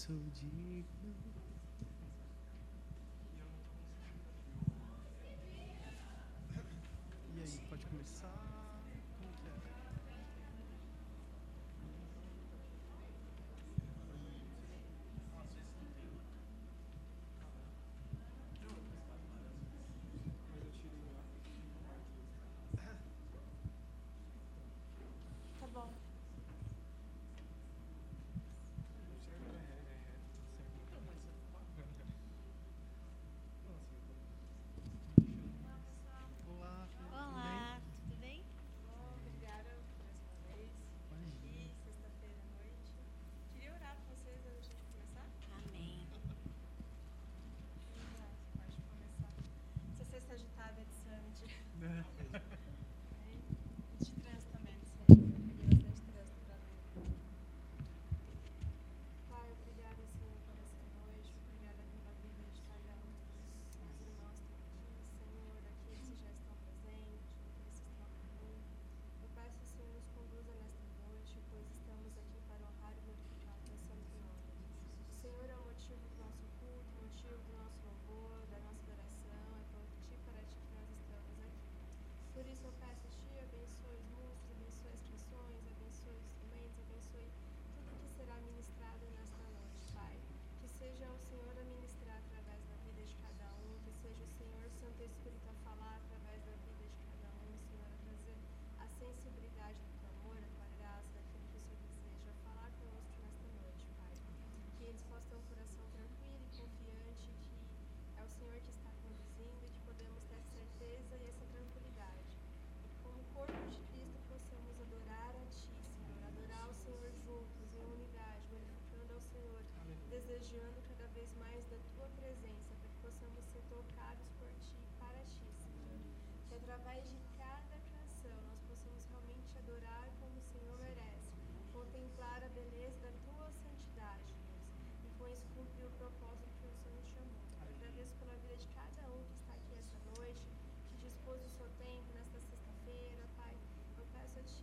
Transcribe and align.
sou 0.00 0.16
digno. 0.30 1.29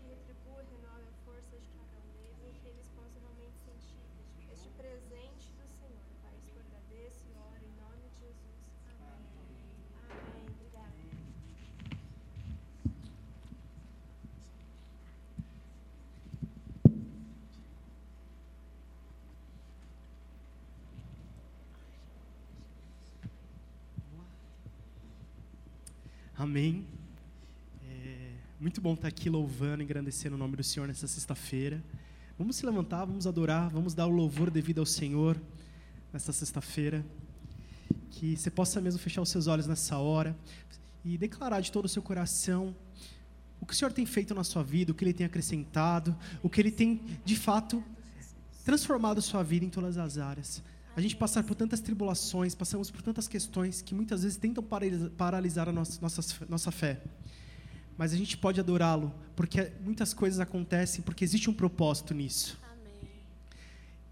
Retribua 0.08 0.64
e 0.64 0.66
renove 0.76 1.08
a 1.08 1.26
força 1.26 1.58
de 1.58 1.68
cada 1.78 1.98
um 1.98 2.54
que 2.62 2.68
eles 2.68 2.88
possam 2.96 3.22
realmente 3.22 3.58
sentir 3.66 4.00
este 4.52 4.70
presente 4.70 5.52
do 5.52 5.68
Senhor, 5.68 6.08
Pai. 6.24 6.36
Eu 6.48 6.60
agradeço 6.60 7.26
e 7.30 7.34
oro 7.38 7.64
em 7.64 7.76
nome 7.76 8.10
de 8.10 8.20
Jesus. 8.20 8.58
Amém. 8.88 9.28
Amém. 10.10 10.46
Obrigada. 10.50 10.94
Amém. 26.38 26.97
Muito 28.60 28.82
bom 28.82 28.96
estar 28.96 29.08
aqui 29.08 29.30
louvando, 29.30 29.84
engrandecendo 29.84 30.36
o 30.36 30.38
nome 30.38 30.56
do 30.56 30.64
Senhor 30.64 30.88
nessa 30.88 31.06
sexta-feira. 31.06 31.84
Vamos 32.40 32.56
se 32.56 32.66
levantar, 32.66 33.06
vamos 33.06 33.28
adorar, 33.28 33.70
vamos 33.70 33.94
dar 33.94 34.08
o 34.08 34.10
louvor 34.10 34.50
devido 34.50 34.80
ao 34.80 34.86
Senhor 34.86 35.40
nessa 36.12 36.34
sexta-feira. 36.34 37.06
Que 38.10 38.36
você 38.36 38.50
possa 38.50 38.82
mesmo 38.82 39.00
fechar 39.00 39.22
os 39.22 39.30
seus 39.30 39.46
olhos 39.46 39.68
nessa 39.68 40.00
hora 40.00 40.36
e 41.06 41.20
declarar 41.20 41.62
de 41.62 41.72
todo 41.72 41.86
o 41.86 41.88
seu 41.88 42.02
coração 42.02 42.76
o 43.62 43.66
que 43.68 43.74
o 43.74 43.76
Senhor 43.76 43.92
tem 43.92 44.08
feito 44.08 44.34
na 44.34 44.44
sua 44.44 44.64
vida, 44.64 44.92
o 44.92 44.96
que 44.96 45.04
Ele 45.04 45.14
tem 45.14 45.28
acrescentado, 45.28 46.18
o 46.42 46.50
que 46.50 46.60
Ele 46.60 46.72
tem, 46.72 47.00
de 47.24 47.36
fato, 47.36 47.84
transformado 48.66 49.20
a 49.20 49.22
sua 49.22 49.44
vida 49.44 49.66
em 49.66 49.70
todas 49.70 50.00
as 50.00 50.18
áreas. 50.18 50.64
A 50.96 51.02
gente 51.02 51.16
passa 51.16 51.44
por 51.44 51.54
tantas 51.54 51.80
tribulações, 51.80 52.56
passamos 52.56 52.90
por 52.90 53.04
tantas 53.04 53.28
questões 53.28 53.84
que 53.84 53.94
muitas 53.94 54.24
vezes 54.24 54.36
tentam 54.36 54.64
paralisa- 54.64 55.12
paralisar 55.12 55.70
a 55.70 55.72
nossa, 55.72 56.02
nossa, 56.02 56.46
nossa 56.50 56.72
fé. 56.72 57.00
Mas 57.98 58.14
a 58.14 58.16
gente 58.16 58.38
pode 58.38 58.60
adorá-lo, 58.60 59.14
porque 59.36 59.72
muitas 59.84 60.14
coisas 60.14 60.40
acontecem, 60.40 61.02
porque 61.02 61.24
existe 61.24 61.50
um 61.50 61.54
propósito 61.54 62.14
nisso. 62.14 62.60
Amém. 62.72 63.10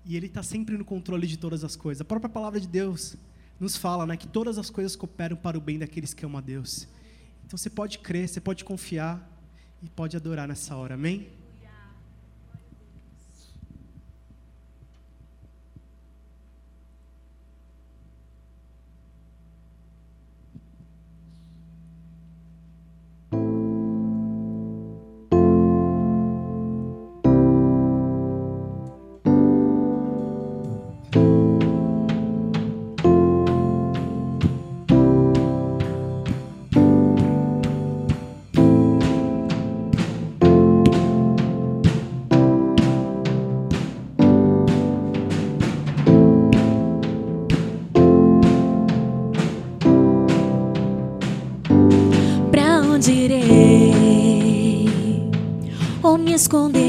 E 0.04 0.18
Ele 0.18 0.26
está 0.26 0.42
sempre 0.42 0.78
no 0.78 0.84
controle 0.84 1.28
de 1.28 1.38
todas 1.38 1.64
as 1.64 1.76
coisas. 1.76 2.02
A 2.02 2.06
própria 2.06 2.30
palavra 2.30 2.60
de 2.60 2.68
Deus 2.68 3.16
nos 3.60 3.78
fala 3.78 4.06
né, 4.06 4.18
que 4.18 4.28
todas 4.28 4.58
as 4.58 4.70
coisas 4.70 4.96
cooperam 4.96 5.38
para 5.38 5.58
o 5.58 5.62
bem 5.62 5.78
daqueles 5.78 6.14
que 6.14 6.26
amam 6.26 6.40
a 6.40 6.42
Deus. 6.42 6.88
Então 7.46 7.58
você 7.58 7.70
pode 7.70 8.00
crer, 8.00 8.28
você 8.28 8.42
pode 8.42 8.66
confiar 8.66 9.32
e 9.84 9.90
pode 9.90 10.18
adorar 10.18 10.48
nessa 10.48 10.76
hora, 10.76 10.96
amém? 10.96 11.30
Ou 56.54 56.85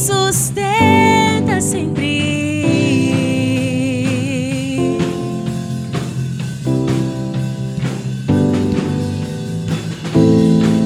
sustenta 0.00 1.60
sempre. 1.60 2.08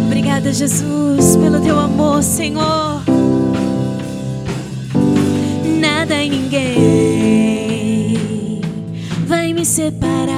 Obrigada, 0.07 0.53
Jesus, 0.53 1.37
pelo 1.37 1.61
teu 1.61 1.79
amor, 1.79 2.25
Senhor. 2.25 3.05
Nada 5.81 6.21
e 6.23 6.31
ninguém 6.31 6.65
vai 9.27 9.53
me 9.53 9.65
separar 9.65 10.35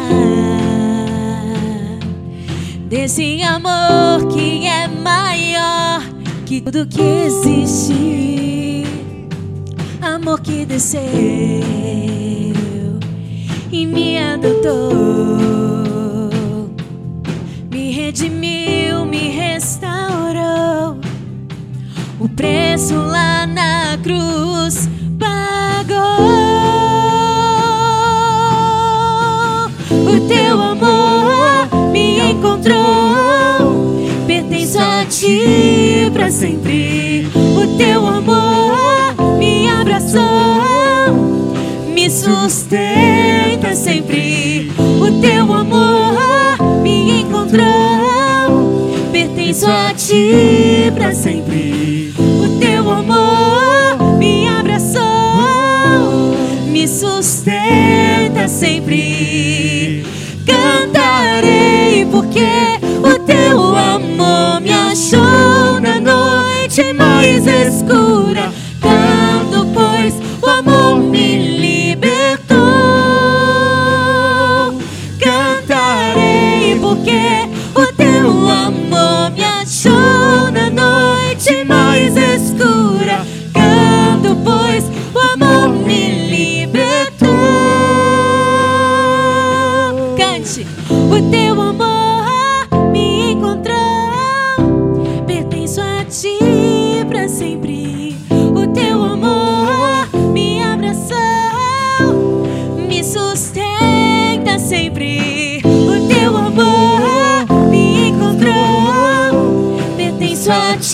desse 2.89 3.43
amor 3.43 4.29
que 4.35 4.67
é 4.67 4.87
maior 4.87 6.03
que 6.45 6.61
tudo 6.61 6.87
que 6.87 7.01
existe. 7.01 8.46
Que 10.47 10.65
desceu 10.65 11.01
e 13.73 13.85
me 13.85 14.17
adotou, 14.17 14.71
me 17.69 17.91
redimiu, 17.91 19.05
me 19.07 19.31
restaurou. 19.31 20.99
O 22.21 22.29
preço 22.29 22.95
lá 22.95 23.45
na 23.45 23.99
cruz 24.01 24.89
pagou. 25.19 25.97
O 29.91 30.29
teu 30.29 30.63
amor 30.63 31.91
me 31.91 32.21
encontrou, 32.31 34.07
pertenço 34.29 34.79
a 34.79 35.05
ti 35.07 36.09
para 36.13 36.31
sempre. 36.31 37.27
O 37.35 37.77
teu 37.77 38.07
amor 38.07 38.66
me 41.95 42.11
sustenta 42.11 43.75
sempre. 43.75 44.71
O 44.79 45.21
teu 45.21 45.53
amor 45.53 46.81
me 46.83 47.23
encontrou, 47.23 48.95
pertenço 49.11 49.67
a 49.67 49.93
ti 49.95 50.93
para 50.95 51.13
sempre. 51.13 52.15
O 52.19 52.59
teu 52.61 52.91
amor 52.91 54.17
me 54.19 54.47
abraçou, 54.49 55.03
me 56.69 56.87
sustenta 56.87 58.47
sempre. 58.47 60.05
Cantarei 60.47 62.07
porque 62.11 62.47
o 63.03 63.19
teu 63.25 63.77
amor 63.77 64.61
me 64.61 64.73
achou 64.73 65.81
na 65.81 66.01
noite 66.01 66.93
mais 66.93 67.47
escura. 67.47 68.53
Canto, 68.81 69.36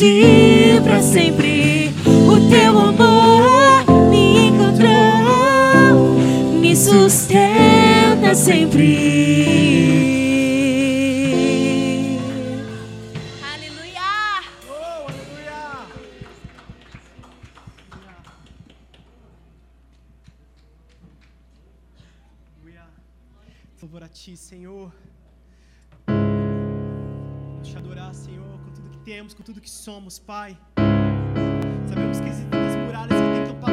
ti 0.02 0.80
para 0.82 1.00
sempre. 1.00 1.94
O 2.26 2.34
teu 2.50 2.76
amor 2.76 3.84
me 4.10 4.48
encontrou, 4.48 6.18
me 6.60 6.74
sustenta 6.74 8.34
sempre. 8.34 8.88
Aleluia! 13.54 14.42
Oh, 14.68 15.06
aleluia! 15.06 15.86
Aleluia. 22.64 22.86
Louvor 23.80 24.02
a 24.02 24.08
ti, 24.08 24.36
Senhor. 24.36 24.92
Vamos 26.08 27.68
te 27.68 27.76
adorar, 27.78 28.12
Senhor, 28.12 28.51
temos, 29.04 29.34
com 29.34 29.42
tudo 29.42 29.60
que 29.60 29.70
somos, 29.70 30.18
Pai. 30.18 30.56
Sabemos 31.88 32.20
que 32.20 32.28
existem 32.28 32.60
muitas 32.60 32.76
muralhas 32.76 33.20
que 33.20 33.40
tentam 33.40 33.71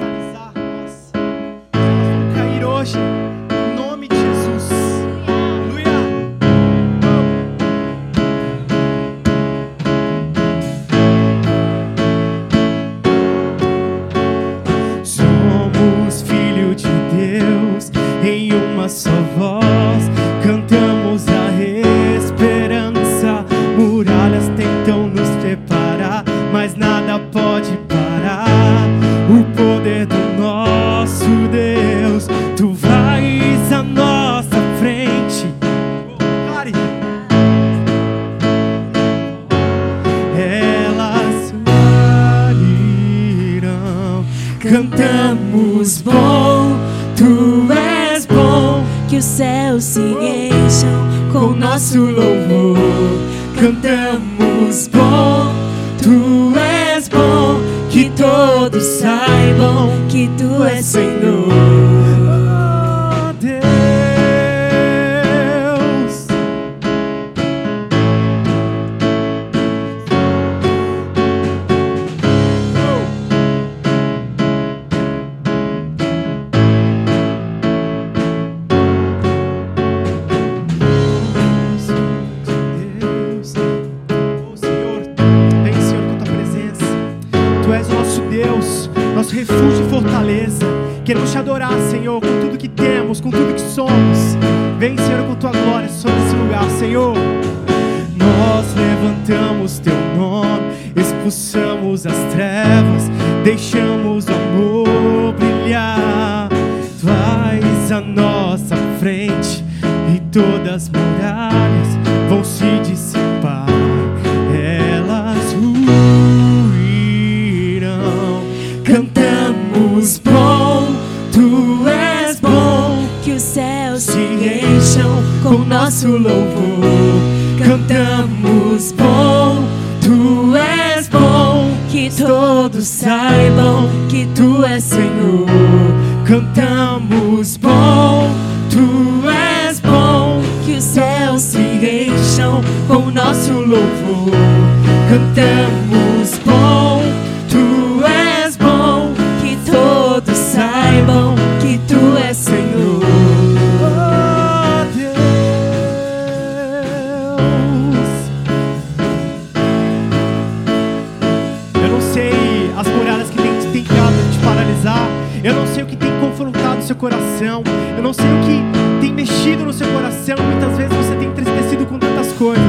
Muitas 170.45 170.77
vezes 170.77 170.95
você 170.95 171.15
tem 171.15 171.27
entristecido 171.29 171.85
com 171.85 171.99
tantas 171.99 172.31
coisas, 172.33 172.63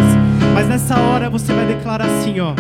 mas 0.54 0.68
nessa 0.68 0.98
hora 0.98 1.28
você 1.30 1.52
vai 1.52 1.66
declarar 1.66 2.06
assim, 2.06 2.40
ó. 2.40 2.54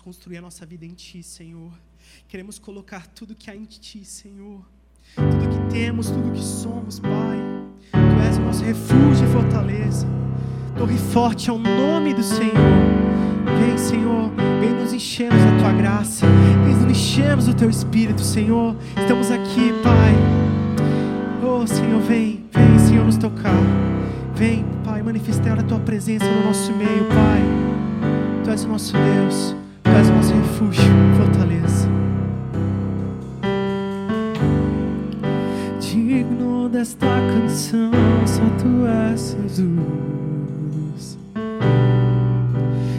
construir 0.00 0.38
a 0.38 0.42
nossa 0.42 0.64
vida 0.64 0.84
em 0.84 0.94
Ti, 0.94 1.22
Senhor. 1.22 1.70
Queremos 2.26 2.58
colocar 2.58 3.06
tudo 3.08 3.34
que 3.34 3.50
há 3.50 3.56
em 3.56 3.64
Ti, 3.64 4.04
Senhor. 4.04 4.64
Tudo 5.14 5.48
que 5.48 5.74
temos, 5.74 6.10
tudo 6.10 6.32
que 6.32 6.42
somos, 6.42 6.98
Pai. 6.98 7.38
Tu 7.92 8.22
és 8.26 8.38
o 8.38 8.40
nosso 8.40 8.64
refúgio 8.64 9.26
e 9.26 9.32
fortaleza. 9.32 10.06
Torre 10.76 10.96
forte 10.96 11.50
é 11.50 11.52
o 11.52 11.58
nome 11.58 12.14
do 12.14 12.22
Senhor. 12.22 12.54
Vem, 13.58 13.76
Senhor, 13.76 14.30
vem 14.60 14.72
nos 14.72 14.92
enchermos 14.92 15.42
da 15.42 15.58
Tua 15.58 15.72
graça. 15.72 16.26
Vem 16.64 16.74
nos 16.74 16.90
enchermos 16.90 17.46
do 17.46 17.54
Teu 17.54 17.68
Espírito, 17.68 18.22
Senhor. 18.22 18.76
Estamos 18.96 19.30
aqui, 19.30 19.72
Pai. 19.82 20.14
Oh, 21.42 21.66
Senhor, 21.66 22.00
vem, 22.00 22.46
vem, 22.52 22.78
Senhor, 22.78 23.04
nos 23.04 23.18
tocar. 23.18 23.60
Vem, 24.34 24.64
Pai, 24.84 25.02
manifestar 25.02 25.58
a 25.58 25.62
Tua 25.62 25.80
presença 25.80 26.24
no 26.24 26.46
nosso 26.46 26.72
meio, 26.72 27.06
Pai. 27.08 27.42
Tu 28.44 28.50
és 28.50 28.64
o 28.64 28.68
nosso 28.68 28.92
Deus 28.92 29.69
és 29.98 30.08
o 30.08 30.12
nosso 30.12 30.32
assim, 30.32 30.40
refúgio, 30.40 30.82
fortaleza. 31.16 31.88
Digno 35.80 36.68
desta 36.68 37.06
canção, 37.06 37.90
só 38.26 38.42
tu 38.58 38.86
és 38.86 39.36
Jesus. 39.42 41.18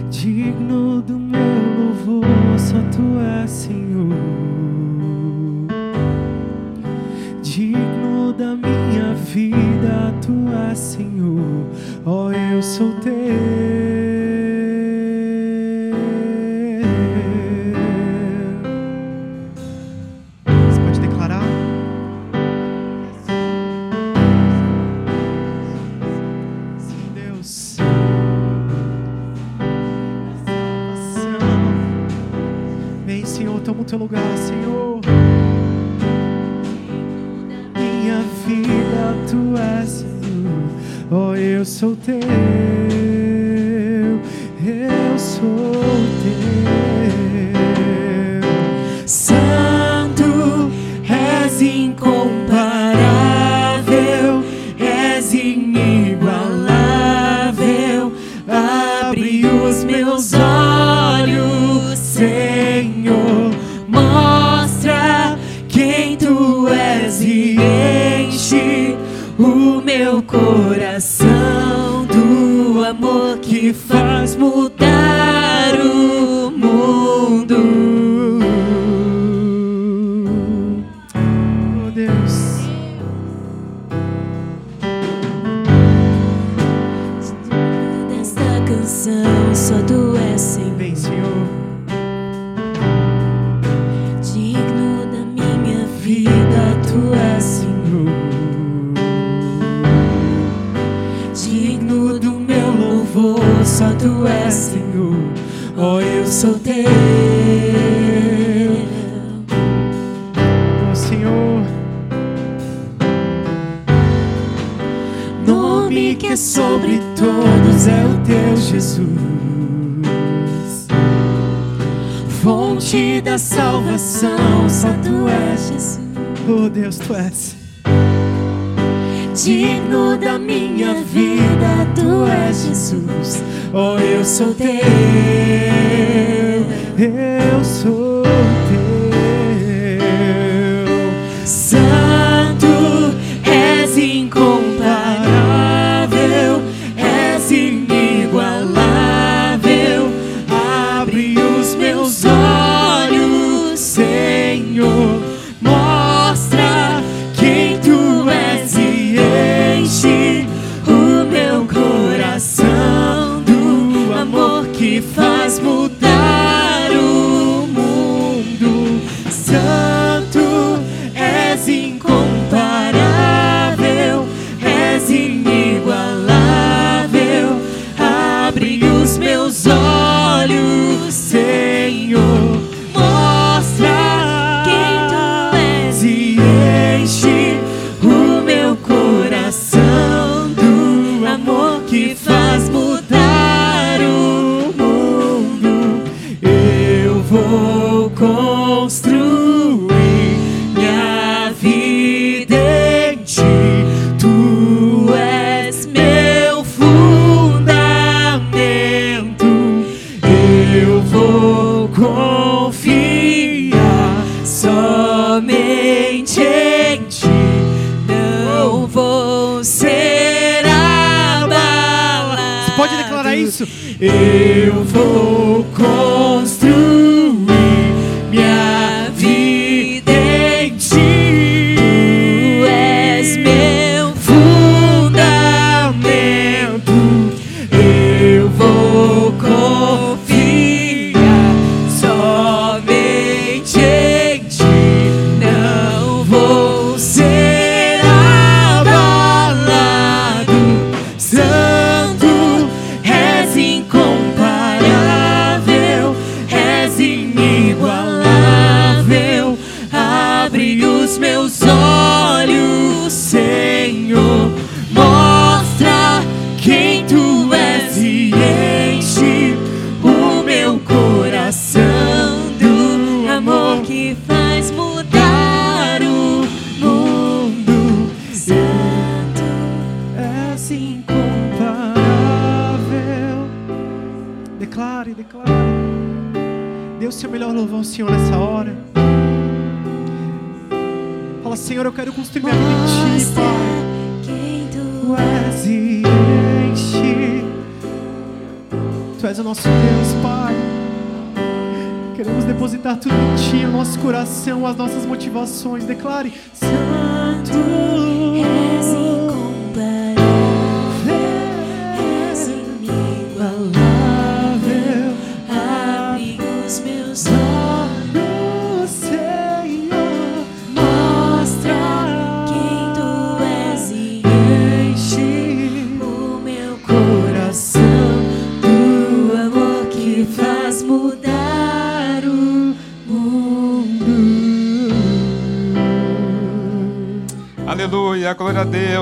Digno 0.10 1.02
do 1.02 1.18
meu 1.18 1.42
louvor, 1.78 2.60
só 2.60 2.78
tu 2.92 3.20
és 3.42 3.50
Senhor. 3.50 4.16
Digno 7.42 8.34
da 8.34 8.56
minha 8.56 9.14
vida, 9.14 10.14
tu 10.22 10.34
és 10.70 10.78
Senhor. 10.78 11.66
Oh, 12.06 12.32
eu 12.32 12.62
sou 12.62 12.92
teu. 13.02 13.81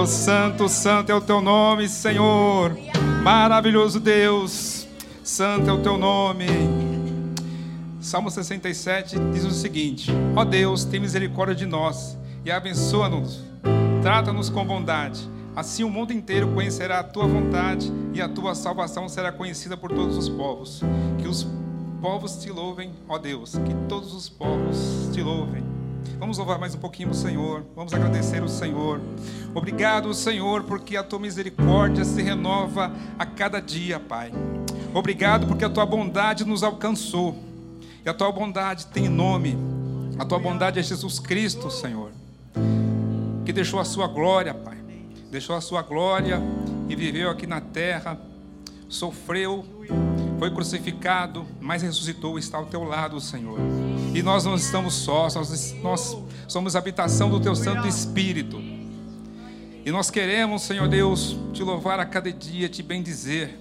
santo, 0.10 0.68
santo 0.68 1.12
é 1.12 1.16
o 1.16 1.22
teu 1.22 1.40
nome, 1.40 1.88
Senhor. 1.88 2.76
Maravilhoso 3.24 4.00
Deus, 4.00 4.88
santo 5.24 5.70
é 5.70 5.74
o 5.74 5.82
teu 5.82 5.98
nome. 5.98 6.48
Salmo 8.02 8.32
67 8.32 9.18
diz 9.32 9.46
o 9.46 9.52
seguinte: 9.52 10.12
Ó 10.36 10.44
Deus, 10.44 10.84
tem 10.84 11.00
misericórdia 11.00 11.54
de 11.54 11.66
nós 11.68 12.18
e 12.44 12.52
abençoa-nos. 12.52 13.44
Trata-nos 14.02 14.50
com 14.50 14.66
bondade. 14.66 15.30
Assim 15.56 15.84
o 15.84 15.90
mundo 15.90 16.12
inteiro 16.12 16.48
conhecerá 16.54 17.00
a 17.00 17.04
tua 17.04 17.28
vontade 17.28 17.92
e 18.14 18.20
a 18.22 18.28
tua 18.28 18.56
salvação 18.56 19.08
será 19.08 19.32
conhecida 19.32 19.78
por 19.78 19.92
todos 19.92 20.18
os 20.18 20.28
povos. 20.28 20.82
Que 21.20 21.28
os 21.28 21.46
povos 22.02 22.38
te 22.38 22.50
louvem, 22.50 22.92
ó 23.08 23.20
Deus, 23.20 23.52
que 23.52 23.74
todos 23.88 24.14
os 24.14 24.28
povos 24.28 25.10
te 25.14 25.22
louvem. 25.22 25.69
Vamos 26.18 26.38
louvar 26.38 26.60
mais 26.60 26.76
um 26.76 26.80
pouquinho 26.80 27.10
o 27.10 27.14
Senhor. 27.14 27.64
Vamos 27.76 27.94
agradecer 27.94 28.44
o 28.44 28.50
Senhor. 28.50 29.00
Obrigado, 29.54 30.14
Senhor, 30.14 30.64
porque 30.64 30.98
a 30.98 31.04
tua 31.04 31.20
misericórdia 31.20 32.04
se 32.04 32.22
renova 32.22 32.92
a 33.18 33.26
cada 33.26 33.60
dia, 33.60 34.00
Pai. 34.00 34.32
Obrigado 34.94 35.48
porque 35.48 35.66
a 35.66 35.70
tua 35.70 35.86
bondade 35.86 36.44
nos 36.46 36.64
alcançou. 36.64 37.36
E 38.06 38.10
a 38.10 38.14
tua 38.14 38.32
bondade 38.32 38.88
tem 38.88 39.08
nome. 39.08 39.58
A 40.18 40.26
tua 40.26 40.40
bondade 40.40 40.80
é 40.80 40.84
Jesus 40.84 41.20
Cristo, 41.20 41.72
Senhor, 41.72 42.12
que 43.46 43.54
deixou 43.54 43.80
a 43.80 43.86
sua 43.86 44.08
glória, 44.08 44.54
Pai. 44.54 44.78
Deixou 45.32 45.56
a 45.56 45.62
sua 45.62 45.82
glória 45.82 46.42
e 46.90 46.96
viveu 46.96 47.30
aqui 47.30 47.48
na 47.48 47.62
terra, 47.62 48.20
sofreu, 48.90 49.64
foi 50.40 50.52
crucificado, 50.52 51.46
mas 51.62 51.82
ressuscitou, 51.82 52.38
está 52.38 52.58
ao 52.58 52.66
teu 52.66 52.84
lado, 52.84 53.20
Senhor. 53.22 53.60
E 54.14 54.24
nós 54.24 54.46
não 54.46 54.56
estamos 54.56 54.94
sós, 54.94 55.36
nós, 55.36 55.76
nós 55.82 56.18
somos 56.48 56.76
habitação 56.76 57.30
do 57.30 57.40
Teu 57.40 57.56
Santo 57.56 57.88
Espírito. 57.88 58.60
E 59.86 59.92
nós 59.92 60.10
queremos, 60.10 60.64
Senhor 60.64 60.88
Deus, 60.88 61.38
te 61.54 61.64
louvar 61.64 62.00
a 62.00 62.06
cada 62.06 62.32
dia, 62.32 62.68
te 62.68 62.84
bendizer. 62.84 63.58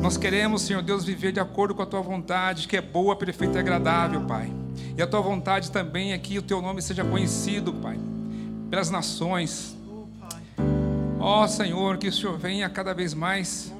Nós 0.00 0.16
queremos, 0.16 0.62
Senhor 0.62 0.82
Deus, 0.82 1.04
viver 1.04 1.32
de 1.32 1.40
acordo 1.40 1.74
com 1.74 1.82
a 1.82 1.86
tua 1.86 2.00
vontade, 2.00 2.66
que 2.66 2.76
é 2.76 2.80
boa, 2.80 3.16
perfeita 3.16 3.58
e 3.58 3.60
agradável, 3.60 4.22
Pai. 4.22 4.52
E 4.96 5.02
a 5.02 5.06
tua 5.06 5.20
vontade 5.20 5.70
também 5.70 6.12
é 6.12 6.18
que 6.18 6.38
o 6.38 6.42
teu 6.42 6.60
nome 6.60 6.82
seja 6.82 7.04
conhecido, 7.04 7.72
Pai, 7.72 7.98
pelas 8.70 8.90
nações. 8.90 9.76
Ó 11.18 11.44
oh, 11.44 11.48
Senhor, 11.48 11.98
que 11.98 12.08
o 12.08 12.12
Senhor 12.12 12.36
venha 12.36 12.68
cada 12.68 12.92
vez 12.92 13.14
mais 13.14 13.72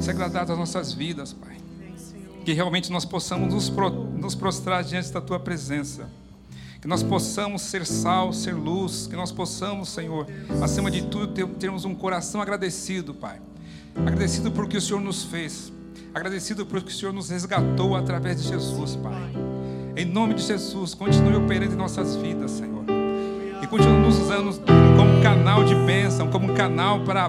se 0.00 0.10
agradar 0.10 0.46
das 0.46 0.56
nossas 0.56 0.92
vidas, 0.92 1.32
Pai. 1.32 1.55
Que 2.46 2.52
realmente 2.52 2.90
nós 2.92 3.04
possamos 3.04 3.52
nos, 3.52 3.68
pro- 3.68 3.90
nos 3.90 4.34
prostrar 4.36 4.82
diante 4.84 5.10
da 5.12 5.20
tua 5.20 5.38
presença. 5.40 6.08
Que 6.80 6.86
nós 6.86 7.02
possamos 7.02 7.60
ser 7.62 7.84
sal, 7.84 8.32
ser 8.32 8.54
luz. 8.54 9.08
Que 9.08 9.16
nós 9.16 9.32
possamos, 9.32 9.88
Senhor, 9.88 10.26
acima 10.62 10.88
de 10.90 11.02
tudo, 11.02 11.26
ter- 11.26 11.44
termos 11.46 11.84
um 11.84 11.92
coração 11.94 12.40
agradecido, 12.40 13.12
Pai. 13.12 13.40
Agradecido 13.96 14.52
por 14.52 14.68
que 14.68 14.76
o 14.76 14.80
Senhor 14.80 15.00
nos 15.00 15.24
fez. 15.24 15.72
Agradecido 16.14 16.64
por 16.64 16.80
que 16.82 16.92
o 16.92 16.94
Senhor 16.94 17.12
nos 17.12 17.28
resgatou 17.30 17.96
através 17.96 18.40
de 18.40 18.48
Jesus, 18.48 18.94
Pai. 18.94 19.12
Em 19.96 20.04
nome 20.04 20.34
de 20.34 20.42
Jesus, 20.42 20.94
continue 20.94 21.34
operando 21.34 21.74
em 21.74 21.76
nossas 21.76 22.14
vidas, 22.14 22.52
Senhor. 22.52 22.84
E 23.60 23.66
continue 23.66 23.98
nos 23.98 24.20
usando 24.20 24.52
como 24.96 25.20
canal 25.20 25.64
de 25.64 25.74
bênção, 25.74 26.30
como 26.30 26.54
canal 26.54 27.00
para 27.00 27.28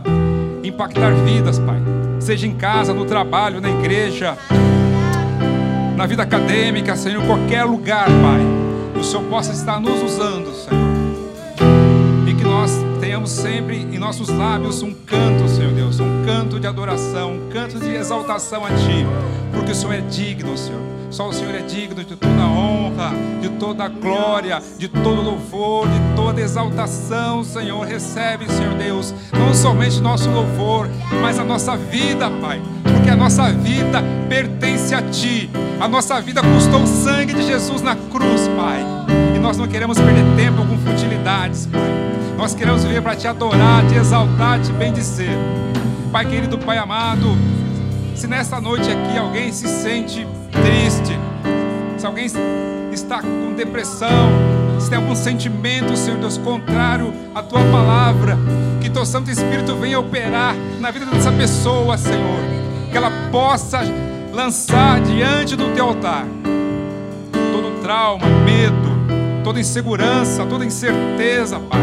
impactar 0.63 1.11
vidas, 1.25 1.57
Pai. 1.57 1.81
Seja 2.19 2.45
em 2.45 2.55
casa, 2.55 2.93
no 2.93 3.05
trabalho, 3.05 3.59
na 3.61 3.69
igreja, 3.69 4.37
na 5.97 6.05
vida 6.05 6.21
acadêmica, 6.21 6.95
Senhor, 6.95 7.23
em 7.23 7.25
qualquer 7.25 7.63
lugar, 7.63 8.05
Pai. 8.05 8.99
O 8.99 9.03
Senhor 9.03 9.23
possa 9.23 9.51
estar 9.51 9.79
nos 9.79 9.99
usando, 10.03 10.53
Senhor. 10.53 10.79
E 12.27 12.33
que 12.35 12.43
nós 12.43 12.71
tenhamos 13.01 13.31
sempre 13.31 13.77
em 13.77 13.97
nossos 13.97 14.29
lábios 14.29 14.83
um 14.83 14.93
canto, 14.93 15.49
Senhor 15.49 15.73
Deus, 15.73 15.99
um 15.99 16.23
canto 16.23 16.59
de 16.59 16.67
adoração, 16.67 17.33
um 17.33 17.49
canto 17.49 17.79
de 17.79 17.95
exaltação 17.95 18.63
a 18.63 18.69
Ti, 18.69 19.07
porque 19.51 19.71
o 19.71 19.75
Senhor 19.75 19.93
é 19.93 20.01
digno, 20.01 20.55
Senhor. 20.55 20.81
Só 21.09 21.29
o 21.29 21.33
Senhor 21.33 21.55
é 21.55 21.61
digno 21.61 22.03
de 22.03 22.15
toda 22.15 22.43
honra, 22.43 23.11
de 23.41 23.49
toda 23.49 23.87
glória, 23.87 24.61
de 24.77 24.87
todo 24.89 25.21
louvor, 25.21 25.87
de 25.87 26.15
toda 26.15 26.41
exaltação, 26.41 27.43
Senhor. 27.43 27.83
Recebe, 27.87 28.45
Senhor 28.51 28.75
Deus, 28.75 29.15
não 29.31 29.51
somente 29.53 29.99
nosso 29.99 30.29
louvor, 30.29 30.87
mas 31.21 31.39
a 31.39 31.43
nossa 31.43 31.75
vida, 31.75 32.29
Pai, 32.41 32.61
nossa 33.27 33.51
vida 33.51 34.01
pertence 34.29 34.95
a 34.95 35.01
Ti. 35.01 35.49
A 35.81 35.87
nossa 35.89 36.21
vida 36.21 36.41
custou 36.41 36.83
o 36.83 36.87
sangue 36.87 37.33
de 37.33 37.45
Jesus 37.45 37.81
na 37.81 37.93
cruz, 37.93 38.47
Pai. 38.55 38.79
E 39.35 39.37
nós 39.37 39.57
não 39.57 39.67
queremos 39.67 39.99
perder 39.99 40.23
tempo 40.37 40.65
com 40.65 40.77
futilidades, 40.77 41.65
Pai. 41.65 41.81
Nós 42.37 42.55
queremos 42.55 42.85
viver 42.85 43.01
para 43.01 43.17
te 43.17 43.27
adorar, 43.27 43.85
te 43.85 43.95
exaltar, 43.95 44.61
te 44.61 44.71
bendizer. 44.71 45.37
Pai 46.09 46.25
querido, 46.25 46.57
Pai 46.57 46.77
amado, 46.77 47.37
se 48.15 48.27
nesta 48.27 48.61
noite 48.61 48.89
aqui 48.89 49.17
alguém 49.17 49.51
se 49.51 49.67
sente 49.67 50.25
triste, 50.49 51.19
se 51.97 52.05
alguém 52.05 52.27
está 52.93 53.21
com 53.21 53.53
depressão, 53.57 54.29
se 54.79 54.89
tem 54.89 54.99
algum 54.99 55.13
sentimento, 55.13 55.97
Senhor 55.97 56.17
Deus, 56.17 56.37
contrário 56.37 57.13
à 57.35 57.43
tua 57.43 57.59
palavra, 57.59 58.37
que 58.79 58.89
teu 58.89 59.05
Santo 59.05 59.29
Espírito 59.29 59.75
venha 59.75 59.99
operar 59.99 60.55
na 60.79 60.91
vida 60.91 61.05
dessa 61.07 61.31
pessoa, 61.33 61.97
Senhor, 61.97 62.56
que 62.87 62.97
ela 62.97 63.11
possa 63.31 63.81
lançar 64.33 65.01
diante 65.01 65.55
do 65.55 65.73
teu 65.73 65.85
altar 65.85 66.25
todo 67.57 67.81
trauma, 67.81 68.27
medo, 68.45 69.43
toda 69.43 69.59
insegurança, 69.59 70.45
toda 70.45 70.65
incerteza, 70.65 71.59
Pai. 71.59 71.79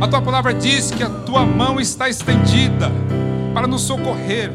A 0.00 0.08
tua 0.08 0.20
palavra 0.20 0.52
diz 0.54 0.90
que 0.90 1.02
a 1.02 1.08
tua 1.08 1.44
mão 1.44 1.80
está 1.80 2.08
estendida 2.08 2.90
para 3.54 3.66
nos 3.66 3.82
socorrer. 3.82 4.50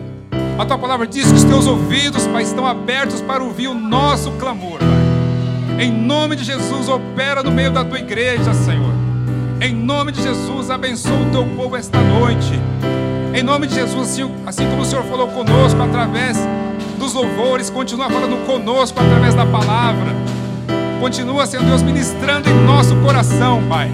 A 0.58 0.66
tua 0.66 0.78
palavra 0.78 1.08
diz 1.08 1.32
que 1.32 1.38
os 1.38 1.44
teus 1.44 1.68
ouvidos, 1.68 2.28
Pai, 2.28 2.44
estão 2.44 2.66
abertos 2.66 3.22
para 3.22 3.44
ouvir 3.44 3.68
o 3.68 3.74
nosso 3.74 4.32
clamor, 4.34 4.80
Pai. 4.80 5.86
Em 5.86 5.92
nome 5.92 6.36
de 6.36 6.44
Jesus, 6.44 6.88
opera 6.88 7.42
no 7.42 7.52
meio 7.52 7.72
da 7.72 7.84
tua 7.84 8.00
igreja, 8.00 8.54
Senhor. 8.54 8.94
Em 9.60 9.74
nome 9.74 10.12
de 10.12 10.22
Jesus, 10.22 10.70
abençoa 10.70 11.20
o 11.20 11.32
teu 11.32 11.46
povo 11.56 11.76
esta 11.76 12.00
noite. 12.00 12.60
Em 13.34 13.44
nome 13.44 13.66
de 13.66 13.76
Jesus, 13.76 14.10
assim, 14.10 14.32
assim 14.46 14.70
como 14.70 14.82
o 14.82 14.86
Senhor 14.86 15.06
falou 15.06 15.28
conosco 15.30 15.82
através 15.82 16.38
dos 17.00 17.14
louvores, 17.14 17.70
continua 17.70 18.10
falando 18.10 18.46
conosco 18.46 19.00
através 19.00 19.34
da 19.34 19.46
palavra. 19.46 20.14
Continua, 21.00 21.46
Senhor 21.46 21.66
Deus, 21.66 21.82
ministrando 21.82 22.50
em 22.50 22.54
nosso 22.66 22.94
coração, 22.98 23.64
Pai. 23.70 23.90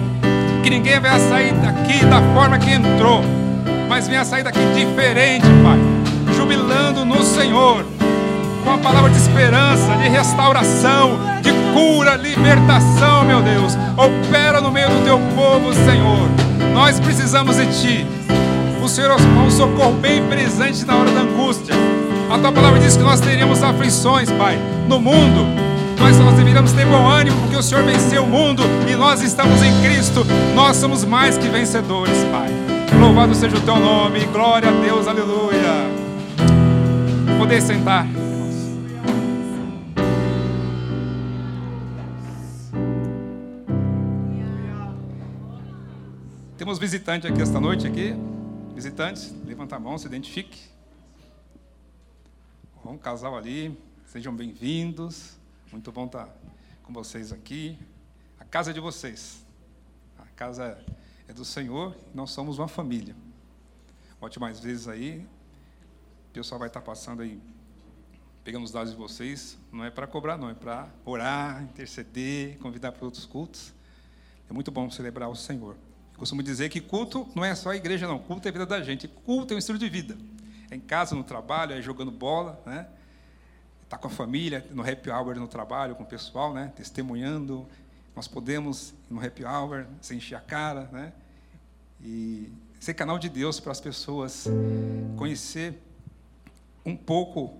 Que 0.62 0.70
ninguém 0.70 0.98
venha 0.98 1.18
sair 1.20 1.52
daqui 1.54 2.04
da 2.04 2.20
forma 2.34 2.58
que 2.58 2.70
entrou, 2.70 3.22
mas 3.88 4.08
venha 4.08 4.24
sair 4.24 4.42
daqui 4.42 4.60
diferente, 4.74 5.46
Pai. 5.62 5.78
Jubilando 6.34 7.04
no 7.04 7.22
Senhor, 7.22 7.86
com 8.64 8.70
a 8.72 8.78
palavra 8.78 9.08
de 9.08 9.18
esperança, 9.18 9.96
de 10.02 10.08
restauração, 10.08 11.16
de 11.42 11.52
cura, 11.72 12.16
libertação, 12.16 13.24
meu 13.24 13.40
Deus. 13.40 13.74
Opera 13.96 14.60
no 14.60 14.72
meio 14.72 14.88
do 14.88 15.04
teu 15.04 15.18
povo, 15.36 15.72
Senhor. 15.72 16.28
Nós 16.74 16.98
precisamos 16.98 17.56
de 17.56 17.66
Ti. 17.66 18.06
O 18.88 18.90
Senhor 18.90 19.10
é 19.10 19.14
um 19.46 19.50
socorro 19.50 19.92
bem 20.00 20.26
presente 20.28 20.82
na 20.86 20.96
hora 20.96 21.10
da 21.10 21.20
angústia. 21.20 21.74
A 22.32 22.38
tua 22.38 22.50
palavra 22.50 22.80
diz 22.80 22.96
que 22.96 23.02
nós 23.02 23.20
teríamos 23.20 23.62
aflições, 23.62 24.30
Pai, 24.30 24.58
no 24.88 24.98
mundo. 24.98 25.44
Mas 26.00 26.16
nós 26.16 26.34
deveríamos 26.34 26.72
ter 26.72 26.86
bom 26.86 27.06
ânimo, 27.06 27.38
porque 27.42 27.56
o 27.56 27.62
Senhor 27.62 27.84
venceu 27.84 28.24
o 28.24 28.26
mundo 28.26 28.62
e 28.90 28.96
nós 28.96 29.20
estamos 29.20 29.62
em 29.62 29.78
Cristo. 29.82 30.24
Nós 30.54 30.78
somos 30.78 31.04
mais 31.04 31.36
que 31.36 31.48
vencedores, 31.48 32.16
Pai. 32.32 32.48
Louvado 32.98 33.34
seja 33.34 33.58
o 33.58 33.60
teu 33.60 33.76
nome, 33.76 34.24
glória 34.32 34.70
a 34.70 34.72
Deus, 34.72 35.06
aleluia. 35.06 35.84
Poder 37.38 37.60
sentar. 37.60 38.06
Temos 46.56 46.78
visitante 46.78 47.26
aqui 47.26 47.42
esta 47.42 47.60
noite 47.60 47.86
aqui. 47.86 48.16
Visitantes, 48.78 49.34
levanta 49.44 49.74
a 49.74 49.80
mão, 49.80 49.98
se 49.98 50.06
identifique. 50.06 50.68
Bom, 52.84 52.92
um 52.92 52.96
casal 52.96 53.36
ali, 53.36 53.76
sejam 54.06 54.32
bem-vindos. 54.32 55.36
Muito 55.72 55.90
bom 55.90 56.06
estar 56.06 56.28
com 56.84 56.92
vocês 56.92 57.32
aqui. 57.32 57.76
A 58.38 58.44
casa 58.44 58.70
é 58.70 58.72
de 58.72 58.78
vocês. 58.78 59.44
A 60.16 60.26
casa 60.26 60.80
é 61.26 61.32
do 61.32 61.44
Senhor, 61.44 61.92
nós 62.14 62.30
somos 62.30 62.60
uma 62.60 62.68
família. 62.68 63.16
Volte 64.20 64.38
mais 64.38 64.60
vezes 64.60 64.86
aí. 64.86 65.26
O 66.28 66.32
pessoal 66.32 66.60
vai 66.60 66.68
estar 66.68 66.80
passando 66.80 67.22
aí, 67.22 67.42
pegando 68.44 68.62
os 68.62 68.70
dados 68.70 68.92
de 68.92 68.96
vocês. 68.96 69.58
Não 69.72 69.84
é 69.84 69.90
para 69.90 70.06
cobrar, 70.06 70.36
não, 70.36 70.50
é 70.50 70.54
para 70.54 70.88
orar, 71.04 71.64
interceder, 71.64 72.56
convidar 72.58 72.92
para 72.92 73.04
outros 73.04 73.26
cultos. 73.26 73.74
É 74.48 74.52
muito 74.52 74.70
bom 74.70 74.88
celebrar 74.88 75.28
o 75.28 75.34
Senhor. 75.34 75.76
Costumo 76.18 76.42
dizer 76.42 76.68
que 76.68 76.80
culto 76.80 77.28
não 77.32 77.44
é 77.44 77.54
só 77.54 77.70
a 77.70 77.76
igreja, 77.76 78.08
não. 78.08 78.18
Culto 78.18 78.46
é 78.46 78.50
a 78.50 78.52
vida 78.52 78.66
da 78.66 78.82
gente. 78.82 79.06
Culto 79.06 79.54
é 79.54 79.56
um 79.56 79.58
estilo 79.58 79.78
de 79.78 79.88
vida. 79.88 80.18
É 80.68 80.74
em 80.74 80.80
casa, 80.80 81.14
no 81.14 81.22
trabalho, 81.22 81.72
é 81.72 81.80
jogando 81.80 82.10
bola, 82.10 82.60
né? 82.66 82.88
Está 83.84 83.96
com 83.96 84.08
a 84.08 84.10
família, 84.10 84.66
no 84.72 84.82
happy 84.82 85.08
hour 85.10 85.36
no 85.36 85.46
trabalho, 85.46 85.94
com 85.94 86.02
o 86.02 86.06
pessoal, 86.06 86.52
né? 86.52 86.72
Testemunhando. 86.74 87.66
Nós 88.16 88.26
podemos, 88.26 88.92
no 89.08 89.24
happy 89.24 89.44
hour, 89.44 89.86
se 90.02 90.16
encher 90.16 90.34
a 90.34 90.40
cara, 90.40 90.90
né? 90.92 91.12
E 92.02 92.52
ser 92.80 92.94
canal 92.94 93.18
de 93.18 93.28
Deus 93.28 93.60
para 93.60 93.70
as 93.70 93.80
pessoas 93.80 94.46
conhecer 95.16 95.80
um 96.84 96.96
pouco 96.96 97.56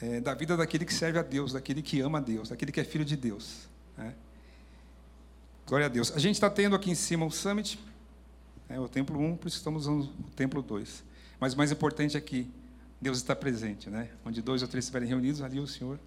é, 0.00 0.20
da 0.20 0.32
vida 0.32 0.56
daquele 0.56 0.84
que 0.84 0.94
serve 0.94 1.18
a 1.18 1.22
Deus, 1.22 1.52
daquele 1.52 1.82
que 1.82 2.00
ama 2.00 2.18
a 2.18 2.20
Deus, 2.20 2.50
daquele 2.50 2.70
que 2.70 2.80
é 2.80 2.84
filho 2.84 3.04
de 3.04 3.16
Deus. 3.16 3.68
Né? 3.96 4.14
Glória 5.66 5.86
a 5.86 5.88
Deus. 5.88 6.12
A 6.12 6.18
gente 6.18 6.34
está 6.34 6.50
tendo 6.50 6.74
aqui 6.74 6.90
em 6.90 6.94
cima 6.94 7.24
o 7.24 7.30
Summit, 7.30 7.78
é, 8.68 8.78
o 8.80 8.88
Templo 8.88 9.18
1, 9.18 9.36
por 9.36 9.48
isso 9.48 9.58
estamos 9.58 9.86
usando 9.86 10.04
o 10.04 10.30
Templo 10.34 10.60
2. 10.60 11.04
Mas 11.38 11.54
o 11.54 11.56
mais 11.56 11.70
importante 11.70 12.16
é 12.16 12.20
que 12.20 12.50
Deus 13.00 13.18
está 13.18 13.34
presente, 13.34 13.88
né? 13.88 14.10
Onde 14.24 14.42
dois 14.42 14.62
ou 14.62 14.68
três 14.68 14.84
estiverem 14.84 15.08
reunidos, 15.08 15.40
ali 15.40 15.60
o 15.60 15.66
Senhor 15.66 15.98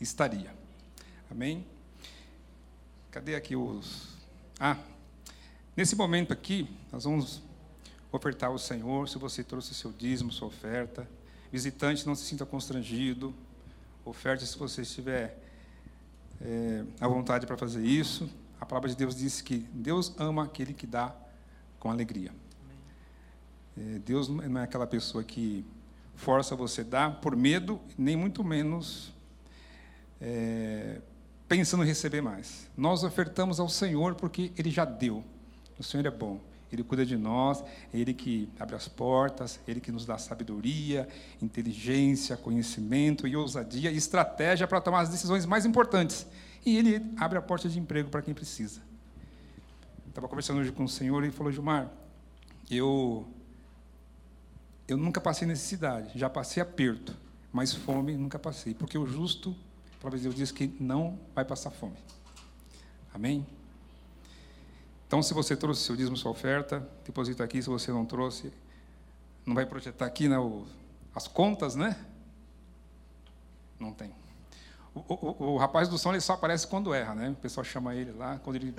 estaria. 0.00 0.54
Amém? 1.30 1.66
Cadê 3.10 3.34
aqui 3.34 3.54
os. 3.54 4.08
Ah, 4.58 4.76
nesse 5.76 5.94
momento 5.94 6.32
aqui, 6.32 6.68
nós 6.90 7.04
vamos 7.04 7.42
ofertar 8.10 8.50
ao 8.50 8.58
Senhor. 8.58 9.08
Se 9.08 9.18
você 9.18 9.44
trouxe 9.44 9.74
seu 9.74 9.92
dízimo, 9.92 10.32
sua 10.32 10.48
oferta. 10.48 11.08
Visitante, 11.52 12.06
não 12.06 12.14
se 12.14 12.24
sinta 12.24 12.44
constrangido. 12.46 13.34
Oferte 14.04 14.46
se 14.46 14.58
você 14.58 14.82
estiver 14.82 15.38
é, 16.40 16.84
à 17.00 17.06
vontade 17.06 17.46
para 17.46 17.56
fazer 17.56 17.84
isso. 17.84 18.28
A 18.68 18.76
palavra 18.76 18.90
de 18.90 18.96
Deus 18.96 19.16
diz 19.16 19.40
que 19.40 19.66
Deus 19.72 20.14
ama 20.18 20.44
aquele 20.44 20.74
que 20.74 20.86
dá 20.86 21.16
com 21.80 21.90
alegria. 21.90 22.30
É, 23.74 23.98
Deus 24.00 24.28
não 24.28 24.60
é 24.60 24.62
aquela 24.62 24.86
pessoa 24.86 25.24
que 25.24 25.64
força 26.14 26.54
você 26.54 26.82
a 26.82 26.84
dar 26.84 27.20
por 27.22 27.34
medo, 27.34 27.80
nem 27.96 28.14
muito 28.14 28.44
menos 28.44 29.10
é, 30.20 31.00
pensando 31.48 31.82
em 31.82 31.86
receber 31.86 32.20
mais. 32.20 32.68
Nós 32.76 33.04
ofertamos 33.04 33.58
ao 33.58 33.70
Senhor 33.70 34.14
porque 34.16 34.52
Ele 34.58 34.70
já 34.70 34.84
deu. 34.84 35.24
O 35.78 35.82
Senhor 35.82 36.04
é 36.04 36.10
bom. 36.10 36.38
Ele 36.70 36.84
cuida 36.84 37.06
de 37.06 37.16
nós, 37.16 37.64
é 37.90 37.98
Ele 37.98 38.12
que 38.12 38.50
abre 38.60 38.76
as 38.76 38.86
portas, 38.86 39.58
é 39.66 39.70
Ele 39.70 39.80
que 39.80 39.90
nos 39.90 40.04
dá 40.04 40.18
sabedoria, 40.18 41.08
inteligência, 41.40 42.36
conhecimento 42.36 43.26
e 43.26 43.34
ousadia 43.34 43.90
e 43.90 43.96
estratégia 43.96 44.68
para 44.68 44.78
tomar 44.78 45.00
as 45.00 45.08
decisões 45.08 45.46
mais 45.46 45.64
importantes. 45.64 46.26
E 46.64 46.76
Ele 46.76 47.02
abre 47.16 47.38
a 47.38 47.42
porta 47.42 47.68
de 47.68 47.78
emprego 47.78 48.10
para 48.10 48.22
quem 48.22 48.34
precisa. 48.34 48.82
Estava 50.08 50.28
conversando 50.28 50.60
hoje 50.60 50.72
com 50.72 50.84
o 50.84 50.88
Senhor 50.88 51.24
e 51.24 51.30
falou: 51.30 51.52
Gilmar, 51.52 51.90
eu, 52.70 53.26
eu 54.86 54.96
nunca 54.96 55.20
passei 55.20 55.46
necessidade, 55.46 56.18
já 56.18 56.28
passei 56.28 56.62
aperto, 56.62 57.16
mas 57.52 57.72
fome 57.72 58.16
nunca 58.16 58.38
passei, 58.38 58.74
porque 58.74 58.98
o 58.98 59.06
justo, 59.06 59.56
de 60.10 60.18
Deus 60.18 60.34
diz 60.34 60.50
que 60.50 60.66
não 60.80 61.18
vai 61.34 61.44
passar 61.44 61.70
fome. 61.70 61.96
Amém? 63.12 63.46
Então, 65.06 65.22
se 65.22 65.32
você 65.32 65.56
trouxe 65.56 65.82
seu 65.82 65.96
dízimo, 65.96 66.16
sua 66.16 66.30
oferta, 66.30 66.86
deposita 67.04 67.42
aqui. 67.42 67.62
Se 67.62 67.68
você 67.70 67.90
não 67.90 68.04
trouxe, 68.04 68.52
não 69.46 69.54
vai 69.54 69.64
projetar 69.64 70.04
aqui 70.04 70.28
né, 70.28 70.38
o, 70.38 70.66
as 71.14 71.26
contas, 71.26 71.74
né? 71.74 71.98
Não 73.80 73.92
tem. 73.92 74.12
O, 75.06 75.14
o, 75.14 75.52
o, 75.54 75.56
rapaz 75.56 75.88
do 75.88 75.98
som 75.98 76.10
ele 76.10 76.20
só 76.20 76.32
aparece 76.32 76.66
quando 76.66 76.94
erra, 76.94 77.14
né? 77.14 77.30
O 77.30 77.34
pessoal 77.34 77.64
chama 77.64 77.94
ele 77.94 78.12
lá. 78.12 78.38
Quando 78.38 78.56
ele, 78.56 78.74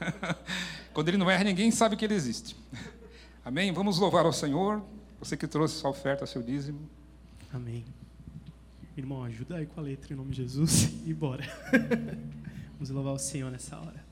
quando 0.94 1.08
ele 1.08 1.16
não 1.16 1.30
erra, 1.30 1.44
ninguém 1.44 1.70
sabe 1.70 1.96
que 1.96 2.04
ele 2.04 2.14
existe. 2.14 2.56
Amém? 3.44 3.72
Vamos 3.72 3.98
louvar 3.98 4.24
ao 4.24 4.32
Senhor. 4.32 4.82
Você 5.18 5.36
que 5.36 5.46
trouxe 5.46 5.76
sua 5.76 5.90
oferta, 5.90 6.26
seu 6.26 6.42
dízimo. 6.42 6.88
Amém. 7.52 7.84
Irmão, 8.96 9.24
ajuda 9.24 9.56
aí 9.56 9.66
com 9.66 9.80
a 9.80 9.82
letra 9.82 10.12
em 10.12 10.16
nome 10.16 10.30
de 10.30 10.36
Jesus 10.36 10.90
e 11.04 11.12
bora. 11.12 11.44
Vamos 12.74 12.90
louvar 12.90 13.14
o 13.14 13.18
Senhor 13.18 13.50
nessa 13.50 13.76
hora. 13.78 14.04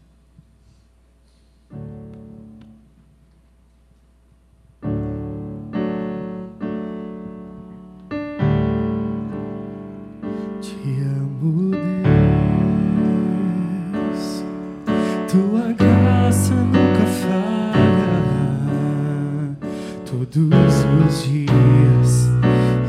Todos 20.32 20.86
os 21.06 21.24
dias 21.24 22.30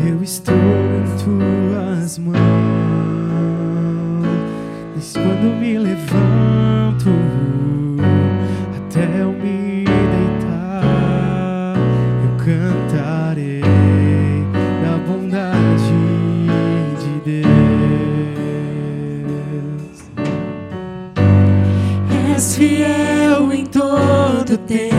eu 0.08 0.24
estou 0.24 0.56
em 0.56 1.04
tuas 1.22 2.18
mãos. 2.18 2.38
Desde 4.94 5.20
quando 5.20 5.54
me 5.60 5.78
levanto 5.78 7.10
até 8.78 9.04
eu 9.20 9.34
me 9.34 9.84
deitar, 9.84 10.86
eu 12.24 12.32
cantarei 12.38 13.60
da 14.82 14.98
bondade 15.06 16.00
de 16.98 17.14
Deus. 17.42 17.54
És 22.34 22.56
fiel 22.56 23.52
em 23.52 23.66
todo 23.66 24.58
tempo. 24.60 24.93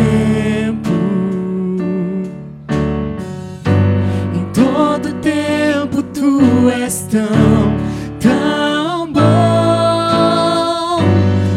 Tão, 7.15 7.79
tão 8.19 9.07
bom. 9.13 9.23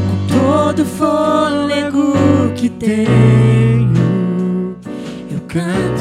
Com 0.07 0.17
todo 0.27 0.85
fôlego 0.85 2.13
que 2.55 2.69
tenho, 2.69 4.75
eu 5.31 5.41
cantarei 5.47 5.96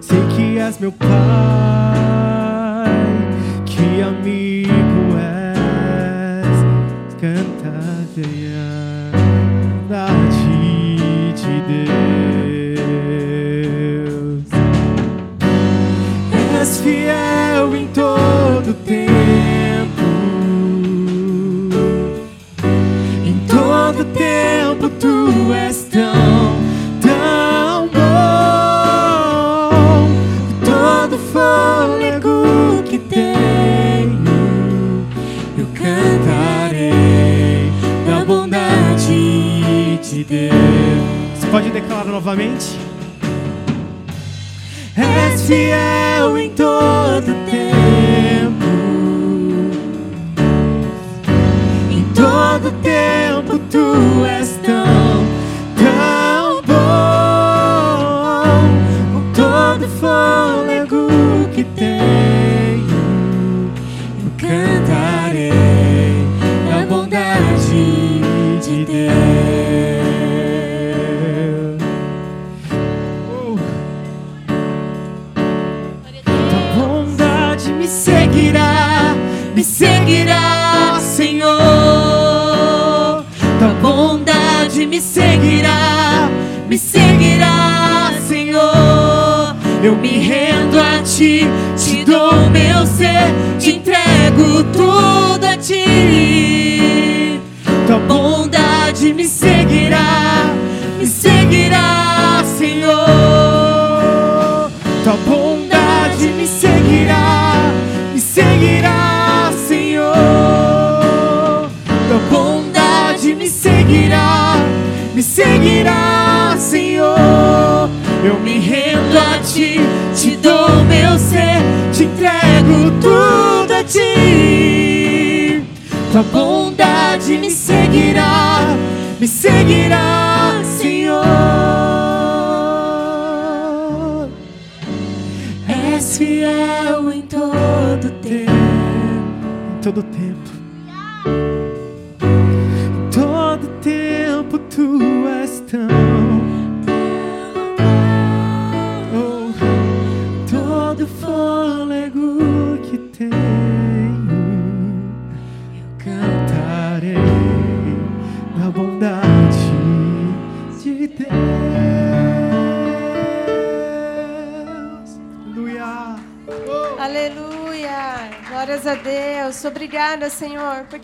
Sei 0.00 0.22
que 0.34 0.58
és 0.60 0.78
meu 0.78 0.90
Pai, 0.92 1.87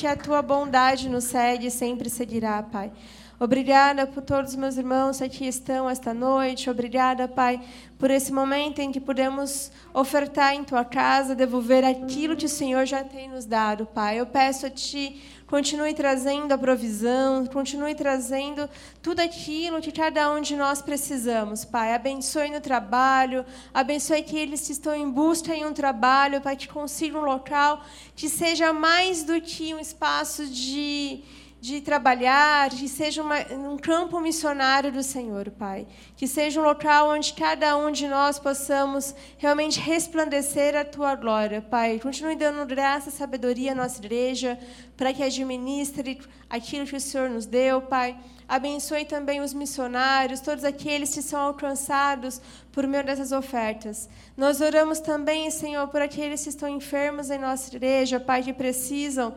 Porque 0.04 0.20
a 0.20 0.22
tua 0.22 0.42
bondade 0.42 1.08
nos 1.08 1.24
segue 1.24 1.68
e 1.68 1.70
sempre 1.70 2.10
seguirá, 2.10 2.62
Pai. 2.62 2.92
Obrigada 3.40 4.06
por 4.06 4.22
todos 4.22 4.50
os 4.50 4.56
meus 4.56 4.76
irmãos 4.76 5.16
que 5.16 5.24
aqui 5.24 5.46
estão 5.46 5.88
esta 5.88 6.12
noite. 6.12 6.68
Obrigada, 6.68 7.26
Pai, 7.26 7.58
por 7.98 8.10
esse 8.10 8.30
momento 8.30 8.80
em 8.80 8.92
que 8.92 9.00
podemos 9.00 9.72
ofertar 9.94 10.54
em 10.54 10.62
tua 10.62 10.84
casa, 10.84 11.34
devolver 11.34 11.86
aquilo 11.86 12.36
que 12.36 12.44
o 12.44 12.50
Senhor 12.50 12.84
já 12.84 13.02
tem 13.02 13.30
nos 13.30 13.46
dado, 13.46 13.86
Pai. 13.86 14.20
Eu 14.20 14.26
peço 14.26 14.66
a 14.66 14.70
ti 14.70 15.22
Continue 15.46 15.92
trazendo 15.92 16.52
a 16.52 16.58
provisão, 16.58 17.44
continue 17.46 17.94
trazendo 17.94 18.68
tudo 19.02 19.20
aquilo 19.20 19.80
que 19.80 19.92
cada 19.92 20.32
um 20.32 20.40
de 20.40 20.56
nós 20.56 20.80
precisamos, 20.80 21.66
Pai. 21.66 21.94
Abençoe 21.94 22.50
no 22.50 22.62
trabalho, 22.62 23.44
abençoe 23.72 24.20
aqueles 24.20 24.66
que 24.66 24.72
estão 24.72 24.94
em 24.94 25.08
busca 25.08 25.54
em 25.54 25.66
um 25.66 25.74
trabalho, 25.74 26.40
para 26.40 26.56
que 26.56 26.66
consigam 26.66 27.20
um 27.20 27.24
local 27.26 27.84
que 28.16 28.28
seja 28.28 28.72
mais 28.72 29.22
do 29.22 29.38
que 29.40 29.74
um 29.74 29.78
espaço 29.78 30.46
de 30.46 31.22
de 31.64 31.80
trabalhar, 31.80 32.68
que 32.68 32.86
seja 32.86 33.22
uma, 33.22 33.38
um 33.54 33.78
campo 33.78 34.20
missionário 34.20 34.92
do 34.92 35.02
Senhor, 35.02 35.50
Pai. 35.50 35.86
Que 36.14 36.26
seja 36.28 36.60
um 36.60 36.62
local 36.62 37.08
onde 37.08 37.32
cada 37.32 37.74
um 37.78 37.90
de 37.90 38.06
nós 38.06 38.38
possamos 38.38 39.14
realmente 39.38 39.80
resplandecer 39.80 40.76
a 40.76 40.84
Tua 40.84 41.14
glória, 41.14 41.62
Pai. 41.62 41.98
Continue 41.98 42.36
dando 42.36 42.66
graça 42.66 43.08
e 43.08 43.12
sabedoria 43.12 43.72
à 43.72 43.74
nossa 43.74 43.98
igreja, 43.98 44.58
para 44.94 45.10
que 45.14 45.22
administre 45.22 46.20
aquilo 46.50 46.84
que 46.84 46.96
o 46.96 47.00
Senhor 47.00 47.30
nos 47.30 47.46
deu, 47.46 47.80
Pai. 47.80 48.14
Abençoe 48.46 49.06
também 49.06 49.40
os 49.40 49.54
missionários, 49.54 50.40
todos 50.40 50.64
aqueles 50.64 51.14
que 51.14 51.22
são 51.22 51.40
alcançados 51.40 52.42
por 52.70 52.86
meio 52.86 53.04
dessas 53.04 53.32
ofertas. 53.32 54.06
Nós 54.36 54.60
oramos 54.60 55.00
também, 55.00 55.50
Senhor, 55.50 55.88
por 55.88 56.02
aqueles 56.02 56.42
que 56.42 56.50
estão 56.50 56.68
enfermos 56.68 57.30
em 57.30 57.38
nossa 57.38 57.74
igreja, 57.74 58.20
Pai, 58.20 58.42
que 58.42 58.52
precisam 58.52 59.34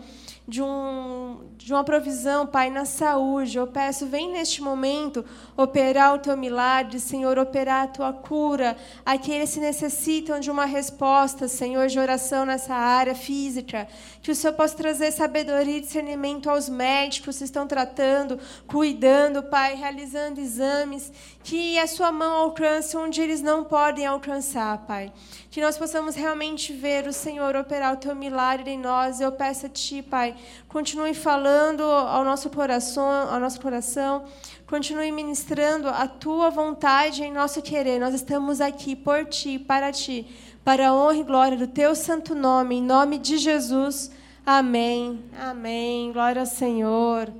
de, 0.48 0.62
um, 0.62 1.50
de 1.58 1.74
uma 1.74 1.84
provisão, 1.84 2.48
Pai, 2.48 2.70
na 2.70 2.86
saúde. 2.86 3.58
Eu 3.58 3.68
peço, 3.68 4.06
vem 4.06 4.32
neste 4.32 4.62
momento 4.62 5.26
operar 5.58 6.14
o 6.16 6.20
teu 6.20 6.38
milagre, 6.38 7.00
Senhor, 7.00 7.38
operar 7.38 7.84
a 7.84 7.88
tua 7.88 8.14
cura. 8.14 8.78
Aqueles 9.06 9.54
que 9.54 9.60
necessitam 9.60 10.40
de 10.40 10.50
uma 10.50 10.64
resposta, 10.64 11.50
Senhor, 11.50 11.88
de 11.88 12.00
oração 12.00 12.46
nessa 12.46 12.74
área 12.74 13.14
física. 13.14 13.90
Que 14.22 14.32
o 14.32 14.36
Senhor 14.36 14.54
possa 14.54 14.78
trazer 14.78 15.12
sabedoria 15.12 15.78
e 15.78 15.82
discernimento 15.82 16.50
aos 16.50 16.70
médicos 16.70 17.38
que 17.38 17.44
estão 17.44 17.68
tratando, 17.68 18.40
cuidando, 18.68 19.44
Pai, 19.44 19.76
realizando 19.76 20.40
exames. 20.40 21.12
Que 21.44 21.78
a 21.78 21.88
sua 21.88 22.12
mão 22.12 22.44
alcance 22.44 22.96
onde 22.96 23.22
eles 23.22 23.42
não 23.42 23.66
podem 23.66 24.06
alcançar, 24.06 24.78
Pai. 24.86 25.12
Que 25.58 25.62
nós 25.62 25.76
possamos 25.76 26.14
realmente 26.14 26.72
ver 26.72 27.08
o 27.08 27.12
Senhor 27.12 27.56
operar 27.56 27.92
o 27.92 27.98
teu 27.98 28.16
milagre 28.16 28.70
em 28.70 28.78
nós. 28.78 29.20
Eu 29.20 29.32
peço 29.32 29.66
a 29.66 29.70
Ti, 29.70 30.04
Pai, 30.04 30.36
continue 30.68 31.16
falando 31.16 31.82
ao 31.82 32.24
nosso 32.24 32.48
coração, 32.52 33.34
ao 33.34 33.40
nosso 33.40 33.60
coração. 33.60 34.26
Continue 34.68 35.12
ministrando 35.12 35.90
a 35.90 36.08
Tua 36.08 36.52
vontade 36.52 37.24
em 37.24 37.34
nosso 37.34 37.60
querer. 37.64 38.00
Nós 38.00 38.14
estamos 38.14 38.62
aqui 38.62 38.96
por 38.96 39.26
Ti, 39.26 39.58
para 39.58 39.92
Ti, 39.92 40.28
para 40.64 40.90
a 40.90 40.94
honra 40.94 41.18
e 41.18 41.24
glória 41.24 41.58
do 41.58 41.66
Teu 41.66 41.96
santo 41.96 42.36
nome, 42.36 42.76
em 42.76 42.84
nome 42.84 43.18
de 43.18 43.40
Jesus. 43.40 44.12
Amém. 44.46 45.26
Amém. 45.40 46.12
Glória 46.14 46.40
ao 46.40 46.46
Senhor. 46.46 47.34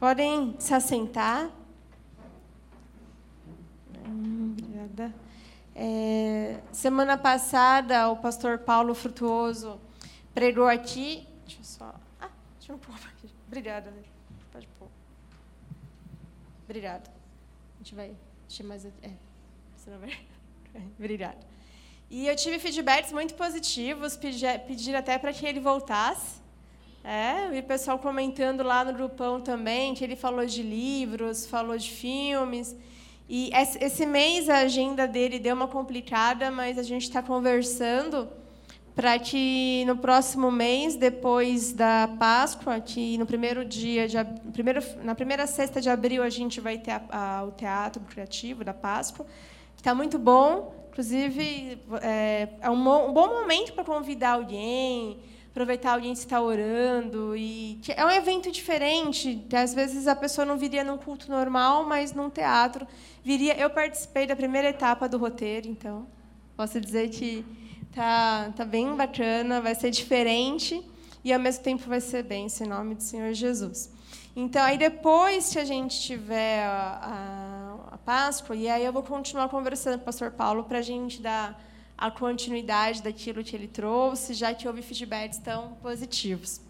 Podem 0.00 0.56
se 0.58 0.72
assentar. 0.72 1.50
Obrigada. 4.06 4.41
É, 5.74 6.60
semana 6.70 7.16
passada, 7.16 8.10
o 8.10 8.16
pastor 8.16 8.58
Paulo 8.58 8.94
Frutuoso 8.94 9.80
pregou 10.34 10.66
aqui. 10.66 11.26
Deixa 11.46 11.60
eu 11.60 11.64
só. 11.64 11.94
Ah, 12.20 12.28
deixa 12.58 12.72
eu 12.72 12.78
pôr. 12.78 12.94
Obrigada, 13.46 13.90
né? 13.90 14.02
Pode 14.50 14.66
pôr. 14.78 14.88
Obrigada. 16.64 17.10
A 17.10 17.78
gente 17.78 17.94
vai. 17.94 18.14
Deixa 18.48 18.64
mais. 18.64 18.84
É, 18.84 19.10
você 19.76 19.90
não 19.90 19.98
vai. 19.98 20.16
Obrigada. 20.98 21.38
E 22.10 22.26
eu 22.26 22.36
tive 22.36 22.58
feedbacks 22.58 23.10
muito 23.10 23.34
positivos, 23.34 24.16
pedi, 24.16 24.46
pedir 24.66 24.94
até 24.94 25.16
para 25.16 25.32
que 25.32 25.46
ele 25.46 25.60
voltasse. 25.60 26.42
É, 27.02 27.56
e 27.56 27.58
o 27.58 27.62
pessoal 27.62 27.98
comentando 27.98 28.62
lá 28.62 28.84
no 28.84 28.92
grupão 28.92 29.40
também, 29.40 29.94
que 29.94 30.04
ele 30.04 30.14
falou 30.14 30.44
de 30.46 30.62
livros, 30.62 31.46
falou 31.46 31.76
de 31.76 31.90
filmes. 31.90 32.76
E 33.34 33.50
esse 33.80 34.04
mês 34.04 34.50
a 34.50 34.58
agenda 34.58 35.08
dele 35.08 35.38
deu 35.38 35.54
uma 35.54 35.66
complicada, 35.66 36.50
mas 36.50 36.76
a 36.76 36.82
gente 36.82 37.04
está 37.04 37.22
conversando 37.22 38.28
para 38.94 39.18
que 39.18 39.86
no 39.86 39.96
próximo 39.96 40.50
mês, 40.50 40.96
depois 40.96 41.72
da 41.72 42.10
Páscoa, 42.18 42.78
que 42.78 43.16
no 43.16 43.24
primeiro 43.24 43.64
dia 43.64 44.06
de 44.06 44.18
primeiro, 44.52 44.82
na 45.02 45.14
primeira 45.14 45.46
sexta 45.46 45.80
de 45.80 45.88
abril 45.88 46.22
a 46.22 46.28
gente 46.28 46.60
vai 46.60 46.76
ter 46.76 46.90
a, 46.90 47.38
a, 47.38 47.44
o 47.44 47.52
teatro 47.52 48.02
criativo 48.02 48.62
da 48.62 48.74
Páscoa, 48.74 49.24
está 49.78 49.94
muito 49.94 50.18
bom. 50.18 50.74
Inclusive 50.90 51.80
é, 52.02 52.48
é 52.60 52.68
um, 52.68 52.74
um 52.74 53.14
bom 53.14 53.28
momento 53.28 53.72
para 53.72 53.82
convidar 53.82 54.32
alguém, 54.32 55.16
aproveitar 55.52 55.92
alguém 55.92 56.14
que 56.14 56.20
está 56.20 56.40
orando 56.40 57.36
e 57.36 57.78
é 57.94 58.04
um 58.04 58.10
evento 58.10 58.50
diferente. 58.50 59.46
Às 59.52 59.74
vezes 59.74 60.08
a 60.08 60.16
pessoa 60.16 60.46
não 60.46 60.56
viria 60.56 60.82
num 60.82 60.96
culto 60.96 61.30
normal, 61.30 61.84
mas 61.84 62.14
num 62.14 62.30
teatro 62.30 62.86
viria. 63.22 63.54
Eu 63.58 63.68
participei 63.68 64.26
da 64.26 64.34
primeira 64.34 64.70
etapa 64.70 65.06
do 65.06 65.18
roteiro, 65.18 65.68
então 65.68 66.06
posso 66.56 66.80
dizer 66.80 67.10
que 67.10 67.44
tá 67.94 68.50
tá 68.56 68.64
bem 68.64 68.96
bacana, 68.96 69.60
vai 69.60 69.74
ser 69.74 69.90
diferente 69.90 70.82
e 71.22 71.30
ao 71.30 71.38
mesmo 71.38 71.62
tempo 71.62 71.86
vai 71.86 72.00
ser 72.00 72.24
bem, 72.24 72.46
em 72.46 72.66
nome 72.66 72.94
do 72.94 73.02
Senhor 73.02 73.34
Jesus. 73.34 73.92
Então 74.34 74.62
aí 74.62 74.78
depois 74.78 75.50
que 75.52 75.58
a 75.58 75.64
gente 75.66 76.00
tiver 76.00 76.64
a, 76.64 77.78
a, 77.90 77.94
a 77.94 77.98
Páscoa 77.98 78.56
e 78.56 78.70
aí 78.70 78.82
eu 78.82 78.92
vou 78.92 79.02
continuar 79.02 79.50
conversando 79.50 79.96
com 79.96 80.02
o 80.02 80.06
Pastor 80.06 80.30
Paulo 80.30 80.64
para 80.64 80.78
a 80.78 80.82
gente 80.82 81.20
dar 81.20 81.62
a 82.02 82.10
continuidade 82.10 83.00
daquilo 83.00 83.44
que 83.44 83.54
ele 83.54 83.68
trouxe, 83.68 84.34
já 84.34 84.52
que 84.52 84.66
houve 84.66 84.82
feedbacks 84.82 85.38
tão 85.38 85.74
positivos. 85.74 86.60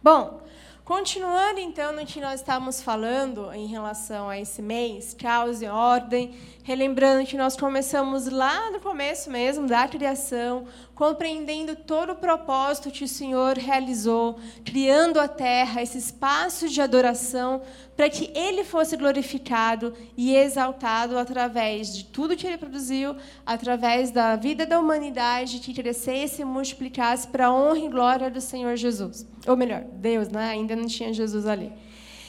Bom, 0.00 0.40
continuando 0.84 1.58
então 1.58 1.92
no 1.92 2.06
que 2.06 2.20
nós 2.20 2.38
estávamos 2.38 2.80
falando 2.80 3.52
em 3.52 3.66
relação 3.66 4.28
a 4.28 4.38
esse 4.38 4.62
mês, 4.62 5.12
caos 5.14 5.62
e 5.62 5.66
ordem, 5.66 6.32
relembrando 6.62 7.26
que 7.26 7.36
nós 7.36 7.56
começamos 7.56 8.28
lá 8.28 8.70
no 8.70 8.78
começo 8.78 9.28
mesmo 9.32 9.66
da 9.66 9.88
criação, 9.88 10.68
compreendendo 10.96 11.76
todo 11.76 12.12
o 12.12 12.16
propósito 12.16 12.90
que 12.90 13.04
o 13.04 13.08
Senhor 13.08 13.58
realizou, 13.58 14.38
criando 14.64 15.20
a 15.20 15.28
terra, 15.28 15.82
esse 15.82 15.98
espaço 15.98 16.70
de 16.70 16.80
adoração, 16.80 17.60
para 17.94 18.08
que 18.08 18.30
Ele 18.34 18.64
fosse 18.64 18.96
glorificado 18.96 19.94
e 20.16 20.34
exaltado 20.34 21.18
através 21.18 21.94
de 21.94 22.06
tudo 22.06 22.34
que 22.34 22.46
Ele 22.46 22.56
produziu, 22.56 23.14
através 23.44 24.10
da 24.10 24.36
vida 24.36 24.64
da 24.64 24.80
humanidade, 24.80 25.58
que 25.58 25.74
crescesse 25.74 26.40
e 26.40 26.46
multiplicasse 26.46 27.28
para 27.28 27.48
a 27.48 27.52
honra 27.52 27.78
e 27.78 27.88
glória 27.88 28.30
do 28.30 28.40
Senhor 28.40 28.74
Jesus. 28.74 29.28
Ou 29.46 29.54
melhor, 29.54 29.82
Deus, 29.82 30.28
né? 30.30 30.48
ainda 30.48 30.74
não 30.74 30.86
tinha 30.86 31.12
Jesus 31.12 31.46
ali. 31.46 31.70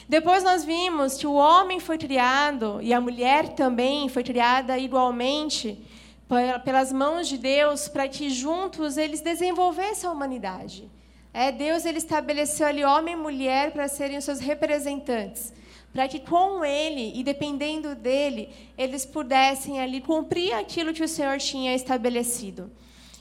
Depois 0.09 0.43
nós 0.43 0.65
vimos 0.65 1.15
que 1.15 1.27
o 1.27 1.33
homem 1.33 1.79
foi 1.79 1.97
criado 1.97 2.79
e 2.81 2.93
a 2.93 2.99
mulher 2.99 3.49
também 3.49 4.09
foi 4.09 4.23
criada 4.23 4.77
igualmente 4.77 5.81
pelas 6.63 6.91
mãos 6.91 7.27
de 7.27 7.37
Deus 7.37 7.87
para 7.87 8.07
que 8.07 8.29
juntos 8.29 8.97
eles 8.97 9.21
desenvolvessem 9.21 10.09
a 10.09 10.11
humanidade. 10.11 10.89
É, 11.33 11.51
Deus 11.51 11.85
ele 11.85 11.99
estabeleceu 11.99 12.67
ali 12.67 12.83
homem 12.83 13.13
e 13.13 13.17
mulher 13.17 13.71
para 13.71 13.87
serem 13.87 14.17
os 14.17 14.25
seus 14.25 14.39
representantes, 14.39 15.53
para 15.93 16.07
que 16.07 16.19
com 16.19 16.65
ele 16.65 17.17
e 17.17 17.23
dependendo 17.23 17.95
dele 17.95 18.49
eles 18.77 19.05
pudessem 19.05 19.79
ali 19.79 20.01
cumprir 20.01 20.53
aquilo 20.53 20.93
que 20.93 21.03
o 21.03 21.07
Senhor 21.07 21.37
tinha 21.37 21.75
estabelecido. 21.75 22.71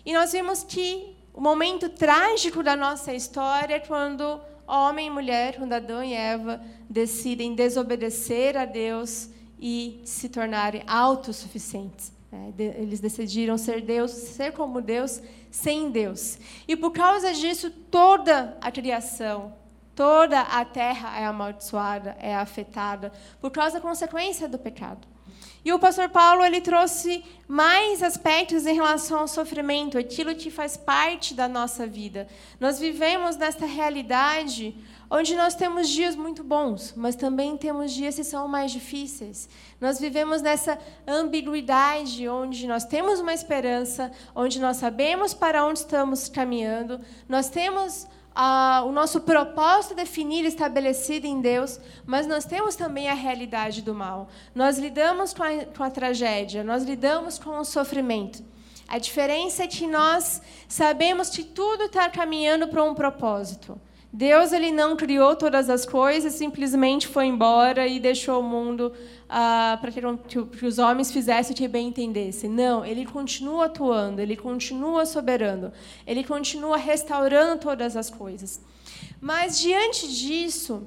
E 0.05 0.13
nós 0.13 0.33
vimos 0.33 0.65
que 0.65 1.17
o 1.33 1.41
momento 1.41 1.91
trágico 1.91 2.63
da 2.63 2.75
nossa 2.75 3.13
história 3.13 3.75
é 3.75 3.81
quando 3.81 4.41
homem 4.67 5.09
e 5.09 5.11
mulher, 5.11 5.57
quando 5.57 5.75
Adão 5.75 6.03
e 6.03 6.15
Eva 6.15 6.61
decidem 6.89 7.55
desobedecer 7.55 8.57
a 8.57 8.65
Deus 8.65 9.29
e 9.61 10.01
se 10.05 10.29
tornarem 10.29 10.83
autossuficientes. 10.87 12.16
É, 12.33 12.63
eles 12.81 13.01
decidiram 13.01 13.57
ser 13.57 13.83
Deus, 13.83 14.11
ser 14.11 14.53
como 14.53 14.81
Deus, 14.81 15.23
sem 15.51 15.91
Deus. 15.91 16.39
E 16.67 16.77
por 16.77 16.91
causa 16.91 17.33
disso, 17.33 17.71
toda 17.71 18.57
a 18.61 18.71
criação, 18.71 19.55
toda 19.95 20.41
a 20.41 20.65
terra 20.65 21.19
é 21.19 21.25
amaldiçoada, 21.25 22.17
é 22.21 22.35
afetada, 22.35 23.13
por 23.41 23.51
causa 23.51 23.77
da 23.77 23.81
consequência 23.81 24.49
do 24.49 24.59
pecado. 24.59 25.07
E 25.65 25.73
o 25.73 25.79
pastor 25.81 26.09
Paulo 26.09 26.45
ele 26.45 26.61
trouxe 26.61 27.25
mais 27.49 28.01
aspectos 28.03 28.67
em 28.67 28.75
relação 28.75 29.21
ao 29.21 29.29
sofrimento, 29.29 29.99
aquilo 29.99 30.35
que 30.35 30.49
faz 30.49 30.77
parte 30.77 31.35
da 31.35 31.49
nossa 31.49 31.87
vida. 31.87 32.29
Nós 32.61 32.79
vivemos 32.79 33.37
nesta 33.37 33.67
realidade 33.67 34.77
onde 35.11 35.35
nós 35.35 35.55
temos 35.55 35.89
dias 35.89 36.17
muito 36.17 36.43
bons, 36.43 36.93
mas 36.97 37.15
também 37.15 37.57
temos 37.57 37.93
dias 37.93 38.17
que 38.17 38.25
são 38.25 38.49
mais 38.49 38.73
difíceis. 38.73 39.49
Nós 39.81 39.99
vivemos 39.99 40.43
nessa 40.43 40.79
ambiguidade 41.07 42.29
onde 42.29 42.67
nós 42.67 42.85
temos 42.85 43.21
uma 43.21 43.33
esperança, 43.33 44.11
onde 44.35 44.61
nós 44.61 44.79
sabemos 44.79 45.33
para 45.33 45.65
onde 45.65 45.81
estamos 45.81 46.29
caminhando, 46.29 47.01
nós 47.29 47.49
temos 47.49 48.07
ah, 48.35 48.83
o 48.85 48.93
nosso 48.93 49.23
propósito 49.23 49.95
definido, 49.95 50.47
estabelecido 50.47 51.27
em 51.27 51.41
Deus, 51.41 51.81
mas 52.05 52.27
nós 52.27 52.45
temos 52.45 52.77
também 52.77 53.09
a 53.09 53.15
realidade 53.15 53.81
do 53.81 53.95
mal. 53.95 54.29
Nós 54.55 54.79
lidamos 54.79 55.33
com 55.33 55.43
a, 55.43 55.65
com 55.65 55.83
a 55.83 55.91
tragédia, 55.91 56.63
nós 56.63 56.83
lidamos 56.85 57.39
com 57.39 57.59
o 57.59 57.65
sofrimento. 57.65 58.45
A 58.87 58.99
diferença 58.99 59.65
é 59.65 59.67
que 59.67 59.87
nós 59.87 60.43
sabemos 60.69 61.31
que 61.31 61.43
tudo 61.43 61.85
está 61.85 62.09
caminhando 62.11 62.69
para 62.69 62.85
um 62.85 62.95
propósito. 62.95 63.81
Deus 64.17 64.51
ele 64.51 64.73
não 64.73 64.97
criou 64.97 65.37
todas 65.37 65.69
as 65.69 65.85
coisas, 65.85 66.33
simplesmente 66.33 67.07
foi 67.07 67.27
embora 67.27 67.87
e 67.87 68.01
deixou 68.01 68.41
o 68.41 68.43
mundo 68.43 68.91
ah, 69.29 69.77
para 69.79 69.93
que, 69.93 70.01
que, 70.57 70.65
os 70.65 70.79
homens 70.79 71.13
fizessem 71.13 71.53
o 71.53 71.55
que 71.55 71.69
bem 71.69 71.89
entendessem. 71.89 72.49
Não, 72.49 72.83
ele 72.83 73.05
continua 73.05 73.67
atuando, 73.67 74.23
ele 74.23 74.35
continua 74.35 75.05
soberano, 75.05 75.71
ele 76.07 76.25
continua 76.25 76.79
restaurando 76.79 77.61
todas 77.61 77.95
as 77.95 78.09
coisas. 78.09 78.59
Mas 79.21 79.61
diante 79.61 80.09
disso, 80.09 80.87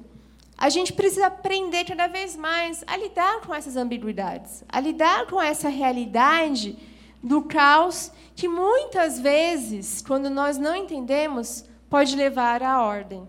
a 0.58 0.70
gente 0.70 0.92
precisa 0.92 1.28
aprender 1.28 1.86
cada 1.86 2.08
vez 2.08 2.36
mais 2.36 2.84
a 2.88 2.98
lidar 2.98 3.42
com 3.42 3.54
essas 3.54 3.78
ambiguidades, 3.78 4.64
a 4.68 4.80
lidar 4.80 5.28
com 5.28 5.40
essa 5.40 5.70
realidade 5.70 6.76
do 7.22 7.44
caos 7.44 8.12
que 8.36 8.48
muitas 8.48 9.20
vezes, 9.20 10.02
quando 10.02 10.32
nós 10.32 10.58
não 10.58 10.76
entendemos, 10.76 11.70
pode 11.90 12.16
levar 12.16 12.62
à 12.62 12.82
ordem. 12.82 13.28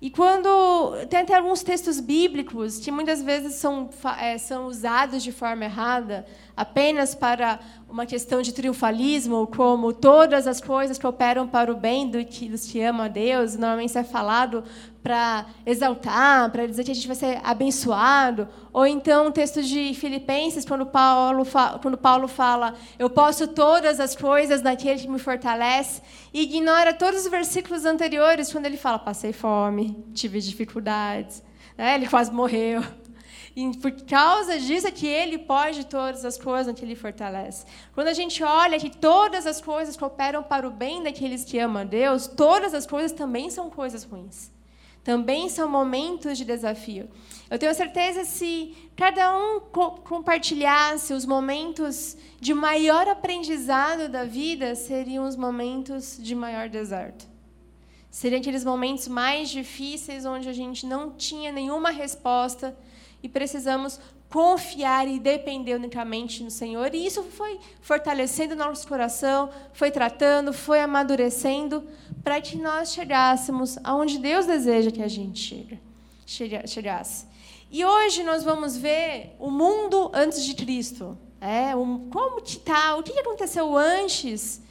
E 0.00 0.10
quando 0.10 0.48
tem 1.08 1.20
até 1.20 1.36
alguns 1.36 1.62
textos 1.62 2.00
bíblicos 2.00 2.80
que 2.80 2.90
muitas 2.90 3.22
vezes 3.22 3.54
são, 3.54 3.88
é, 4.18 4.36
são 4.36 4.66
usados 4.66 5.22
de 5.22 5.30
forma 5.30 5.64
errada, 5.64 6.26
apenas 6.56 7.14
para 7.14 7.58
uma 7.88 8.06
questão 8.06 8.40
de 8.40 8.52
triunfalismo, 8.52 9.46
como 9.46 9.92
todas 9.92 10.46
as 10.46 10.60
coisas 10.60 10.96
que 10.96 11.06
operam 11.06 11.46
para 11.46 11.70
o 11.70 11.76
bem 11.76 12.08
do 12.08 12.24
que, 12.24 12.48
dos 12.48 12.66
que 12.66 12.80
amam 12.82 13.04
a 13.04 13.08
Deus, 13.08 13.54
normalmente 13.54 13.90
isso 13.90 13.98
é 13.98 14.04
falado 14.04 14.64
para 15.02 15.46
exaltar, 15.66 16.50
para 16.50 16.66
dizer 16.66 16.84
que 16.84 16.90
a 16.90 16.94
gente 16.94 17.06
vai 17.06 17.16
ser 17.16 17.40
abençoado. 17.42 18.48
Ou 18.72 18.86
então 18.86 19.26
o 19.26 19.32
texto 19.32 19.62
de 19.62 19.92
Filipenses, 19.94 20.64
quando 20.64 20.86
Paulo, 20.86 21.44
quando 21.82 21.98
Paulo 21.98 22.28
fala, 22.28 22.74
eu 22.98 23.10
posso 23.10 23.48
todas 23.48 24.00
as 24.00 24.16
coisas 24.16 24.62
naquele 24.62 25.00
que 25.00 25.08
me 25.08 25.18
fortalece, 25.18 26.00
e 26.32 26.42
ignora 26.42 26.94
todos 26.94 27.24
os 27.24 27.30
versículos 27.30 27.84
anteriores, 27.84 28.50
quando 28.50 28.66
ele 28.66 28.76
fala, 28.76 28.98
passei 28.98 29.32
fome, 29.32 30.02
tive 30.14 30.40
dificuldades, 30.40 31.42
né? 31.76 31.96
ele 31.96 32.08
quase 32.08 32.32
morreu. 32.32 32.82
E 33.54 33.76
por 33.76 33.92
causa 34.06 34.58
disso 34.58 34.86
é 34.86 34.90
que 34.90 35.06
ele 35.06 35.36
pode 35.38 35.84
todas 35.84 36.24
as 36.24 36.38
coisas 36.38 36.74
que 36.74 36.84
ele 36.84 36.96
fortalece. 36.96 37.66
Quando 37.94 38.08
a 38.08 38.14
gente 38.14 38.42
olha 38.42 38.78
que 38.78 38.90
todas 38.90 39.46
as 39.46 39.60
coisas 39.60 39.96
cooperam 39.96 40.42
para 40.42 40.66
o 40.66 40.70
bem 40.70 41.02
daqueles 41.02 41.44
que 41.44 41.58
amam 41.58 41.82
a 41.82 41.84
Deus, 41.84 42.26
todas 42.26 42.72
as 42.72 42.86
coisas 42.86 43.12
também 43.12 43.50
são 43.50 43.68
coisas 43.68 44.04
ruins. 44.04 44.50
Também 45.04 45.48
são 45.48 45.68
momentos 45.68 46.38
de 46.38 46.44
desafio. 46.44 47.10
Eu 47.50 47.58
tenho 47.58 47.74
certeza 47.74 48.24
se 48.24 48.74
cada 48.96 49.36
um 49.36 49.60
co 49.60 49.90
compartilhasse 50.02 51.12
os 51.12 51.26
momentos 51.26 52.16
de 52.40 52.54
maior 52.54 53.06
aprendizado 53.08 54.08
da 54.08 54.24
vida, 54.24 54.74
seriam 54.74 55.26
os 55.26 55.36
momentos 55.36 56.16
de 56.18 56.34
maior 56.34 56.68
deserto. 56.68 57.26
Seriam 58.10 58.40
aqueles 58.40 58.64
momentos 58.64 59.08
mais 59.08 59.50
difíceis 59.50 60.24
onde 60.24 60.48
a 60.48 60.52
gente 60.52 60.86
não 60.86 61.10
tinha 61.10 61.50
nenhuma 61.50 61.90
resposta 61.90 62.76
e 63.22 63.28
precisamos 63.28 64.00
confiar 64.28 65.06
e 65.06 65.18
depender 65.18 65.74
unicamente 65.74 66.42
no 66.42 66.50
Senhor. 66.50 66.94
E 66.94 67.06
isso 67.06 67.22
foi 67.22 67.60
fortalecendo 67.80 68.56
nosso 68.56 68.88
coração, 68.88 69.50
foi 69.74 69.90
tratando, 69.90 70.52
foi 70.52 70.80
amadurecendo, 70.80 71.84
para 72.24 72.40
que 72.40 72.56
nós 72.56 72.92
chegássemos 72.92 73.78
aonde 73.84 74.18
Deus 74.18 74.46
deseja 74.46 74.90
que 74.90 75.02
a 75.02 75.08
gente 75.08 75.38
chegue, 75.38 76.66
chegasse. 76.66 77.26
E 77.70 77.84
hoje 77.84 78.22
nós 78.22 78.42
vamos 78.42 78.76
ver 78.76 79.36
o 79.38 79.50
mundo 79.50 80.10
antes 80.14 80.44
de 80.44 80.54
Cristo. 80.54 81.16
É, 81.40 81.74
um, 81.74 82.08
como 82.10 82.40
que 82.40 82.58
está, 82.58 82.96
o 82.96 83.02
que 83.02 83.18
aconteceu 83.18 83.76
antes 83.76 84.62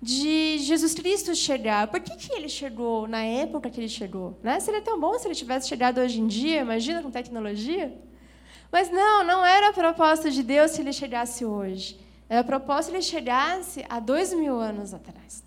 de 0.00 0.58
Jesus 0.58 0.94
Cristo 0.94 1.34
chegar. 1.34 1.88
Por 1.88 2.00
que, 2.00 2.16
que 2.16 2.32
ele 2.32 2.48
chegou 2.48 3.08
na 3.08 3.22
época 3.24 3.68
que 3.68 3.80
ele 3.80 3.88
chegou? 3.88 4.38
Né? 4.42 4.60
Seria 4.60 4.80
tão 4.80 4.98
bom 4.98 5.18
se 5.18 5.26
ele 5.26 5.34
tivesse 5.34 5.68
chegado 5.68 6.00
hoje 6.00 6.20
em 6.20 6.26
dia, 6.26 6.60
imagina 6.60 7.02
com 7.02 7.10
tecnologia. 7.10 7.92
Mas 8.70 8.90
não, 8.90 9.24
não 9.24 9.44
era 9.44 9.70
a 9.70 9.72
proposta 9.72 10.30
de 10.30 10.42
Deus 10.42 10.72
se 10.72 10.80
ele 10.80 10.92
chegasse 10.92 11.44
hoje. 11.44 11.98
Era 12.28 12.40
a 12.40 12.44
proposta 12.44 12.90
se 12.90 12.96
ele 12.96 13.02
chegasse 13.02 13.84
há 13.88 13.98
dois 13.98 14.32
mil 14.32 14.58
anos 14.58 14.94
atrás. 14.94 15.42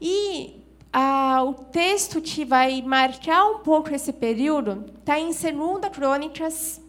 E 0.00 0.62
ah, 0.92 1.42
o 1.42 1.54
texto 1.54 2.20
que 2.20 2.44
vai 2.44 2.80
marcar 2.82 3.44
um 3.50 3.58
pouco 3.58 3.92
esse 3.92 4.12
período 4.12 4.84
está 5.00 5.18
em 5.18 5.26
2 5.26 5.42
Crônicas, 5.92 6.80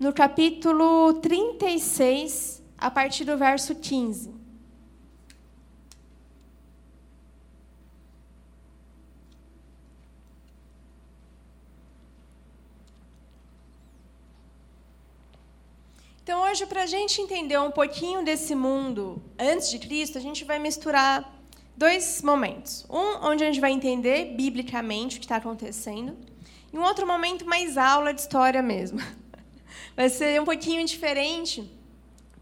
no 0.00 0.12
capítulo 0.12 1.14
36, 1.14 2.60
a 2.76 2.90
partir 2.90 3.24
do 3.24 3.36
verso 3.36 3.74
15. 3.74 4.41
Então, 16.22 16.40
hoje, 16.42 16.66
para 16.66 16.84
a 16.84 16.86
gente 16.86 17.20
entender 17.20 17.58
um 17.58 17.72
pouquinho 17.72 18.24
desse 18.24 18.54
mundo 18.54 19.20
antes 19.36 19.68
de 19.68 19.78
Cristo, 19.80 20.16
a 20.16 20.20
gente 20.20 20.44
vai 20.44 20.56
misturar 20.56 21.28
dois 21.76 22.22
momentos. 22.22 22.86
Um, 22.88 23.26
onde 23.26 23.42
a 23.42 23.46
gente 23.46 23.60
vai 23.60 23.72
entender 23.72 24.36
biblicamente 24.36 25.16
o 25.16 25.18
que 25.18 25.24
está 25.24 25.36
acontecendo, 25.36 26.16
e 26.72 26.78
um 26.78 26.82
outro 26.84 27.08
momento 27.08 27.44
mais 27.44 27.76
aula 27.76 28.14
de 28.14 28.20
história 28.20 28.62
mesmo. 28.62 29.00
Vai 29.96 30.08
ser 30.08 30.40
um 30.40 30.44
pouquinho 30.44 30.86
diferente, 30.86 31.70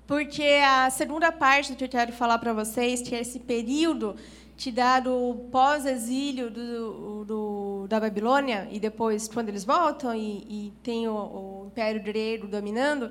porque 0.07 0.61
a 0.65 0.89
segunda 0.91 1.33
parte 1.33 1.73
do 1.73 1.77
que 1.77 1.83
eu 1.83 1.89
quero 1.89 2.13
falar 2.13 2.39
para 2.39 2.53
vocês, 2.53 3.03
que 3.03 3.15
é 3.15 3.21
esse 3.21 3.41
período 3.41 4.15
que 4.57 4.71
dá 4.71 5.01
do 5.01 5.49
pós-exílio 5.51 6.51
do, 6.51 7.25
do, 7.25 7.87
da 7.89 7.99
Babilônia, 7.99 8.69
e 8.71 8.79
depois, 8.79 9.27
quando 9.27 9.49
eles 9.49 9.65
voltam 9.65 10.15
e, 10.15 10.45
e 10.49 10.73
tem 10.83 11.09
o, 11.09 11.15
o 11.15 11.65
Império 11.69 12.03
Grego 12.03 12.47
dominando, 12.47 13.11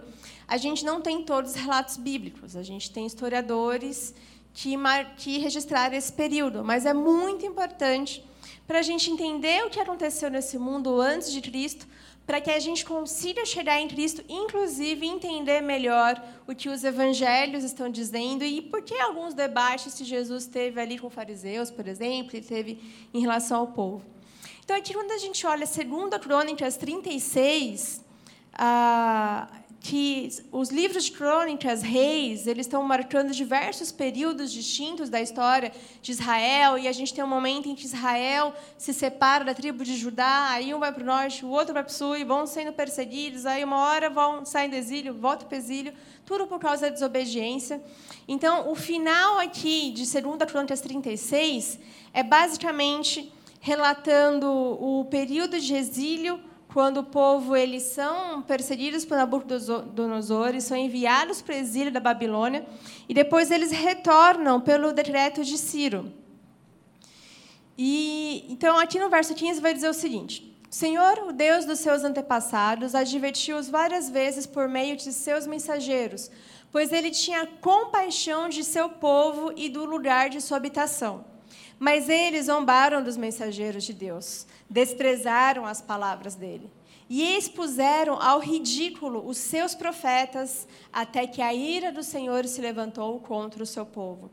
a 0.50 0.58
gente 0.58 0.84
não 0.84 1.00
tem 1.00 1.24
todos 1.24 1.52
os 1.52 1.56
relatos 1.56 1.96
bíblicos, 1.96 2.56
a 2.56 2.64
gente 2.64 2.90
tem 2.90 3.06
historiadores 3.06 4.16
que, 4.52 4.74
que 5.16 5.38
registraram 5.38 5.96
esse 5.96 6.12
período, 6.12 6.64
mas 6.66 6.88
é 6.88 6.94
muito 6.94 7.46
importante 7.46 8.26
para 8.66 8.80
a 8.80 8.82
gente 8.82 9.12
entender 9.12 9.64
o 9.64 9.70
que 9.70 9.80
aconteceu 9.80 10.30
nesse 10.30 10.58
mundo 10.58 11.00
antes 11.00 11.32
de 11.32 11.40
Cristo, 11.40 11.88
para 12.26 12.42
que 12.42 12.50
a 12.50 12.60
gente 12.60 12.84
consiga 12.84 13.46
chegar 13.46 13.80
em 13.80 13.88
Cristo, 13.88 14.24
inclusive 14.28 15.06
entender 15.06 15.62
melhor 15.62 16.20
o 16.48 16.56
que 16.56 16.68
os 16.68 16.84
evangelhos 16.84 17.64
estão 17.64 17.90
dizendo 17.90 18.44
e 18.44 18.60
por 18.62 18.82
que 18.82 19.00
alguns 19.00 19.36
debates 19.36 19.94
que 19.96 20.04
Jesus 20.04 20.48
teve 20.48 20.82
ali 20.82 20.98
com 20.98 21.12
fariseus, 21.12 21.70
por 21.70 21.88
exemplo, 21.88 22.36
e 22.36 22.42
teve 22.42 22.80
em 23.14 23.22
relação 23.22 23.60
ao 23.60 23.68
povo. 23.68 24.04
Então, 24.64 24.76
aqui, 24.76 24.94
quando 24.94 25.12
a 25.12 25.18
gente 25.18 25.46
olha 25.46 25.66
2 25.66 26.22
Crônicas 26.22 26.78
36, 26.78 28.04
ah, 28.54 29.48
que 29.82 30.30
os 30.52 30.70
livros 30.70 31.06
de 31.06 31.12
crônicas, 31.14 31.82
reis, 31.82 32.48
eles 32.48 32.66
estão 32.66 32.84
marcando 32.84 33.32
diversos 33.32 33.92
períodos 33.92 34.52
distintos 34.52 35.10
da 35.10 35.22
história 35.22 35.72
de 36.02 36.12
Israel, 36.12 36.78
e 36.78 36.88
a 36.88 36.92
gente 36.92 37.14
tem 37.14 37.24
um 37.24 37.28
momento 37.28 37.70
em 37.70 37.76
que 37.76 37.86
Israel 37.86 38.54
se 38.78 38.94
separa 38.94 39.46
da 39.46 39.54
tribo 39.54 39.84
de 39.84 39.96
Judá, 39.96 40.50
aí 40.50 40.74
um 40.74 40.80
vai 40.80 40.92
para 40.92 41.02
o 41.02 41.06
norte, 41.06 41.46
o 41.46 41.50
outro 41.50 41.74
vai 41.74 41.84
para 41.84 41.92
o 41.92 41.94
sul, 41.94 42.18
e 42.18 42.26
vão 42.26 42.46
sendo 42.46 42.74
perseguidos, 42.74 43.46
aí 43.46 43.64
uma 43.64 43.78
hora 43.78 44.10
vão 44.10 44.46
saem 44.46 44.70
do 44.70 44.76
exílio, 44.76 45.14
voltam 45.14 45.48
para 45.48 45.56
o 45.56 45.60
exílio, 45.60 45.94
tudo 46.26 46.46
por 46.46 46.60
causa 46.60 46.84
da 46.84 46.90
desobediência. 46.90 47.82
Então, 48.28 48.70
o 48.70 48.76
final 48.76 49.40
aqui 49.40 49.92
de 49.92 50.04
2 50.04 50.38
Crônicas 50.52 50.82
36 50.82 51.80
é 52.14 52.22
basicamente 52.22 53.32
relatando 53.62 54.48
o 54.48 55.06
período 55.06 55.60
de 55.60 55.74
exílio 55.74 56.40
quando 56.74 56.98
o 56.98 57.04
povo 57.04 57.56
eles 57.56 57.84
são 57.84 58.44
perseguidos 58.44 59.04
por 59.04 59.18
Nabucodonosor 59.18 60.54
e 60.56 60.62
são 60.62 60.78
enviados 60.78 61.42
para 61.42 61.56
o 61.56 61.58
exílio 61.58 61.92
da 61.92 62.00
Babilônia 62.00 62.66
e 63.08 63.14
depois 63.14 63.50
eles 63.50 63.72
retornam 63.72 64.62
pelo 64.62 64.94
decreto 64.94 65.44
de 65.44 65.58
Ciro. 65.58 66.14
E 67.76 68.46
então 68.50 68.78
aqui 68.78 69.00
no 69.00 69.10
verso 69.10 69.34
15 69.34 69.60
vai 69.60 69.74
dizer 69.74 69.90
o 69.90 69.94
seguinte: 69.94 70.56
O 70.70 70.76
Senhor, 70.76 71.18
o 71.28 71.34
Deus 71.34 71.66
dos 71.66 71.80
seus 71.80 72.04
antepassados, 72.04 72.94
advertiu-os 72.94 73.68
várias 73.68 74.10
vezes 74.10 74.46
por 74.46 74.68
meio 74.68 74.96
de 74.96 75.12
seus 75.12 75.48
mensageiros, 75.48 76.30
pois 76.72 76.92
ele 76.92 77.10
tinha 77.10 77.48
compaixão 77.48 78.48
de 78.48 78.64
seu 78.64 78.90
povo 78.90 79.52
e 79.56 79.70
do 79.70 79.86
lugar 79.86 80.30
de 80.30 80.40
sua 80.40 80.58
habitação. 80.58 81.26
Mas 81.80 82.10
eles 82.10 82.48
zombaram 82.48 83.02
dos 83.02 83.16
mensageiros 83.16 83.86
de 83.86 83.94
Deus, 83.94 84.46
desprezaram 84.70 85.66
as 85.66 85.82
palavras 85.82 86.36
dele 86.36 86.70
e 87.10 87.36
expuseram 87.36 88.22
ao 88.22 88.40
ridículo 88.40 89.28
os 89.28 89.38
seus 89.38 89.74
profetas, 89.74 90.68
até 90.94 91.26
que 91.26 91.42
a 91.42 91.52
ira 91.52 91.92
do 91.92 92.04
Senhor 92.04 92.46
se 92.46 92.62
levantou 92.62 93.20
contra 93.20 93.64
o 93.64 93.66
seu 93.66 93.84
povo. 93.84 94.30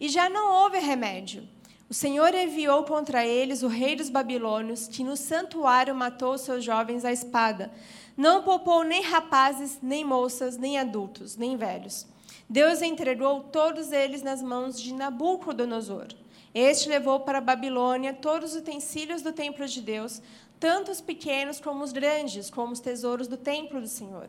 E 0.00 0.08
já 0.08 0.28
não 0.28 0.62
houve 0.62 0.78
remédio. 0.78 1.48
O 1.90 1.94
Senhor 1.94 2.32
enviou 2.32 2.84
contra 2.84 3.26
eles 3.26 3.62
o 3.62 3.68
rei 3.68 3.96
dos 3.96 4.08
babilônios, 4.08 4.86
que 4.86 5.02
no 5.02 5.16
santuário 5.16 5.94
matou 5.94 6.38
seus 6.38 6.64
jovens 6.64 7.04
à 7.04 7.12
espada. 7.12 7.72
Não 8.16 8.42
poupou 8.42 8.84
nem 8.84 9.02
rapazes, 9.02 9.78
nem 9.82 10.04
moças, 10.04 10.56
nem 10.56 10.78
adultos, 10.78 11.36
nem 11.36 11.56
velhos. 11.56 12.06
Deus 12.48 12.82
entregou 12.82 13.42
todos 13.42 13.90
eles 13.90 14.22
nas 14.22 14.40
mãos 14.40 14.80
de 14.80 14.94
Nabucodonosor. 14.94 16.21
Este 16.54 16.88
levou 16.88 17.20
para 17.20 17.38
a 17.38 17.40
Babilônia 17.40 18.12
todos 18.12 18.50
os 18.52 18.60
utensílios 18.60 19.22
do 19.22 19.32
templo 19.32 19.66
de 19.66 19.80
Deus, 19.80 20.20
tanto 20.60 20.90
os 20.90 21.00
pequenos 21.00 21.60
como 21.60 21.82
os 21.82 21.92
grandes, 21.92 22.50
como 22.50 22.72
os 22.72 22.80
tesouros 22.80 23.26
do 23.26 23.36
templo 23.36 23.80
do 23.80 23.88
Senhor, 23.88 24.28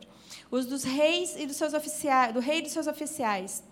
os 0.50 0.66
dos 0.66 0.84
reis 0.84 1.36
e 1.36 1.46
dos 1.46 1.56
seus 1.56 1.74
oficiais, 1.74 2.32
do 2.32 2.40
rei 2.40 2.58
e 2.58 2.62
dos 2.62 2.72
seus 2.72 2.86
oficiais. 2.86 3.62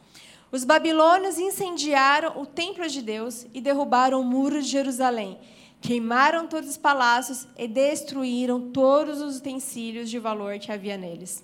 Os 0.53 0.65
babilônios 0.65 1.39
incendiaram 1.39 2.39
o 2.41 2.45
templo 2.45 2.87
de 2.87 3.01
Deus 3.01 3.47
e 3.55 3.61
derrubaram 3.61 4.21
o 4.21 4.25
muro 4.25 4.61
de 4.61 4.69
Jerusalém. 4.69 5.39
Queimaram 5.81 6.47
todos 6.47 6.69
os 6.69 6.77
palácios 6.77 7.49
e 7.57 7.67
destruíram 7.67 8.71
todos 8.71 9.23
os 9.23 9.39
utensílios 9.39 10.11
de 10.11 10.19
valor 10.19 10.59
que 10.59 10.71
havia 10.71 10.99
neles. 10.99 11.43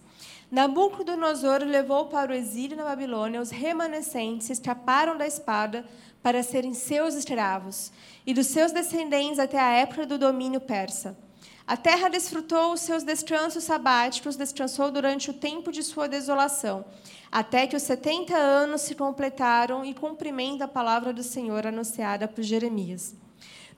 Nabucodonosor 0.50 1.62
levou 1.64 2.06
para 2.06 2.32
o 2.32 2.34
exílio 2.34 2.76
na 2.76 2.84
Babilônia 2.84 3.40
os 3.40 3.50
remanescentes 3.50 4.48
escaparam 4.48 5.16
da 5.16 5.26
espada 5.26 5.84
para 6.28 6.42
serem 6.42 6.74
seus 6.74 7.14
escravos, 7.14 7.90
e 8.26 8.34
dos 8.34 8.48
seus 8.48 8.70
descendentes 8.70 9.38
até 9.38 9.58
a 9.58 9.72
época 9.72 10.04
do 10.04 10.18
domínio 10.18 10.60
persa. 10.60 11.16
A 11.66 11.74
terra 11.74 12.10
desfrutou 12.10 12.74
os 12.74 12.82
seus 12.82 13.02
descansos 13.02 13.64
sabáticos, 13.64 14.36
descansou 14.36 14.90
durante 14.90 15.30
o 15.30 15.32
tempo 15.32 15.72
de 15.72 15.82
sua 15.82 16.06
desolação, 16.06 16.84
até 17.32 17.66
que 17.66 17.74
os 17.74 17.82
setenta 17.82 18.36
anos 18.36 18.82
se 18.82 18.94
completaram 18.94 19.86
e 19.86 19.94
cumprimento 19.94 20.60
a 20.60 20.68
palavra 20.68 21.14
do 21.14 21.22
Senhor 21.22 21.66
anunciada 21.66 22.28
por 22.28 22.42
Jeremias. 22.42 23.14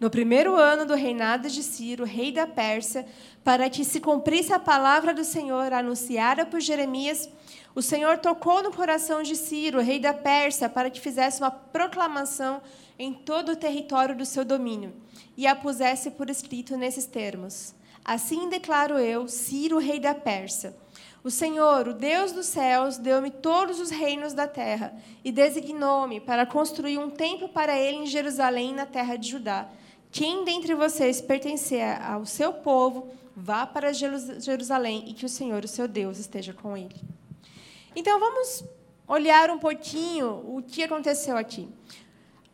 No 0.01 0.11
primeiro 0.11 0.57
ano 0.57 0.85
do 0.85 0.97
reinado 0.97 1.49
de 1.49 1.63
Ciro, 1.63 2.05
rei 2.05 2.33
da 2.33 2.49
Pérsia, 2.49 3.07
para 3.45 3.71
que 3.71 3.85
se 3.85 4.01
cumprisse 4.01 4.53
a 4.53 4.59
palavra 4.59 5.15
do 5.15 5.23
Senhor 5.23 5.73
anunciada 5.73 6.45
por 6.45 6.59
Jeremias, 6.59 7.29
o 7.75 7.81
Senhor 7.81 8.19
tocou 8.19 8.63
no 8.63 8.73
coração 8.73 9.23
de 9.23 9.37
Ciro, 9.37 9.81
rei 9.81 10.01
da 10.01 10.13
Pérsia, 10.13 10.69
para 10.69 10.91
que 10.91 11.01
fizesse 11.01 11.41
uma 11.41 11.51
proclamação 11.51 12.61
em 12.99 13.15
todo 13.15 13.53
o 13.53 13.57
território 13.57 14.17
do 14.17 14.27
seu 14.27 14.45
domínio 14.45 14.93
e 15.37 15.47
a 15.47 15.55
pusesse 15.55 16.11
por 16.11 16.29
escrito 16.29 16.77
nesses 16.77 17.07
termos: 17.07 17.73
Assim 18.05 18.49
declaro 18.49 18.99
eu, 18.99 19.29
Ciro, 19.29 19.79
rei 19.79 20.01
da 20.01 20.15
Pérsia. 20.15 20.75
O 21.23 21.31
Senhor, 21.31 21.87
o 21.87 21.95
Deus 21.95 22.33
dos 22.33 22.47
céus, 22.47 22.97
deu-me 22.97 23.31
todos 23.31 23.79
os 23.79 23.91
reinos 23.91 24.33
da 24.33 24.49
terra 24.49 24.95
e 25.23 25.31
designou-me 25.31 26.19
para 26.19 26.47
construir 26.47 26.99
um 26.99 27.11
templo 27.11 27.49
para 27.49 27.79
ele 27.79 27.99
em 27.99 28.07
Jerusalém, 28.07 28.75
na 28.75 28.87
terra 28.87 29.17
de 29.17 29.29
Judá. 29.29 29.69
Quem 30.11 30.45
dentre 30.45 30.75
vocês 30.75 31.21
pertencer 31.21 32.03
ao 32.03 32.25
seu 32.25 32.55
povo, 32.55 33.11
vá 33.37 33.67
para 33.67 33.93
Jerusalém 33.93 35.05
e 35.07 35.13
que 35.13 35.27
o 35.27 35.29
Senhor, 35.29 35.63
o 35.63 35.69
seu 35.69 35.87
Deus, 35.87 36.19
esteja 36.19 36.55
com 36.55 36.75
ele. 36.75 37.20
Então 37.95 38.21
vamos 38.21 38.65
olhar 39.07 39.51
um 39.51 39.59
pouquinho 39.59 40.43
o 40.47 40.63
que 40.63 40.83
aconteceu 40.83 41.37
aqui. 41.37 41.69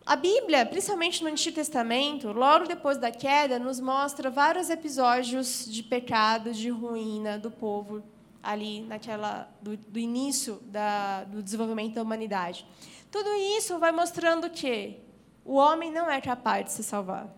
A 0.06 0.16
Bíblia, 0.16 0.64
principalmente 0.64 1.22
no 1.22 1.28
Antigo 1.28 1.56
Testamento, 1.56 2.32
logo 2.32 2.66
depois 2.66 2.96
da 2.96 3.10
queda, 3.10 3.58
nos 3.58 3.78
mostra 3.78 4.30
vários 4.30 4.70
episódios 4.70 5.66
de 5.66 5.82
pecado, 5.82 6.52
de 6.52 6.70
ruína 6.70 7.38
do 7.38 7.50
povo 7.50 8.02
ali 8.42 8.80
naquela 8.80 9.50
do, 9.60 9.76
do 9.76 9.98
início 9.98 10.60
da, 10.66 11.24
do 11.24 11.42
desenvolvimento 11.42 11.94
da 11.94 12.02
humanidade. 12.02 12.64
Tudo 13.10 13.28
isso 13.58 13.78
vai 13.78 13.92
mostrando 13.92 14.48
que 14.48 15.00
o 15.44 15.56
homem 15.56 15.90
não 15.90 16.08
é 16.08 16.20
capaz 16.20 16.66
de 16.66 16.72
se 16.72 16.84
salvar. 16.84 17.28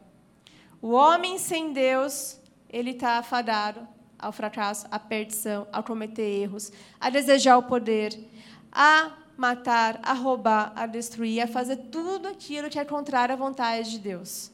O 0.81 0.93
homem 0.93 1.39
sem 1.39 1.73
Deus, 1.73 2.39
ele 2.69 2.91
está 2.91 3.19
afadado 3.19 3.89
ao 4.19 4.33
fracasso, 4.33 4.87
à 4.91 4.99
perdição, 4.99 5.67
a 5.73 5.83
cometer 5.83 6.23
erros, 6.23 6.73
a 7.01 7.09
desejar 7.09 7.57
o 7.57 7.63
poder, 7.63 8.19
a 8.73 9.13
matar, 9.37 10.01
a 10.03 10.13
roubar, 10.13 10.73
a 10.75 10.87
destruir, 10.87 11.41
a 11.41 11.47
fazer 11.47 11.77
tudo 11.93 12.27
aquilo 12.27 12.69
que 12.69 12.79
é 12.79 12.85
contrário 12.85 13.33
à 13.33 13.39
vontade 13.39 13.91
de 13.93 13.99
Deus. 14.01 14.51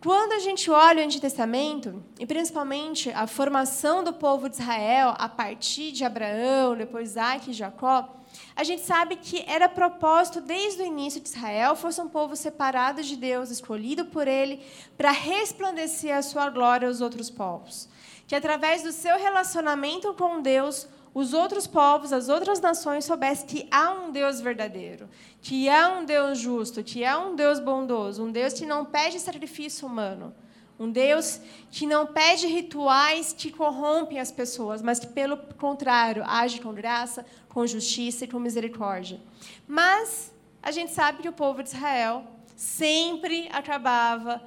Quando 0.00 0.32
a 0.32 0.38
gente 0.38 0.70
olha 0.70 1.02
o 1.02 1.04
Antigo 1.04 1.22
Testamento, 1.22 2.00
e 2.20 2.24
principalmente 2.24 3.10
a 3.10 3.26
formação 3.26 4.04
do 4.04 4.12
povo 4.12 4.48
de 4.48 4.54
Israel 4.54 5.16
a 5.18 5.28
partir 5.28 5.90
de 5.90 6.04
Abraão, 6.04 6.76
depois 6.76 7.10
Isaac 7.10 7.50
e 7.50 7.52
Jacó, 7.52 8.14
a 8.54 8.62
gente 8.62 8.82
sabe 8.82 9.16
que 9.16 9.42
era 9.48 9.68
propósito 9.68 10.40
desde 10.40 10.82
o 10.82 10.86
início 10.86 11.20
de 11.20 11.28
Israel 11.28 11.74
fosse 11.74 12.00
um 12.00 12.08
povo 12.08 12.36
separado 12.36 13.02
de 13.02 13.16
Deus, 13.16 13.50
escolhido 13.50 14.04
por 14.04 14.28
Ele, 14.28 14.64
para 14.96 15.10
resplandecer 15.10 16.16
a 16.16 16.22
sua 16.22 16.48
glória 16.48 16.86
aos 16.86 17.00
outros 17.00 17.28
povos 17.28 17.88
que 18.28 18.34
através 18.34 18.82
do 18.82 18.92
seu 18.92 19.16
relacionamento 19.16 20.12
com 20.12 20.42
Deus, 20.42 20.86
os 21.14 21.32
outros 21.32 21.66
povos, 21.66 22.12
as 22.12 22.28
outras 22.28 22.60
nações 22.60 23.06
soubessem 23.06 23.46
que 23.46 23.68
há 23.70 23.90
um 23.90 24.12
Deus 24.12 24.38
verdadeiro, 24.38 25.08
que 25.40 25.66
há 25.68 25.88
um 25.88 26.04
Deus 26.04 26.38
justo, 26.38 26.84
que 26.84 27.06
há 27.06 27.18
um 27.18 27.34
Deus 27.34 27.58
bondoso, 27.58 28.22
um 28.22 28.30
Deus 28.30 28.52
que 28.52 28.66
não 28.66 28.84
pede 28.84 29.18
sacrifício 29.18 29.88
humano, 29.88 30.34
um 30.78 30.90
Deus 30.90 31.40
que 31.70 31.86
não 31.86 32.06
pede 32.06 32.46
rituais 32.46 33.32
que 33.32 33.50
corrompem 33.50 34.20
as 34.20 34.30
pessoas, 34.30 34.82
mas 34.82 34.98
que, 34.98 35.06
pelo 35.06 35.38
contrário, 35.58 36.22
age 36.26 36.60
com 36.60 36.72
graça, 36.74 37.24
com 37.48 37.66
justiça 37.66 38.26
e 38.26 38.28
com 38.28 38.38
misericórdia. 38.38 39.18
Mas 39.66 40.32
a 40.62 40.70
gente 40.70 40.92
sabe 40.92 41.22
que 41.22 41.28
o 41.28 41.32
povo 41.32 41.62
de 41.62 41.70
Israel 41.70 42.24
sempre 42.54 43.48
acabava 43.52 44.40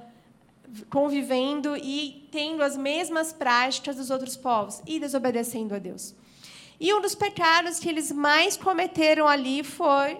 convivendo 0.88 1.76
e 1.76 2.28
tendo 2.30 2.62
as 2.62 2.76
mesmas 2.76 3.32
práticas 3.32 3.96
dos 3.96 4.10
outros 4.10 4.36
povos 4.36 4.82
e 4.86 4.98
desobedecendo 4.98 5.74
a 5.74 5.78
Deus. 5.78 6.14
E 6.80 6.92
um 6.92 7.00
dos 7.00 7.14
pecados 7.14 7.78
que 7.78 7.88
eles 7.88 8.10
mais 8.10 8.56
cometeram 8.56 9.28
ali 9.28 9.62
foi 9.62 10.18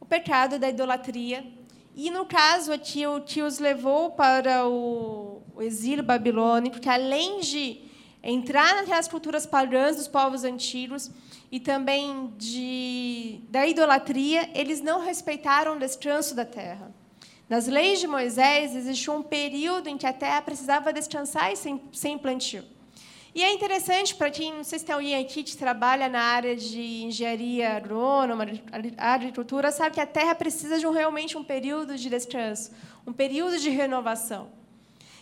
o 0.00 0.04
pecado 0.04 0.58
da 0.58 0.68
idolatria. 0.68 1.46
E 1.94 2.10
no 2.10 2.26
caso 2.26 2.72
aqui, 2.72 3.06
o 3.06 3.22
que 3.22 3.40
os 3.40 3.58
levou 3.58 4.10
para 4.10 4.68
o, 4.68 5.40
exílio 5.60 6.04
babilônico, 6.04 6.78
que 6.78 6.88
além 6.88 7.40
de 7.40 7.80
entrar 8.22 8.74
naquelas 8.74 9.08
culturas 9.08 9.46
pagãs 9.46 9.96
dos 9.96 10.06
povos 10.06 10.44
antigos 10.44 11.10
e 11.50 11.58
também 11.58 12.32
de, 12.36 13.40
da 13.48 13.66
idolatria, 13.66 14.50
eles 14.54 14.80
não 14.82 15.00
respeitaram 15.00 15.76
o 15.76 15.78
descanso 15.78 16.34
da 16.34 16.44
terra. 16.44 16.92
Nas 17.48 17.68
leis 17.68 18.00
de 18.00 18.08
Moisés, 18.08 18.74
existiu 18.74 19.14
um 19.14 19.22
período 19.22 19.88
em 19.88 19.96
que 19.96 20.06
a 20.06 20.12
terra 20.12 20.42
precisava 20.42 20.92
descansar 20.92 21.52
e 21.52 21.56
sem, 21.56 21.80
sem 21.92 22.18
plantio. 22.18 22.64
E 23.32 23.44
é 23.44 23.52
interessante 23.52 24.14
para 24.14 24.30
quem, 24.30 24.52
não 24.52 24.64
sei 24.64 24.78
se 24.78 24.84
tem 24.84 24.94
alguém 24.94 25.14
aqui 25.14 25.44
que 25.44 25.56
trabalha 25.56 26.08
na 26.08 26.22
área 26.22 26.56
de 26.56 27.04
engenharia 27.04 27.76
agrônoma, 27.76 28.46
agricultura, 28.96 29.70
sabe 29.70 29.94
que 29.94 30.00
a 30.00 30.06
terra 30.06 30.34
precisa 30.34 30.78
de 30.78 30.86
um, 30.86 30.90
realmente 30.90 31.36
um 31.36 31.44
período 31.44 31.96
de 31.96 32.08
descanso, 32.08 32.72
um 33.06 33.12
período 33.12 33.58
de 33.58 33.68
renovação. 33.68 34.48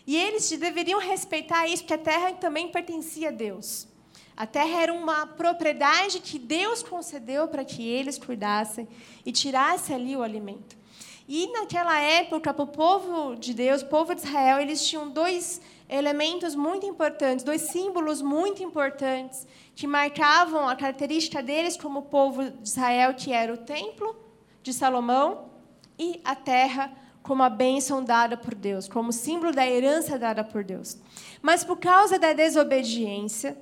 E 0.07 0.17
eles 0.17 0.49
deveriam 0.49 1.01
respeitar 1.01 1.67
isso, 1.67 1.83
porque 1.83 1.95
a 1.95 1.99
terra 1.99 2.33
também 2.33 2.69
pertencia 2.69 3.29
a 3.29 3.33
Deus. 3.33 3.89
A 4.37 4.47
terra 4.47 4.81
era 4.81 4.93
uma 4.93 5.27
propriedade 5.27 6.21
que 6.21 6.39
Deus 6.39 6.83
concedeu 6.83 7.49
para 7.49 7.65
que 7.65 7.87
eles 7.87 8.17
cuidassem 8.17 8.89
e 9.27 9.33
tirassem 9.33 9.95
ali 9.95 10.17
o 10.17 10.23
alimento. 10.23 10.84
E 11.27 11.51
naquela 11.53 11.99
época, 11.99 12.53
para 12.53 12.65
o 12.65 12.67
povo 12.67 13.35
de 13.35 13.55
Deus, 13.55 13.83
o 13.83 13.87
povo 13.87 14.15
de 14.15 14.21
Israel, 14.21 14.59
eles 14.61 14.87
tinham 14.87 15.09
dois 15.09 15.61
elementos 15.89 16.55
muito 16.55 16.85
importantes, 16.87 17.45
dois 17.45 17.63
símbolos 17.63 18.21
muito 18.21 18.63
importantes 18.63 19.47
que 19.75 19.87
marcavam 19.87 20.69
a 20.69 20.77
característica 20.77 21.43
deles 21.43 21.77
como 21.77 22.03
povo 22.03 22.51
de 22.51 22.69
Israel, 22.69 23.15
que 23.15 23.33
era 23.33 23.53
o 23.53 23.57
templo 23.57 24.15
de 24.63 24.73
Salomão 24.73 25.51
e 25.99 26.21
a 26.25 26.35
terra 26.35 26.93
como 27.23 27.43
a 27.43 27.49
bênção 27.49 28.05
dada 28.05 28.37
por 28.37 28.55
Deus, 28.55 28.87
como 28.87 29.11
símbolo 29.11 29.51
da 29.51 29.67
herança 29.67 30.19
dada 30.19 30.45
por 30.45 30.63
Deus. 30.63 30.99
Mas 31.41 31.65
por 31.65 31.79
causa 31.79 32.19
da 32.19 32.35
desobediência, 32.35 33.57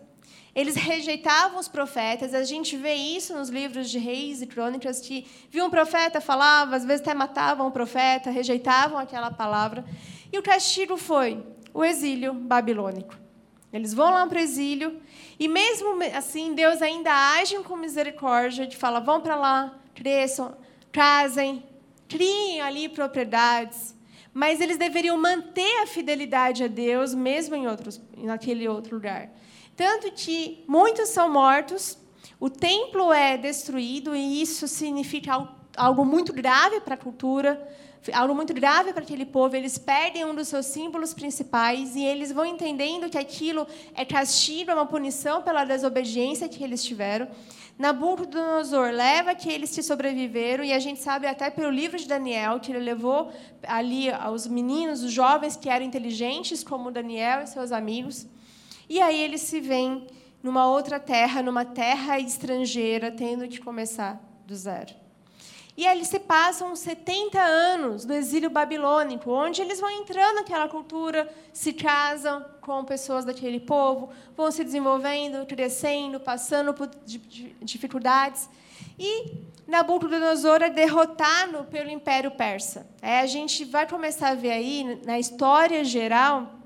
eles 0.55 0.75
rejeitavam 0.77 1.59
os 1.59 1.69
profetas. 1.69 2.35
A 2.35 2.45
gente 2.45 2.77
vê 2.77 2.95
isso 2.95 3.35
nos 3.35 3.49
livros 3.49 3.91
de 3.91 3.99
reis 3.99 4.43
e 4.43 4.47
crônicas, 4.47 5.01
que 5.01 5.27
viam 5.51 5.67
um 5.67 5.71
profeta, 5.71 6.21
falava, 6.21 6.77
às 6.77 6.85
vezes 6.85 7.01
até 7.01 7.15
matavam 7.15 7.67
o 7.69 7.73
profeta, 7.73 8.31
rejeitavam 8.31 8.99
aquela 8.99 9.31
palavra. 9.31 9.85
E 10.33 10.39
o 10.39 10.43
castigo 10.43 10.97
foi 10.97 11.43
o 11.73 11.85
exílio 11.85 12.35
babilônico. 12.35 13.15
Eles 13.73 13.95
vão 13.95 14.11
lá 14.11 14.27
para 14.27 14.37
o 14.37 14.41
exílio, 14.41 15.01
e 15.39 15.49
mesmo 15.49 15.97
assim, 16.15 16.55
Deus 16.55 16.83
ainda 16.83 17.11
age 17.39 17.57
com 17.61 17.75
misericórdia, 17.75 18.67
de 18.67 18.77
fala: 18.77 19.01
vão 19.01 19.23
para 19.23 19.35
lá, 19.35 19.79
cresçam, 19.95 20.55
casem, 20.91 21.65
criem 22.07 22.61
ali 22.61 22.91
propriedades. 22.91 23.97
Mas 24.35 24.61
eles 24.61 24.77
deveriam 24.77 25.17
manter 25.17 25.83
a 25.83 25.87
fidelidade 25.87 26.65
a 26.65 26.67
Deus, 26.67 27.15
mesmo 27.15 27.55
em 27.55 27.67
outros, 27.67 28.01
naquele 28.17 28.69
outro 28.69 28.95
lugar. 28.97 29.31
Tanto 29.77 30.11
que 30.13 30.65
muitos 30.69 31.09
são 31.09 31.31
mortos, 31.31 31.99
o 32.39 32.51
templo 32.51 33.13
é 33.13 33.37
destruído, 33.39 34.15
e 34.15 34.43
isso 34.43 34.69
significa 34.69 35.49
algo 35.77 36.05
muito 36.05 36.33
grave 36.33 36.81
para 36.81 36.95
a 36.95 36.99
cultura, 36.99 37.69
algo 38.13 38.35
muito 38.35 38.53
grave 38.53 38.93
para 38.93 39.03
aquele 39.03 39.25
povo. 39.25 39.55
Eles 39.55 39.79
perdem 39.79 40.25
um 40.25 40.35
dos 40.35 40.49
seus 40.49 40.67
símbolos 40.67 41.15
principais 41.15 41.95
e 41.95 42.05
eles 42.05 42.33
vão 42.33 42.45
entendendo 42.45 43.09
que 43.09 43.17
aquilo 43.17 43.67
é 43.95 44.05
castigo, 44.05 44.71
é 44.71 44.75
uma 44.75 44.87
punição 44.87 45.43
pela 45.43 45.65
desobediência 45.65 46.49
que 46.49 46.63
eles 46.63 46.85
tiveram. 46.85 47.29
Nabucodonosor 47.79 48.91
leva 48.91 49.35
que 49.35 49.51
eles 49.51 49.71
se 49.71 49.83
sobreviveram, 49.83 50.63
e 50.63 50.73
a 50.73 50.79
gente 50.79 51.01
sabe 51.01 51.27
até 51.27 51.49
pelo 51.49 51.71
livro 51.71 51.97
de 51.97 52.07
Daniel 52.07 52.61
que 52.61 52.71
ele 52.71 52.85
levou 52.85 53.33
ali 53.67 54.09
os 54.33 54.47
meninos, 54.47 55.03
os 55.03 55.11
jovens 55.11 55.57
que 55.57 55.71
eram 55.71 55.87
inteligentes, 55.87 56.63
como 56.63 56.91
Daniel 56.91 57.43
e 57.43 57.47
seus 57.47 57.73
amigos. 57.73 58.27
E 58.93 59.01
aí 59.01 59.23
eles 59.23 59.41
se 59.41 59.59
veem 59.59 60.07
numa 60.43 60.67
outra 60.67 61.01
terra, 61.01 61.41
numa 61.41 61.65
terra 61.65 62.19
estrangeira, 62.19 63.11
tendo 63.11 63.49
que 63.49 63.59
começar 63.59 64.21
do 64.47 64.55
zero. 64.55 64.93
E 65.75 65.87
eles 65.87 66.09
se 66.09 66.19
passam 66.19 66.77
70 66.77 67.41
anos 67.41 68.05
no 68.05 68.13
exílio 68.13 68.51
babilônico, 68.51 69.31
onde 69.31 69.63
eles 69.63 69.81
vão 69.81 69.89
entrando 69.89 70.35
naquela 70.35 70.69
cultura, 70.69 71.27
se 71.55 71.73
casam 71.73 72.45
com 72.61 72.85
pessoas 72.85 73.25
daquele 73.25 73.59
povo, 73.61 74.11
vão 74.37 74.51
se 74.51 74.63
desenvolvendo, 74.63 75.47
crescendo, 75.47 76.21
passando 76.21 76.75
por 76.75 76.91
dificuldades. 77.63 78.47
E 78.99 79.39
Nabucodonosor 79.67 80.61
é 80.61 80.69
derrotado 80.69 81.65
pelo 81.71 81.89
Império 81.89 82.33
Persa. 82.33 82.87
É, 83.01 83.21
a 83.21 83.27
gente 83.27 83.65
vai 83.65 83.89
começar 83.89 84.29
a 84.29 84.35
ver 84.35 84.51
aí, 84.51 85.01
na 85.07 85.19
história 85.19 85.83
geral, 85.83 86.59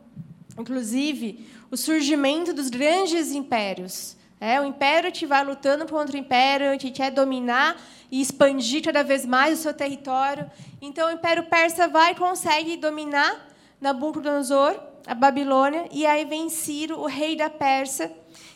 inclusive, 0.58 1.54
o 1.70 1.76
surgimento 1.76 2.52
dos 2.52 2.68
grandes 2.68 3.32
impérios. 3.32 4.16
É, 4.40 4.60
o 4.60 4.64
império 4.64 5.10
que 5.10 5.26
vai 5.26 5.42
lutando 5.44 5.86
contra 5.86 6.14
o 6.14 6.18
império, 6.18 6.78
que 6.78 6.90
quer 6.90 7.10
dominar 7.10 7.76
e 8.10 8.20
expandir 8.20 8.82
cada 8.82 9.02
vez 9.02 9.24
mais 9.24 9.58
o 9.58 9.62
seu 9.62 9.74
território. 9.74 10.50
Então, 10.80 11.08
o 11.08 11.12
Império 11.12 11.44
Persa 11.44 11.88
vai 11.88 12.12
e 12.12 12.16
consegue 12.16 12.76
dominar 12.76 13.48
Nabucodonosor, 13.80 14.78
a 15.06 15.14
Babilônia, 15.14 15.88
e 15.90 16.04
aí 16.04 16.24
vem 16.24 16.48
Ciro, 16.48 16.98
o 16.98 17.06
rei 17.06 17.36
da 17.36 17.48
Pérsia, 17.48 18.12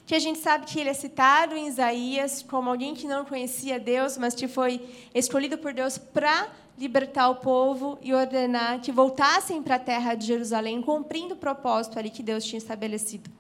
que 0.07 0.15
a 0.15 0.19
gente 0.19 0.39
sabe 0.41 0.67
que 0.67 0.81
ele 0.81 0.91
é 0.91 0.95
citado 0.95 1.57
em 1.57 1.69
Isaías 1.69 2.43
como 2.43 2.69
alguém 2.69 2.95
que 2.95 3.07
não 3.07 3.25
conhecia 3.25 3.79
Deus, 3.79 4.19
mas 4.19 4.35
que 4.35 4.49
foi 4.49 4.81
escolhido 5.15 5.57
por 5.57 5.73
Deus 5.73 5.97
para 5.97 6.49
libertar 6.81 7.29
o 7.29 7.37
povo 7.37 7.99
e 8.03 8.13
ordenar 8.15 8.81
que 8.81 8.91
voltassem 8.91 9.63
para 9.63 9.77
a 9.77 9.79
terra 9.79 10.15
de 10.15 10.27
Jerusalém, 10.27 10.81
cumprindo 10.81 11.35
o 11.35 11.37
propósito 11.37 11.99
ali 11.99 12.11
que 12.11 12.23
Deus 12.23 12.45
tinha 12.45 12.59
estabelecido. 12.59 13.31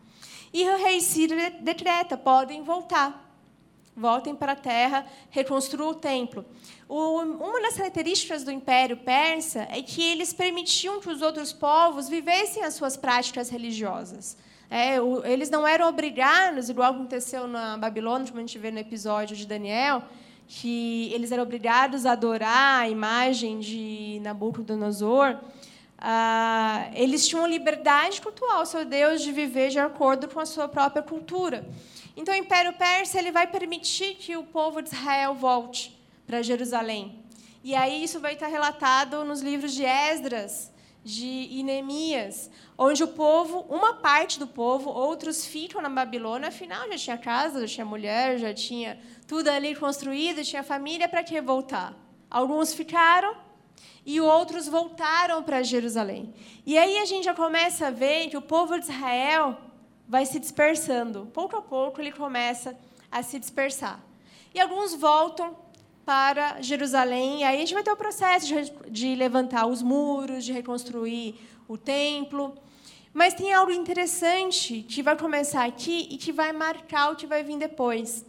E 0.52 0.68
o 0.68 0.76
rei 0.76 1.00
Ciro 1.00 1.34
decreta: 1.60 2.16
podem 2.16 2.62
voltar 2.62 3.30
voltem 4.00 4.34
para 4.34 4.52
a 4.52 4.56
terra, 4.56 5.04
reconstruam 5.28 5.90
o 5.90 5.94
templo. 5.94 6.44
Uma 6.88 7.60
das 7.60 7.76
características 7.76 8.42
do 8.42 8.50
Império 8.50 8.96
Persa 8.96 9.68
é 9.70 9.82
que 9.82 10.02
eles 10.02 10.32
permitiam 10.32 11.00
que 11.00 11.10
os 11.10 11.20
outros 11.20 11.52
povos 11.52 12.08
vivessem 12.08 12.64
as 12.64 12.74
suas 12.74 12.96
práticas 12.96 13.50
religiosas. 13.50 14.38
É, 14.70 14.96
eles 15.24 15.50
não 15.50 15.66
eram 15.66 15.88
obrigados, 15.88 16.70
igual 16.70 16.92
aconteceu 16.92 17.46
na 17.46 17.76
Babilônia, 17.76 18.26
como 18.28 18.38
a 18.38 18.40
gente 18.40 18.58
vê 18.58 18.70
no 18.70 18.78
episódio 18.78 19.36
de 19.36 19.46
Daniel, 19.46 20.02
que 20.52 21.12
eles 21.12 21.30
eram 21.30 21.44
obrigados 21.44 22.04
a 22.04 22.10
adorar 22.10 22.80
a 22.80 22.88
imagem 22.88 23.60
de 23.60 24.18
Nabucodonosor. 24.20 25.38
Ah, 25.96 26.90
eles 26.92 27.28
tinham 27.28 27.46
liberdade 27.46 28.16
de 28.16 28.20
cultuar 28.20 28.60
o 28.60 28.66
seu 28.66 28.84
Deus, 28.84 29.22
de 29.22 29.30
viver 29.30 29.70
de 29.70 29.78
acordo 29.78 30.26
com 30.26 30.40
a 30.40 30.44
sua 30.44 30.66
própria 30.66 31.04
cultura. 31.04 31.64
Então, 32.16 32.34
o 32.34 32.36
Império 32.36 32.72
Persa 32.72 33.16
ele 33.16 33.30
vai 33.30 33.46
permitir 33.46 34.16
que 34.16 34.36
o 34.36 34.42
povo 34.42 34.82
de 34.82 34.88
Israel 34.88 35.34
volte 35.34 35.96
para 36.26 36.42
Jerusalém. 36.42 37.22
E 37.62 37.72
aí 37.76 38.02
isso 38.02 38.18
vai 38.18 38.32
estar 38.32 38.48
relatado 38.48 39.24
nos 39.24 39.42
livros 39.42 39.72
de 39.72 39.84
Esdras, 39.84 40.72
de 41.04 41.62
Neemias, 41.62 42.50
onde 42.76 43.04
o 43.04 43.08
povo, 43.08 43.60
uma 43.68 43.94
parte 43.94 44.38
do 44.38 44.48
povo, 44.48 44.90
outros 44.90 45.46
ficam 45.46 45.80
na 45.80 45.88
Babilônia, 45.88 46.48
afinal 46.48 46.88
já 46.88 46.98
tinha 46.98 47.18
casa, 47.18 47.60
já 47.60 47.74
tinha 47.74 47.86
mulher, 47.86 48.38
já 48.38 48.52
tinha 48.52 48.98
tudo 49.30 49.46
ali 49.46 49.76
construído, 49.76 50.42
tinha 50.42 50.60
família, 50.64 51.08
para 51.08 51.22
que 51.22 51.40
voltar? 51.40 51.94
Alguns 52.28 52.74
ficaram 52.74 53.32
e 54.04 54.20
outros 54.20 54.66
voltaram 54.66 55.40
para 55.44 55.62
Jerusalém. 55.62 56.34
E 56.66 56.76
aí 56.76 56.98
a 56.98 57.04
gente 57.04 57.26
já 57.26 57.32
começa 57.32 57.86
a 57.86 57.90
ver 57.92 58.28
que 58.28 58.36
o 58.36 58.42
povo 58.42 58.76
de 58.76 58.86
Israel 58.86 59.56
vai 60.08 60.26
se 60.26 60.40
dispersando. 60.40 61.30
Pouco 61.32 61.54
a 61.56 61.62
pouco 61.62 62.00
ele 62.00 62.10
começa 62.10 62.76
a 63.08 63.22
se 63.22 63.38
dispersar. 63.38 64.00
E 64.52 64.58
alguns 64.58 64.96
voltam 64.96 65.56
para 66.04 66.60
Jerusalém, 66.60 67.42
e 67.42 67.44
aí 67.44 67.54
a 67.54 67.60
gente 67.60 67.74
vai 67.74 67.84
ter 67.84 67.92
o 67.92 67.96
processo 67.96 68.48
de, 68.88 69.14
levantar 69.14 69.64
os 69.66 69.80
muros, 69.80 70.44
de 70.44 70.52
reconstruir 70.52 71.36
o 71.68 71.78
templo. 71.78 72.58
Mas 73.14 73.34
tem 73.34 73.52
algo 73.52 73.70
interessante 73.70 74.84
que 74.88 75.04
vai 75.04 75.16
começar 75.16 75.64
aqui 75.64 76.08
e 76.10 76.16
que 76.16 76.32
vai 76.32 76.52
marcar 76.52 77.12
o 77.12 77.14
que 77.14 77.28
vai 77.28 77.44
vir 77.44 77.58
depois. 77.58 78.28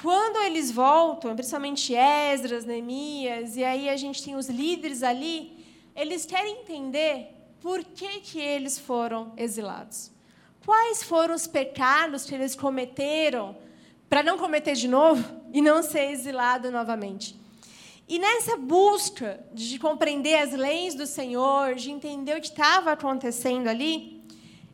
Quando 0.00 0.38
eles 0.38 0.70
voltam, 0.70 1.34
principalmente 1.34 1.94
Esdras, 1.94 2.64
Neemias, 2.64 3.54
e 3.54 3.62
aí 3.62 3.86
a 3.90 3.96
gente 3.98 4.22
tem 4.22 4.34
os 4.34 4.48
líderes 4.48 5.02
ali, 5.02 5.62
eles 5.94 6.24
querem 6.24 6.60
entender 6.60 7.36
por 7.60 7.84
que, 7.84 8.20
que 8.20 8.40
eles 8.40 8.78
foram 8.78 9.34
exilados. 9.36 10.10
Quais 10.64 11.02
foram 11.02 11.34
os 11.34 11.46
pecados 11.46 12.24
que 12.24 12.34
eles 12.34 12.54
cometeram 12.54 13.54
para 14.08 14.22
não 14.22 14.38
cometer 14.38 14.74
de 14.74 14.88
novo 14.88 15.22
e 15.52 15.60
não 15.60 15.82
ser 15.82 16.10
exilado 16.10 16.70
novamente? 16.70 17.38
E 18.08 18.18
nessa 18.18 18.56
busca 18.56 19.44
de 19.52 19.78
compreender 19.78 20.36
as 20.36 20.52
leis 20.52 20.94
do 20.94 21.06
Senhor, 21.06 21.74
de 21.74 21.90
entender 21.90 22.38
o 22.38 22.40
que 22.40 22.48
estava 22.48 22.92
acontecendo 22.92 23.68
ali, 23.68 24.24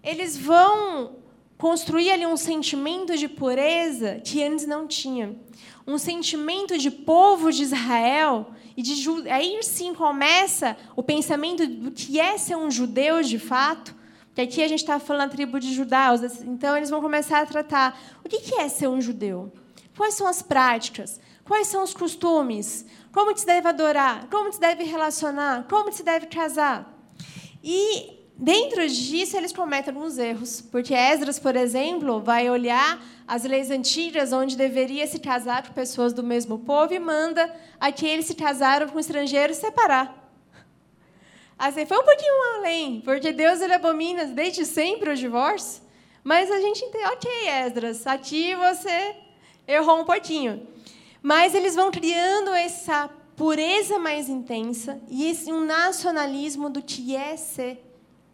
eles 0.05 0.37
vão 0.37 1.17
construir 1.59 2.11
ali 2.11 2.27
um 2.27 2.37
sentimento 2.37 3.17
de 3.17 3.29
pureza 3.29 4.21
que 4.25 4.43
antes 4.43 4.67
não 4.67 4.87
tinha. 4.87 5.37
Um 5.87 5.99
sentimento 5.99 6.77
de 6.77 6.91
povo 6.91 7.51
de 7.51 7.63
Israel. 7.63 8.51
E 8.77 8.83
de, 8.83 9.09
aí 9.31 9.59
sim 9.63 9.95
começa 9.95 10.77
o 10.95 11.03
pensamento 11.03 11.67
do 11.67 11.91
que 11.91 12.21
é 12.21 12.37
ser 12.37 12.57
um 12.57 12.71
judeu 12.71 13.23
de 13.23 13.39
fato, 13.39 13.95
que 14.35 14.43
aqui 14.43 14.63
a 14.63 14.69
gente 14.69 14.81
está 14.81 14.99
falando 14.99 15.31
da 15.31 15.35
tribo 15.35 15.59
de 15.59 15.73
judaus, 15.73 16.21
então 16.43 16.77
eles 16.77 16.91
vão 16.91 17.01
começar 17.01 17.41
a 17.41 17.47
tratar 17.47 17.99
o 18.23 18.29
que 18.29 18.55
é 18.57 18.69
ser 18.69 18.87
um 18.87 19.01
judeu? 19.01 19.51
Quais 19.97 20.13
são 20.13 20.27
as 20.27 20.43
práticas? 20.43 21.19
Quais 21.43 21.69
são 21.69 21.83
os 21.83 21.95
costumes? 21.95 22.85
Como 23.13 23.35
se 23.35 23.47
deve 23.47 23.67
adorar? 23.67 24.29
Como 24.29 24.53
se 24.53 24.61
deve 24.61 24.85
relacionar? 24.85 25.67
Como 25.71 25.91
se 25.91 26.03
deve 26.03 26.27
casar? 26.27 26.93
E 27.65 28.16
dentro 28.37 28.87
disso 28.89 29.37
eles 29.37 29.53
cometem 29.53 29.95
alguns 29.95 30.19
erros, 30.19 30.61
porque 30.61 30.95
Esdras, 30.95 31.39
por 31.39 31.57
exemplo, 31.57 32.21
vai 32.21 32.49
olhar 32.51 33.03
as 33.27 33.45
leis 33.45 33.71
antigas 33.71 34.33
onde 34.33 34.57
deveria 34.57 35.07
se 35.07 35.19
casar 35.19 35.67
com 35.67 35.73
pessoas 35.73 36.13
do 36.13 36.23
mesmo 36.23 36.59
povo 36.61 36.95
e 36.95 36.99
manda 36.99 37.53
aqueles 37.81 38.27
que 38.27 38.35
se 38.35 38.39
casaram 38.39 38.89
com 38.89 38.99
estrangeiros 38.99 39.57
separar. 39.57 40.25
Assim, 41.59 41.87
foi 41.87 41.97
um 41.97 42.05
pouquinho 42.05 42.57
além, 42.57 43.01
porque 43.01 43.33
Deus 43.33 43.61
ele 43.61 43.73
abomina 43.73 44.27
desde 44.27 44.65
sempre 44.67 45.11
o 45.11 45.17
divórcio. 45.17 45.83
Mas 46.23 46.51
a 46.51 46.61
gente 46.61 46.85
entende, 46.85 47.05
ok, 47.05 47.31
Esdras, 47.49 48.07
aqui 48.07 48.55
você 48.55 49.17
errou 49.67 50.01
um 50.01 50.05
pouquinho. 50.05 50.67
Mas 51.23 51.55
eles 51.55 51.75
vão 51.75 51.91
criando 51.91 52.51
essa 52.51 53.09
pureza 53.37 53.99
mais 53.99 54.29
intensa 54.29 55.01
e 55.09 55.35
um 55.49 55.65
nacionalismo 55.65 56.69
do 56.69 56.83
que 56.83 57.17
é 57.17 57.37
ser 57.37 57.86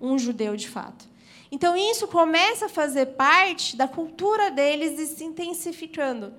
um 0.03 0.19
judeu 0.19 0.57
de 0.57 0.69
fato. 0.69 1.07
Então 1.51 1.77
isso 1.77 2.09
começa 2.09 2.67
a 2.67 2.69
fazer 2.69 3.07
parte 3.07 3.77
da 3.77 3.87
cultura 3.87 4.51
deles 4.51 4.99
e 4.99 5.07
se 5.07 5.25
intensificando. 5.25 6.35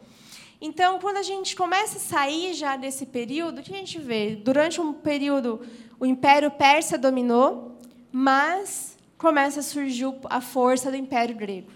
Então, 0.66 0.98
quando 0.98 1.18
a 1.18 1.24
gente 1.24 1.58
começa 1.58 1.98
a 1.98 2.02
sair 2.02 2.54
já 2.54 2.78
desse 2.78 3.06
período, 3.06 3.60
o 3.60 3.62
que 3.62 3.74
a 3.74 3.78
gente 3.78 4.00
vê? 4.00 4.36
Durante 4.36 4.80
um 4.80 4.94
período 4.94 5.60
o 6.00 6.06
Império 6.06 6.50
Persa 6.52 6.98
dominou, 6.98 7.78
mas 8.12 8.98
começa 9.18 9.60
a 9.60 9.64
surgir 9.64 10.06
a 10.30 10.42
força 10.42 10.90
do 10.90 10.98
Império 10.98 11.36
Grego. 11.36 11.72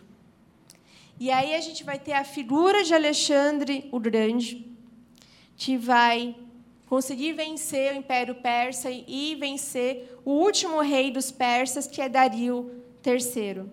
E 1.19 1.31
aí 1.31 1.55
a 1.55 1.59
gente 1.61 1.83
vai 1.83 1.97
ter 1.97 2.13
a 2.13 2.23
figura 2.23 2.83
de 2.83 2.93
Alexandre 2.93 3.89
o 3.91 3.99
Grande, 3.99 4.65
que 5.55 5.77
vai 5.77 6.35
conseguir 6.87 7.33
vencer 7.33 7.93
o 7.93 7.97
Império 7.97 8.35
Persa 8.35 8.89
e 8.89 9.35
vencer 9.35 10.17
o 10.23 10.31
último 10.31 10.81
rei 10.81 11.11
dos 11.11 11.31
persas, 11.31 11.85
que 11.85 12.01
é 12.01 12.09
Dario 12.09 12.71
III. 13.05 13.65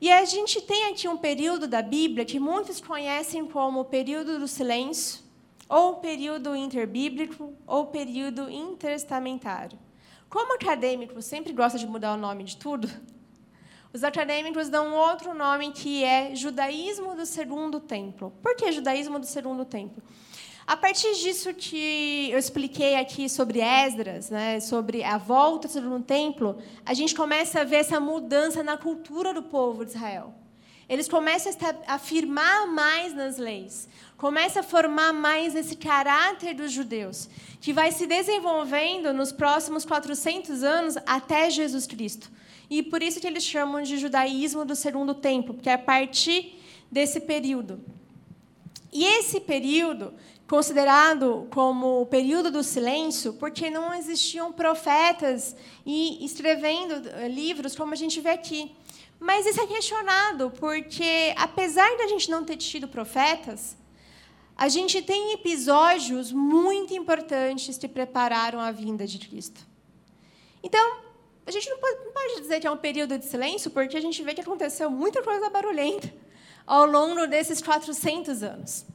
E 0.00 0.10
a 0.10 0.24
gente 0.24 0.60
tem 0.60 0.86
aqui 0.86 1.06
um 1.06 1.16
período 1.16 1.68
da 1.68 1.82
Bíblia 1.82 2.24
que 2.24 2.40
muitos 2.40 2.80
conhecem 2.80 3.46
como 3.46 3.80
o 3.80 3.84
período 3.84 4.38
do 4.38 4.48
silêncio, 4.48 5.22
ou 5.68 5.96
período 5.96 6.56
interbíblico, 6.56 7.52
ou 7.66 7.86
período 7.86 8.50
intertestamentário. 8.50 9.78
Como 10.28 10.54
acadêmico 10.54 11.20
sempre 11.22 11.52
gosta 11.52 11.78
de 11.78 11.86
mudar 11.86 12.14
o 12.14 12.16
nome 12.16 12.44
de 12.44 12.56
tudo, 12.56 12.88
os 13.92 14.02
acadêmicos 14.02 14.68
dão 14.68 14.94
outro 14.94 15.34
nome 15.34 15.70
que 15.72 16.02
é 16.02 16.34
judaísmo 16.34 17.14
do 17.14 17.26
segundo 17.26 17.78
templo. 17.78 18.32
Por 18.42 18.56
que 18.56 18.72
judaísmo 18.72 19.18
do 19.18 19.26
segundo 19.26 19.64
templo? 19.64 20.02
A 20.66 20.76
partir 20.76 21.12
disso 21.14 21.52
que 21.52 22.30
eu 22.30 22.38
expliquei 22.38 22.94
aqui 22.94 23.28
sobre 23.28 23.60
Esdras, 23.60 24.30
né, 24.30 24.60
sobre 24.60 25.02
a 25.02 25.18
volta 25.18 25.66
segundo 25.66 26.04
templo, 26.04 26.56
a 26.86 26.94
gente 26.94 27.14
começa 27.14 27.60
a 27.60 27.64
ver 27.64 27.76
essa 27.76 27.98
mudança 27.98 28.62
na 28.62 28.76
cultura 28.76 29.34
do 29.34 29.42
povo 29.42 29.84
de 29.84 29.90
Israel. 29.90 30.32
Eles 30.88 31.08
começam 31.08 31.52
a 31.86 31.94
afirmar 31.94 32.68
mais 32.68 33.12
nas 33.12 33.38
leis, 33.38 33.88
começa 34.16 34.60
a 34.60 34.62
formar 34.62 35.12
mais 35.12 35.56
esse 35.56 35.74
caráter 35.74 36.54
dos 36.54 36.70
judeus, 36.70 37.28
que 37.60 37.72
vai 37.72 37.90
se 37.90 38.06
desenvolvendo 38.06 39.12
nos 39.12 39.32
próximos 39.32 39.84
400 39.84 40.62
anos 40.62 40.96
até 41.06 41.50
Jesus 41.50 41.86
Cristo. 41.86 42.30
E 42.70 42.82
por 42.82 43.02
isso 43.02 43.20
que 43.20 43.26
eles 43.26 43.44
chamam 43.44 43.82
de 43.82 43.96
judaísmo 43.98 44.64
do 44.64 44.76
segundo 44.76 45.14
templo, 45.14 45.54
porque 45.54 45.70
é 45.70 45.74
a 45.74 45.78
partir 45.78 46.58
desse 46.90 47.20
período. 47.20 47.80
E 48.92 49.04
esse 49.04 49.40
período, 49.40 50.12
considerado 50.52 51.48
como 51.50 52.02
o 52.02 52.04
período 52.04 52.50
do 52.50 52.62
silêncio, 52.62 53.32
porque 53.32 53.70
não 53.70 53.94
existiam 53.94 54.52
profetas 54.52 55.56
e 55.86 56.22
escrevendo 56.22 57.08
eh, 57.08 57.26
livros 57.26 57.74
como 57.74 57.94
a 57.94 57.96
gente 57.96 58.20
vê 58.20 58.28
aqui. 58.28 58.70
Mas 59.18 59.46
isso 59.46 59.62
é 59.62 59.66
questionado, 59.66 60.52
porque 60.58 61.32
apesar 61.38 61.96
da 61.96 62.06
gente 62.06 62.30
não 62.30 62.44
ter 62.44 62.58
tido 62.58 62.86
profetas, 62.86 63.78
a 64.54 64.68
gente 64.68 65.00
tem 65.00 65.32
episódios 65.32 66.30
muito 66.30 66.92
importantes 66.92 67.78
que 67.78 67.88
prepararam 67.88 68.60
a 68.60 68.70
vinda 68.70 69.06
de 69.06 69.18
Cristo. 69.20 69.66
Então, 70.62 70.98
a 71.46 71.50
gente 71.50 71.70
não 71.70 71.78
pode, 71.78 72.04
não 72.04 72.12
pode, 72.12 72.40
dizer 72.42 72.60
que 72.60 72.66
é 72.66 72.70
um 72.70 72.76
período 72.76 73.16
de 73.16 73.24
silêncio, 73.24 73.70
porque 73.70 73.96
a 73.96 74.02
gente 74.02 74.22
vê 74.22 74.34
que 74.34 74.42
aconteceu 74.42 74.90
muita 74.90 75.22
coisa 75.22 75.48
barulhenta 75.48 76.12
ao 76.66 76.84
longo 76.84 77.26
desses 77.26 77.62
400 77.62 78.42
anos. 78.42 78.91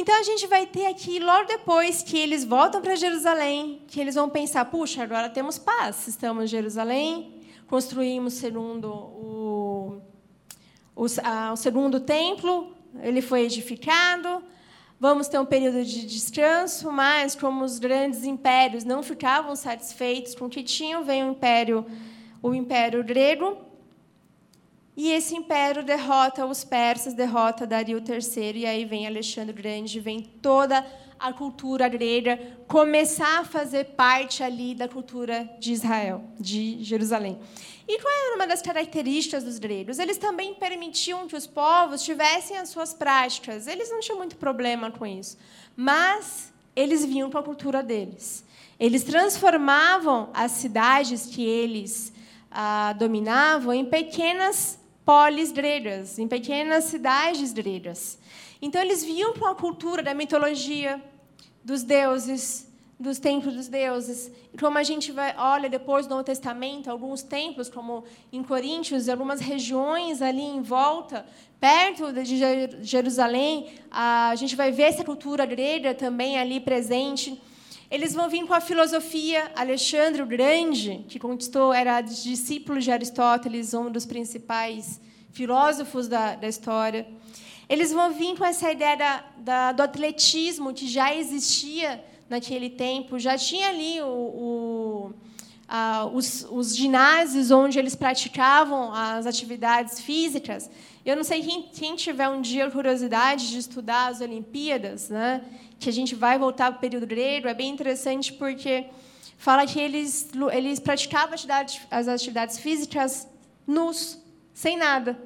Então 0.00 0.18
a 0.18 0.22
gente 0.22 0.46
vai 0.46 0.64
ter 0.64 0.86
aqui, 0.86 1.18
logo 1.18 1.46
depois 1.46 2.02
que 2.02 2.16
eles 2.16 2.42
voltam 2.42 2.80
para 2.80 2.96
Jerusalém, 2.96 3.82
que 3.86 4.00
eles 4.00 4.14
vão 4.14 4.30
pensar: 4.30 4.64
puxa, 4.64 5.02
agora 5.02 5.28
temos 5.28 5.58
paz, 5.58 6.08
estamos 6.08 6.44
em 6.44 6.46
Jerusalém, 6.46 7.34
construímos 7.66 8.32
segundo 8.32 8.86
o, 8.90 10.00
o, 10.96 11.04
a, 11.22 11.52
o 11.52 11.56
segundo 11.56 12.00
templo, 12.00 12.74
ele 13.02 13.20
foi 13.20 13.42
edificado, 13.42 14.42
Vamos 14.98 15.28
ter 15.28 15.38
um 15.38 15.46
período 15.46 15.82
de 15.82 16.04
descanso, 16.04 16.92
mas 16.92 17.34
como 17.34 17.64
os 17.64 17.78
grandes 17.78 18.24
impérios 18.24 18.84
não 18.84 19.02
ficavam 19.02 19.56
satisfeitos 19.56 20.34
com 20.34 20.44
o 20.44 20.50
que 20.50 20.62
tinham, 20.62 21.02
vem 21.02 21.24
o 21.24 21.30
império, 21.30 21.86
o 22.42 22.52
império 22.52 23.02
grego, 23.02 23.56
e 24.96 25.10
esse 25.12 25.34
império 25.34 25.82
derrota 25.82 26.44
os 26.44 26.64
persas, 26.64 27.14
derrota 27.14 27.66
Dario 27.66 27.98
III, 27.98 28.58
e 28.58 28.66
aí 28.66 28.84
vem 28.84 29.06
Alexandre 29.06 29.52
Grande, 29.52 30.00
vem 30.00 30.20
toda 30.20 30.84
a 31.18 31.32
cultura 31.32 31.86
grega 31.88 32.40
começar 32.66 33.40
a 33.40 33.44
fazer 33.44 33.84
parte 33.84 34.42
ali 34.42 34.74
da 34.74 34.88
cultura 34.88 35.48
de 35.58 35.72
Israel, 35.72 36.24
de 36.38 36.82
Jerusalém. 36.82 37.38
E 37.86 38.00
qual 38.00 38.12
era 38.26 38.36
uma 38.36 38.46
das 38.46 38.62
características 38.62 39.44
dos 39.44 39.58
gregos? 39.58 39.98
Eles 39.98 40.16
também 40.16 40.54
permitiam 40.54 41.26
que 41.26 41.36
os 41.36 41.46
povos 41.46 42.02
tivessem 42.02 42.56
as 42.56 42.70
suas 42.70 42.94
práticas. 42.94 43.66
Eles 43.66 43.90
não 43.90 44.00
tinham 44.00 44.16
muito 44.16 44.36
problema 44.36 44.90
com 44.90 45.06
isso. 45.06 45.36
Mas 45.76 46.52
eles 46.74 47.04
vinham 47.04 47.30
com 47.30 47.36
a 47.36 47.42
cultura 47.42 47.82
deles. 47.82 48.44
Eles 48.78 49.04
transformavam 49.04 50.30
as 50.32 50.52
cidades 50.52 51.26
que 51.26 51.44
eles 51.44 52.12
ah, 52.50 52.94
dominavam 52.98 53.74
em 53.74 53.84
pequenas 53.84 54.79
polis 55.10 55.50
gregas, 55.50 56.20
em 56.20 56.28
pequenas 56.28 56.84
cidades 56.84 57.52
gregas. 57.52 58.16
Então, 58.62 58.80
eles 58.80 59.02
vinham 59.02 59.34
com 59.34 59.44
a 59.44 59.56
cultura 59.56 60.04
da 60.04 60.14
mitologia, 60.14 61.02
dos 61.64 61.82
deuses, 61.82 62.70
dos 62.96 63.18
templos 63.18 63.56
dos 63.56 63.66
deuses. 63.66 64.30
E 64.54 64.56
como 64.56 64.78
a 64.78 64.84
gente 64.84 65.10
vai, 65.10 65.34
olha 65.36 65.68
depois 65.68 66.06
no 66.06 66.10
Novo 66.10 66.22
Testamento, 66.22 66.88
alguns 66.88 67.24
templos, 67.24 67.68
como 67.68 68.04
em 68.32 68.40
Coríntios, 68.44 69.08
algumas 69.08 69.40
regiões 69.40 70.22
ali 70.22 70.42
em 70.42 70.62
volta, 70.62 71.26
perto 71.58 72.12
de 72.12 72.38
Jerusalém, 72.80 73.66
a 73.90 74.32
gente 74.36 74.54
vai 74.54 74.70
ver 74.70 74.84
essa 74.84 75.02
cultura 75.02 75.44
grega 75.44 75.92
também 75.92 76.38
ali 76.38 76.60
presente. 76.60 77.42
Eles 77.90 78.14
vão 78.14 78.28
vir 78.28 78.46
com 78.46 78.54
a 78.54 78.60
filosofia. 78.60 79.50
Alexandre 79.56 80.22
o 80.22 80.26
Grande, 80.26 81.04
que 81.08 81.18
conquistou, 81.18 81.72
era 81.72 82.00
discípulo 82.00 82.78
de 82.78 82.90
Aristóteles, 82.90 83.74
um 83.74 83.90
dos 83.90 84.06
principais 84.06 85.00
filósofos 85.32 86.06
da, 86.06 86.36
da 86.36 86.46
história. 86.46 87.04
Eles 87.68 87.92
vão 87.92 88.12
vir 88.12 88.36
com 88.36 88.44
essa 88.44 88.70
ideia 88.70 88.96
da, 88.96 89.24
da, 89.38 89.72
do 89.72 89.82
atletismo 89.82 90.72
que 90.72 90.86
já 90.86 91.14
existia 91.14 92.04
naquele 92.28 92.70
tempo, 92.70 93.18
já 93.18 93.36
tinha 93.36 93.68
ali 93.68 94.00
o, 94.00 94.06
o, 94.06 95.14
a, 95.68 96.06
os, 96.12 96.46
os, 96.48 96.76
ginásios 96.76 97.50
onde 97.50 97.76
eles 97.76 97.96
praticavam 97.96 98.92
as 98.94 99.26
atividades 99.26 99.98
físicas. 99.98 100.70
Eu 101.04 101.16
não 101.16 101.24
sei 101.24 101.42
quem, 101.42 101.62
quem 101.62 101.96
tiver 101.96 102.28
um 102.28 102.40
dia 102.40 102.70
curiosidade 102.70 103.50
de 103.50 103.58
estudar 103.58 104.08
as 104.08 104.20
Olimpíadas, 104.20 105.08
né, 105.08 105.42
que 105.80 105.88
a 105.88 105.92
gente 105.92 106.14
vai 106.14 106.38
voltar 106.38 106.70
para 106.70 106.76
o 106.76 106.80
período 106.80 107.06
grego, 107.06 107.48
é 107.48 107.54
bem 107.54 107.70
interessante 107.70 108.34
porque 108.34 108.86
fala 109.38 109.66
que 109.66 109.80
eles, 109.80 110.28
eles 110.52 110.78
praticavam 110.78 111.34
as 111.90 112.06
atividades 112.06 112.58
físicas 112.58 113.26
nus, 113.66 114.18
sem 114.52 114.76
nada. 114.76 115.18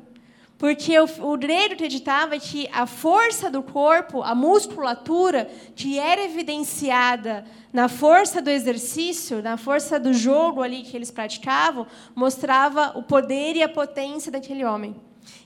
Porque 0.56 0.96
o, 1.00 1.32
o 1.32 1.36
grego 1.36 1.74
acreditava 1.74 2.38
que 2.38 2.68
a 2.72 2.86
força 2.86 3.50
do 3.50 3.64
corpo, 3.64 4.22
a 4.22 4.32
musculatura, 4.32 5.50
que 5.74 5.98
era 5.98 6.22
evidenciada 6.22 7.44
na 7.72 7.88
força 7.88 8.40
do 8.40 8.48
exercício, 8.48 9.42
na 9.42 9.56
força 9.56 9.98
do 9.98 10.14
jogo 10.14 10.62
ali 10.62 10.84
que 10.84 10.96
eles 10.96 11.10
praticavam, 11.10 11.84
mostrava 12.14 12.96
o 12.96 13.02
poder 13.02 13.56
e 13.56 13.62
a 13.64 13.68
potência 13.68 14.30
daquele 14.30 14.64
homem. 14.64 14.94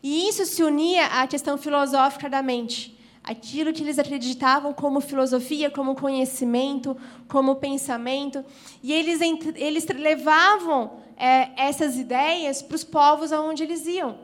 E 0.02 0.28
isso 0.28 0.44
se 0.44 0.62
unia 0.62 1.06
à 1.06 1.26
questão 1.26 1.56
filosófica 1.56 2.28
da 2.28 2.42
mente. 2.42 2.97
Aquilo 3.28 3.74
que 3.74 3.82
eles 3.82 3.98
acreditavam 3.98 4.72
como 4.72 5.02
filosofia, 5.02 5.70
como 5.70 5.94
conhecimento, 5.94 6.96
como 7.28 7.56
pensamento. 7.56 8.42
E 8.82 8.90
eles, 8.90 9.20
eles 9.54 9.86
levavam 9.86 11.00
é, 11.14 11.50
essas 11.54 11.96
ideias 11.96 12.62
para 12.62 12.74
os 12.74 12.84
povos 12.84 13.30
aonde 13.30 13.62
eles 13.62 13.86
iam. 13.86 14.18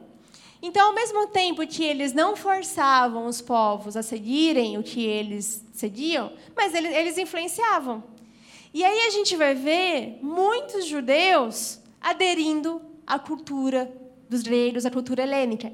Então, 0.62 0.86
ao 0.86 0.94
mesmo 0.94 1.26
tempo 1.26 1.66
que 1.66 1.84
eles 1.84 2.14
não 2.14 2.34
forçavam 2.34 3.26
os 3.26 3.42
povos 3.42 3.94
a 3.94 4.02
seguirem 4.02 4.78
o 4.78 4.82
que 4.82 5.04
eles 5.04 5.62
seguiam, 5.74 6.32
mas 6.56 6.72
eles, 6.72 6.96
eles 6.96 7.18
influenciavam. 7.18 8.02
E 8.72 8.82
aí 8.82 9.00
a 9.06 9.10
gente 9.10 9.36
vai 9.36 9.54
ver 9.54 10.18
muitos 10.22 10.86
judeus 10.86 11.78
aderindo 12.00 12.80
à 13.06 13.18
cultura 13.18 13.92
dos 14.30 14.42
gregos, 14.42 14.86
à 14.86 14.90
cultura 14.90 15.24
helênica. 15.24 15.70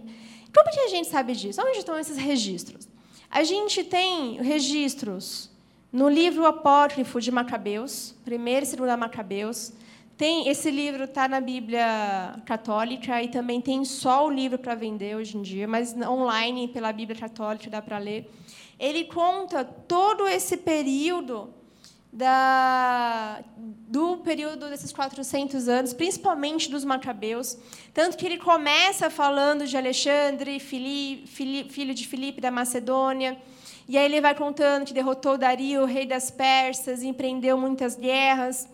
Como 0.53 0.71
que 0.73 0.81
a 0.81 0.89
gente 0.89 1.07
sabe 1.09 1.35
disso? 1.35 1.63
Onde 1.65 1.79
estão 1.79 1.97
esses 1.97 2.17
registros? 2.17 2.90
A 3.31 3.45
gente 3.45 3.85
tem 3.85 4.43
registros 4.43 5.49
no 5.93 6.09
livro 6.09 6.45
apócrifo 6.47 7.21
de 7.21 7.31
Macabeus, 7.31 8.13
primeiro 8.25 8.65
e 8.65 8.67
segundo 8.67 8.97
Macabeus, 8.99 9.73
tem 10.17 10.49
esse 10.49 10.69
livro 10.69 11.05
está 11.05 11.29
na 11.29 11.41
Bíblia 11.41 12.43
Católica 12.45 13.23
e 13.23 13.29
também 13.29 13.61
tem 13.61 13.85
só 13.85 14.27
o 14.27 14.31
livro 14.31 14.59
para 14.59 14.75
vender 14.75 15.15
hoje 15.17 15.37
em 15.37 15.43
dia, 15.43 15.69
mas 15.69 15.95
online 15.97 16.67
pela 16.69 16.93
Bíblia 16.93 17.19
Católica 17.19 17.71
dá 17.71 17.81
para 17.81 17.99
ler. 17.99 18.29
Ele 18.79 19.05
conta 19.05 19.65
todo 19.65 20.27
esse 20.27 20.57
período 20.57 21.55
da, 22.13 23.43
do 23.57 24.19
período 24.19 24.69
desses 24.69 24.93
400 24.93 25.69
anos, 25.69 25.93
principalmente 25.93 26.71
dos 26.71 26.85
Macabeus, 26.85 27.57
tanto 27.95 28.17
que 28.17 28.27
ele 28.27 28.39
começa 28.39 29.09
falando 29.09 29.67
de 29.67 29.77
Alexandre, 29.77 30.59
Filipe, 30.59 31.27
Filipe, 31.29 31.73
filho 31.73 31.95
de 31.95 32.07
Filipe 32.07 32.41
da 32.41 32.51
Macedônia, 32.51 33.41
e 33.89 33.97
aí 33.97 34.05
ele 34.05 34.21
vai 34.21 34.35
contando 34.35 34.85
que 34.85 34.93
derrotou 34.93 35.39
Dario, 35.39 35.85
rei 35.85 36.07
das 36.07 36.31
Persas, 36.31 37.03
empreendeu 37.03 37.57
muitas 37.57 37.97
guerras 37.97 38.69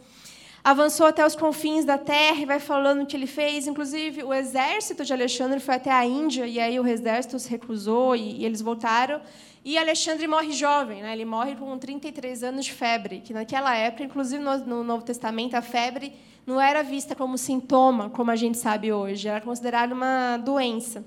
avançou 0.66 1.06
até 1.06 1.24
os 1.24 1.36
confins 1.36 1.84
da 1.84 1.96
terra 1.96 2.40
e 2.40 2.44
vai 2.44 2.58
falando 2.58 3.04
o 3.04 3.06
que 3.06 3.16
ele 3.16 3.28
fez. 3.28 3.68
Inclusive, 3.68 4.24
o 4.24 4.34
exército 4.34 5.04
de 5.04 5.12
Alexandre 5.12 5.60
foi 5.60 5.76
até 5.76 5.92
a 5.92 6.04
Índia, 6.04 6.44
e 6.44 6.58
aí 6.58 6.80
o 6.80 6.84
exército 6.84 7.38
se 7.38 7.48
recusou 7.48 8.16
e, 8.16 8.40
e 8.40 8.44
eles 8.44 8.60
voltaram. 8.60 9.20
E 9.66 9.76
Alexandre 9.76 10.28
morre 10.28 10.52
jovem, 10.52 11.02
né? 11.02 11.12
ele 11.12 11.24
morre 11.24 11.56
com 11.56 11.76
33 11.76 12.44
anos 12.44 12.66
de 12.66 12.72
febre, 12.72 13.18
que 13.18 13.34
naquela 13.34 13.74
época, 13.74 14.04
inclusive 14.04 14.40
no, 14.40 14.56
no 14.58 14.84
Novo 14.84 15.02
Testamento, 15.02 15.56
a 15.56 15.60
febre 15.60 16.12
não 16.46 16.60
era 16.60 16.84
vista 16.84 17.16
como 17.16 17.36
sintoma, 17.36 18.08
como 18.08 18.30
a 18.30 18.36
gente 18.36 18.58
sabe 18.58 18.92
hoje, 18.92 19.26
era 19.26 19.40
considerada 19.40 19.92
uma 19.92 20.36
doença. 20.36 21.04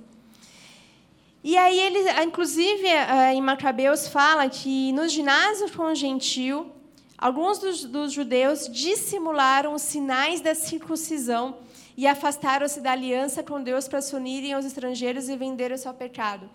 E 1.42 1.56
aí 1.56 1.80
ele, 1.80 2.00
inclusive, 2.22 2.86
eh, 2.86 3.34
em 3.34 3.42
Macabeus 3.42 4.10
fala 4.10 4.50
que 4.50 4.92
nos 4.92 5.14
ginásios 5.14 5.72
com 5.72 5.84
o 5.84 5.96
gentil, 5.96 6.70
alguns 7.18 7.60
dos, 7.60 7.86
dos 7.86 8.12
judeus 8.12 8.68
dissimularam 8.68 9.74
os 9.74 9.84
sinais 9.84 10.42
da 10.42 10.54
circuncisão 10.54 11.60
e 11.96 12.06
afastaram-se 12.06 12.82
da 12.82 12.92
aliança 12.92 13.42
com 13.42 13.64
Deus 13.64 13.88
para 13.88 14.02
se 14.02 14.14
unirem 14.18 14.52
aos 14.52 14.66
estrangeiros 14.66 15.30
e 15.30 15.38
venderem 15.38 15.76
o 15.76 15.80
seu 15.80 15.94
pecado. 15.94 16.50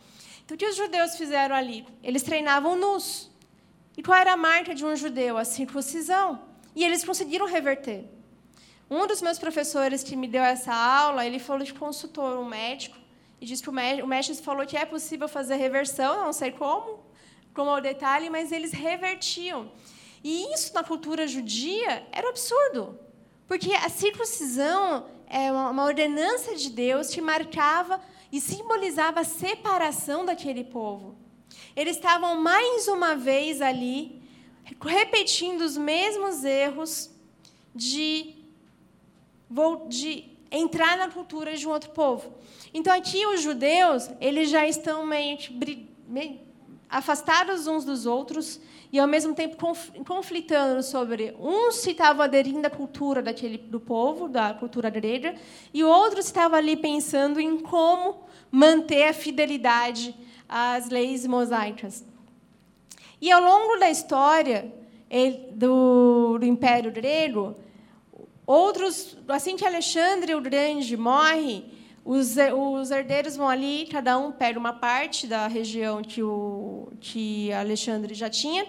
Então, 0.44 0.54
o 0.54 0.58
que 0.58 0.66
os 0.66 0.76
judeus 0.76 1.16
fizeram 1.16 1.56
ali? 1.56 1.86
Eles 2.02 2.22
treinavam 2.22 2.76
nus. 2.76 3.30
E 3.96 4.02
qual 4.02 4.18
era 4.18 4.32
a 4.32 4.36
marca 4.36 4.74
de 4.74 4.84
um 4.84 4.94
judeu? 4.94 5.38
A 5.38 5.44
circuncisão. 5.44 6.42
E 6.76 6.84
eles 6.84 7.04
conseguiram 7.04 7.46
reverter. 7.46 8.04
Um 8.90 9.06
dos 9.06 9.22
meus 9.22 9.38
professores 9.38 10.02
que 10.02 10.14
me 10.14 10.28
deu 10.28 10.42
essa 10.42 10.74
aula, 10.74 11.24
ele 11.24 11.38
falou 11.38 11.64
que 11.64 11.72
consultou 11.72 12.40
um 12.40 12.44
médico 12.44 12.98
e 13.40 13.46
disse 13.46 13.62
que 13.62 13.70
o 13.70 13.72
médico 13.72 14.42
falou 14.42 14.66
que 14.66 14.76
é 14.76 14.84
possível 14.84 15.28
fazer 15.28 15.56
reversão, 15.56 16.24
não 16.24 16.32
sei 16.32 16.50
como, 16.50 17.02
como 17.54 17.70
é 17.70 17.78
o 17.78 17.80
detalhe, 17.80 18.28
mas 18.28 18.52
eles 18.52 18.72
revertiam. 18.72 19.72
E 20.22 20.52
isso 20.52 20.74
na 20.74 20.84
cultura 20.84 21.26
judia 21.26 22.06
era 22.12 22.28
absurdo, 22.28 22.98
porque 23.46 23.72
a 23.72 23.88
circuncisão 23.88 25.06
é 25.26 25.50
uma 25.50 25.84
ordenança 25.84 26.54
de 26.54 26.68
Deus 26.70 27.08
que 27.08 27.20
marcava 27.20 28.00
e 28.34 28.40
simbolizava 28.40 29.20
a 29.20 29.24
separação 29.24 30.24
daquele 30.24 30.64
povo. 30.64 31.14
Eles 31.76 31.94
estavam 31.94 32.40
mais 32.40 32.88
uma 32.88 33.14
vez 33.14 33.62
ali, 33.62 34.20
repetindo 34.80 35.60
os 35.60 35.76
mesmos 35.76 36.42
erros 36.42 37.12
de, 37.72 38.34
de 39.88 40.24
entrar 40.50 40.98
na 40.98 41.08
cultura 41.08 41.56
de 41.56 41.64
um 41.64 41.70
outro 41.70 41.90
povo. 41.90 42.34
Então, 42.74 42.92
aqui, 42.92 43.24
os 43.24 43.40
judeus, 43.40 44.10
eles 44.20 44.50
já 44.50 44.66
estão 44.66 45.06
meio, 45.06 45.38
meio 46.08 46.40
afastados 46.94 47.66
uns 47.66 47.84
dos 47.84 48.06
outros 48.06 48.60
e, 48.92 49.00
ao 49.00 49.08
mesmo 49.08 49.34
tempo, 49.34 49.56
conflitando 50.06 50.80
sobre 50.80 51.34
uns 51.40 51.78
se 51.78 51.90
estavam 51.90 52.22
aderindo 52.22 52.64
à 52.68 52.70
cultura 52.70 53.20
daquele, 53.20 53.58
do 53.58 53.80
povo, 53.80 54.28
da 54.28 54.54
cultura 54.54 54.88
grega, 54.90 55.34
e 55.72 55.82
outros 55.82 56.26
estavam 56.26 56.56
ali 56.56 56.76
pensando 56.76 57.40
em 57.40 57.58
como 57.58 58.22
manter 58.48 59.08
a 59.08 59.12
fidelidade 59.12 60.14
às 60.48 60.88
leis 60.88 61.26
mosaicas. 61.26 62.04
E, 63.20 63.28
ao 63.32 63.42
longo 63.42 63.76
da 63.80 63.90
história 63.90 64.72
do, 65.50 66.38
do 66.38 66.46
Império 66.46 66.92
Grego, 66.92 67.56
outros, 68.46 69.18
assim 69.26 69.56
que 69.56 69.66
Alexandre 69.66 70.32
o 70.36 70.40
Grande 70.40 70.96
morre, 70.96 71.73
os, 72.04 72.36
os 72.36 72.90
herdeiros 72.90 73.34
vão 73.34 73.48
ali, 73.48 73.88
cada 73.90 74.18
um 74.18 74.30
pega 74.30 74.58
uma 74.58 74.74
parte 74.74 75.26
da 75.26 75.46
região 75.46 76.02
que, 76.02 76.22
o, 76.22 76.92
que 77.00 77.50
Alexandre 77.52 78.14
já 78.14 78.28
tinha, 78.28 78.66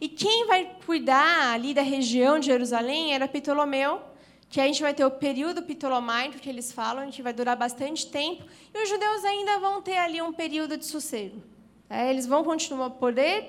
e 0.00 0.08
quem 0.08 0.46
vai 0.46 0.70
cuidar 0.84 1.52
ali 1.52 1.74
da 1.74 1.82
região 1.82 2.38
de 2.38 2.46
Jerusalém 2.46 3.12
era 3.12 3.26
Ptolomeu, 3.26 4.00
que 4.48 4.60
a 4.60 4.66
gente 4.66 4.80
vai 4.80 4.94
ter 4.94 5.04
o 5.04 5.10
período 5.10 5.62
ptolomaico 5.62 6.38
que 6.38 6.48
eles 6.48 6.70
falam, 6.70 7.10
que 7.10 7.22
vai 7.22 7.32
durar 7.32 7.56
bastante 7.56 8.06
tempo, 8.06 8.44
e 8.72 8.82
os 8.82 8.88
judeus 8.88 9.24
ainda 9.24 9.58
vão 9.58 9.82
ter 9.82 9.98
ali 9.98 10.22
um 10.22 10.32
período 10.32 10.76
de 10.76 10.86
sossego. 10.86 11.42
É, 11.90 12.10
eles 12.10 12.26
vão 12.26 12.44
continuar 12.44 12.86
a 12.86 12.90
poder 12.90 13.48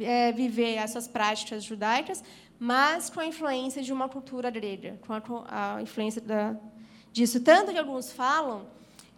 é, 0.00 0.32
viver 0.32 0.74
essas 0.74 1.06
práticas 1.06 1.62
judaicas, 1.62 2.24
mas 2.58 3.08
com 3.10 3.20
a 3.20 3.26
influência 3.26 3.82
de 3.82 3.92
uma 3.92 4.08
cultura 4.08 4.50
grega, 4.50 4.98
com 5.06 5.44
a 5.46 5.80
influência 5.80 6.20
da, 6.20 6.56
disso. 7.14 7.40
Tanto 7.40 7.72
que 7.72 7.78
alguns 7.78 8.12
falam 8.12 8.66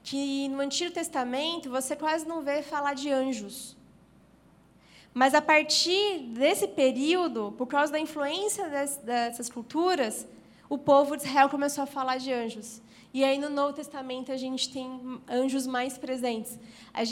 que 0.05 0.49
no 0.49 0.61
Antigo 0.61 0.93
Testamento 0.93 1.71
você 1.71 1.97
quase 1.97 2.29
não 2.29 2.43
vê 2.43 2.63
falar 2.63 2.95
de 2.95 3.11
anjos. 3.11 3.75
Mas 5.13 5.35
a 5.35 5.41
partir 5.41 6.19
desse 6.43 6.69
período, 6.69 7.55
por 7.57 7.67
causa 7.67 7.91
da 7.91 7.99
influência 7.99 8.69
dessas 9.03 9.49
culturas, 9.49 10.27
o 10.69 10.77
povo 10.77 11.17
de 11.17 11.25
Israel 11.25 11.49
começou 11.49 11.85
a 11.85 11.87
falar 11.87 12.19
de 12.19 12.31
anjos. 12.33 12.83
E 13.15 13.25
aí 13.25 13.39
no 13.39 13.49
Novo 13.49 13.73
Testamento 13.73 14.31
a 14.31 14.37
gente 14.37 14.71
tem 14.71 15.19
anjos 15.27 15.67
mais 15.67 15.97
presentes. 15.97 16.59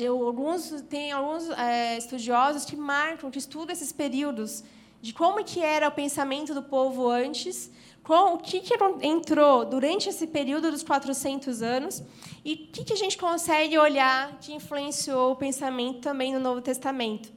Alguns 0.07 0.82
tem 0.82 1.12
alguns 1.12 1.49
é, 1.49 1.97
estudiosos 1.97 2.66
que 2.66 2.76
marcam, 2.76 3.30
que 3.30 3.39
estudam 3.39 3.72
esses 3.72 3.91
períodos 3.91 4.62
de 5.01 5.14
como 5.14 5.43
que 5.43 5.61
era 5.61 5.89
o 5.89 5.93
pensamento 5.93 6.53
do 6.53 6.62
povo 6.62 7.09
antes, 7.09 7.70
o 8.07 8.39
que, 8.39 8.61
que 8.61 8.75
entrou 9.03 9.65
durante 9.65 10.11
esse 10.11 10.27
período 10.27 10.71
dos 10.71 10.83
400 10.83 11.63
anos 11.63 12.03
e 12.45 12.53
o 12.53 12.57
que, 12.73 12.85
que 12.85 12.93
a 12.93 12.97
gente 12.97 13.17
consegue 13.17 13.79
olhar 13.79 14.39
que 14.41 14.53
influenciou 14.53 15.33
o 15.33 15.37
pensamento 15.37 16.01
também 16.01 16.33
no 16.33 16.39
Novo 16.39 16.61
Testamento. 16.61 17.33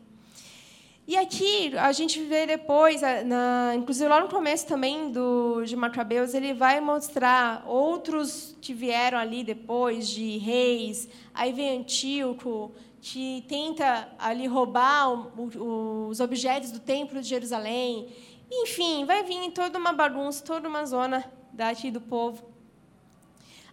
E 1.07 1.15
aqui 1.15 1.71
a 1.77 1.93
gente 1.93 2.21
vê 2.21 2.45
depois, 2.45 2.99
na, 3.25 3.73
inclusive 3.77 4.09
lá 4.09 4.19
no 4.19 4.27
começo 4.27 4.67
também 4.67 5.09
do, 5.09 5.63
de 5.63 5.73
Macabeus, 5.73 6.33
ele 6.33 6.53
vai 6.53 6.81
mostrar 6.81 7.63
outros 7.65 8.53
que 8.59 8.73
vieram 8.73 9.17
ali 9.17 9.41
depois, 9.41 10.09
de 10.09 10.37
reis, 10.37 11.07
aí 11.33 11.53
vem 11.53 11.79
Antíoco, 11.79 12.73
que 13.01 13.45
tenta 13.47 14.09
ali 14.19 14.47
roubar 14.47 15.13
o, 15.13 15.49
o, 15.55 16.07
os 16.09 16.19
objetos 16.19 16.71
do 16.71 16.79
templo 16.81 17.21
de 17.21 17.29
Jerusalém. 17.29 18.09
Enfim, 18.51 19.05
vai 19.05 19.23
vir 19.23 19.51
toda 19.51 19.77
uma 19.77 19.93
bagunça, 19.93 20.43
toda 20.43 20.67
uma 20.67 20.85
zona 20.85 21.25
daqui 21.51 21.91
do 21.91 22.01
povo. 22.01 22.49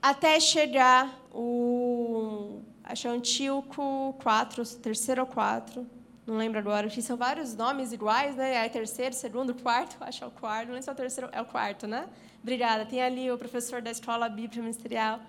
Até 0.02 0.38
chegar 0.40 1.08
o 1.32 2.60
acho 2.82 3.08
Antíoco 3.08 4.14
4, 4.22 4.64
terceiro 4.76 5.22
ou 5.22 5.26
4, 5.26 5.86
não 6.26 6.38
lembro 6.38 6.58
agora, 6.58 6.88
que 6.88 7.02
são 7.02 7.16
vários 7.16 7.54
nomes 7.54 7.92
iguais, 7.92 8.34
né? 8.34 8.64
É 8.64 8.68
terceiro, 8.68 9.14
segundo, 9.14 9.54
quarto, 9.54 9.96
acho 10.04 10.24
é 10.24 10.26
o 10.26 10.30
quarto, 10.30 10.68
não 10.68 10.74
sei 10.74 10.82
se 10.82 10.90
é 10.90 10.92
o 10.92 10.96
terceiro, 10.96 11.30
é 11.32 11.40
o 11.40 11.44
quarto, 11.44 11.86
né? 11.86 12.08
Obrigada. 12.42 12.86
Tem 12.86 13.02
ali 13.02 13.30
o 13.30 13.36
professor 13.36 13.82
da 13.82 13.90
Escola 13.90 14.28
Bíblica 14.28 14.60
Ministerial 14.60 15.20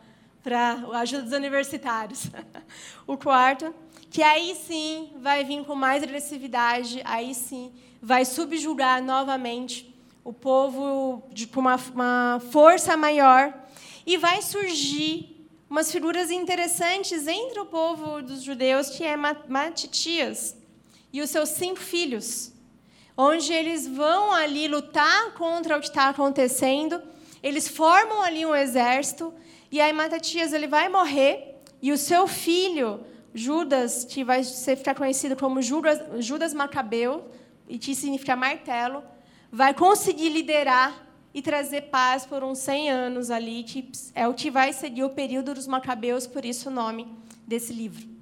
para 0.42 0.74
a 0.94 1.00
ajuda 1.00 1.24
dos 1.24 1.34
universitários. 1.34 2.30
o 3.06 3.18
quarto, 3.18 3.76
que 4.10 4.24
aí 4.24 4.56
sim 4.56 5.12
vai 5.18 5.44
vir 5.44 5.66
com 5.66 5.76
mais 5.76 6.02
agressividade, 6.02 7.02
aí 7.04 7.34
sim 7.34 7.74
vai 8.06 8.24
subjugar 8.24 9.02
novamente 9.02 9.92
o 10.24 10.32
povo 10.32 11.28
com 11.52 11.60
uma, 11.60 11.76
uma 11.92 12.40
força 12.52 12.96
maior 12.96 13.52
e 14.06 14.16
vai 14.16 14.44
surgir 14.44 15.44
umas 15.68 15.92
figuras 15.92 16.30
interessantes 16.30 17.28
entre 17.28 17.60
o 17.60 17.66
povo 17.66 18.22
dos 18.22 18.44
judeus, 18.44 18.92
que 18.92 19.04
é 19.04 19.16
Matitias 19.16 20.56
e 21.12 21.20
os 21.20 21.32
seus 21.32 21.50
cinco 21.50 21.80
filhos, 21.80 22.54
onde 23.18 23.52
eles 23.52 23.88
vão 23.88 24.32
ali 24.32 24.68
lutar 24.68 25.34
contra 25.34 25.76
o 25.76 25.80
que 25.80 25.88
está 25.88 26.10
acontecendo. 26.10 27.02
Eles 27.42 27.68
formam 27.68 28.22
ali 28.22 28.46
um 28.46 28.54
exército 28.54 29.34
e 29.72 29.82
aí 29.82 29.92
Matatias 29.92 30.54
ele 30.54 30.68
vai 30.68 30.90
morrer 30.90 31.56
e 31.82 31.92
o 31.92 31.98
seu 31.98 32.28
filho 32.28 33.00
Judas, 33.34 34.06
que 34.06 34.24
vai 34.24 34.44
ser, 34.44 34.76
ficar 34.76 34.94
conhecido 34.94 35.36
como 35.36 35.60
Judas, 35.60 36.24
Judas 36.24 36.54
Macabeu 36.54 37.26
que 37.68 37.96
significa 37.96 38.36
martelo, 38.36 39.04
vai 39.52 39.74
conseguir 39.74 40.30
liderar 40.30 41.06
e 41.34 41.42
trazer 41.42 41.84
paz 41.84 42.26
por 42.26 42.44
uns 42.44 42.60
100 42.60 42.90
anos 42.90 43.32
ali, 43.32 43.64
que 43.64 43.92
é 44.14 44.28
o 44.28 44.34
que 44.34 44.50
vai 44.50 44.72
seguir 44.72 45.04
o 45.04 45.10
período 45.10 45.54
dos 45.54 45.68
Macabeus, 45.68 46.26
por 46.26 46.46
isso 46.46 46.70
o 46.70 46.72
nome 46.72 47.08
desse 47.46 47.74
livro. 47.74 48.16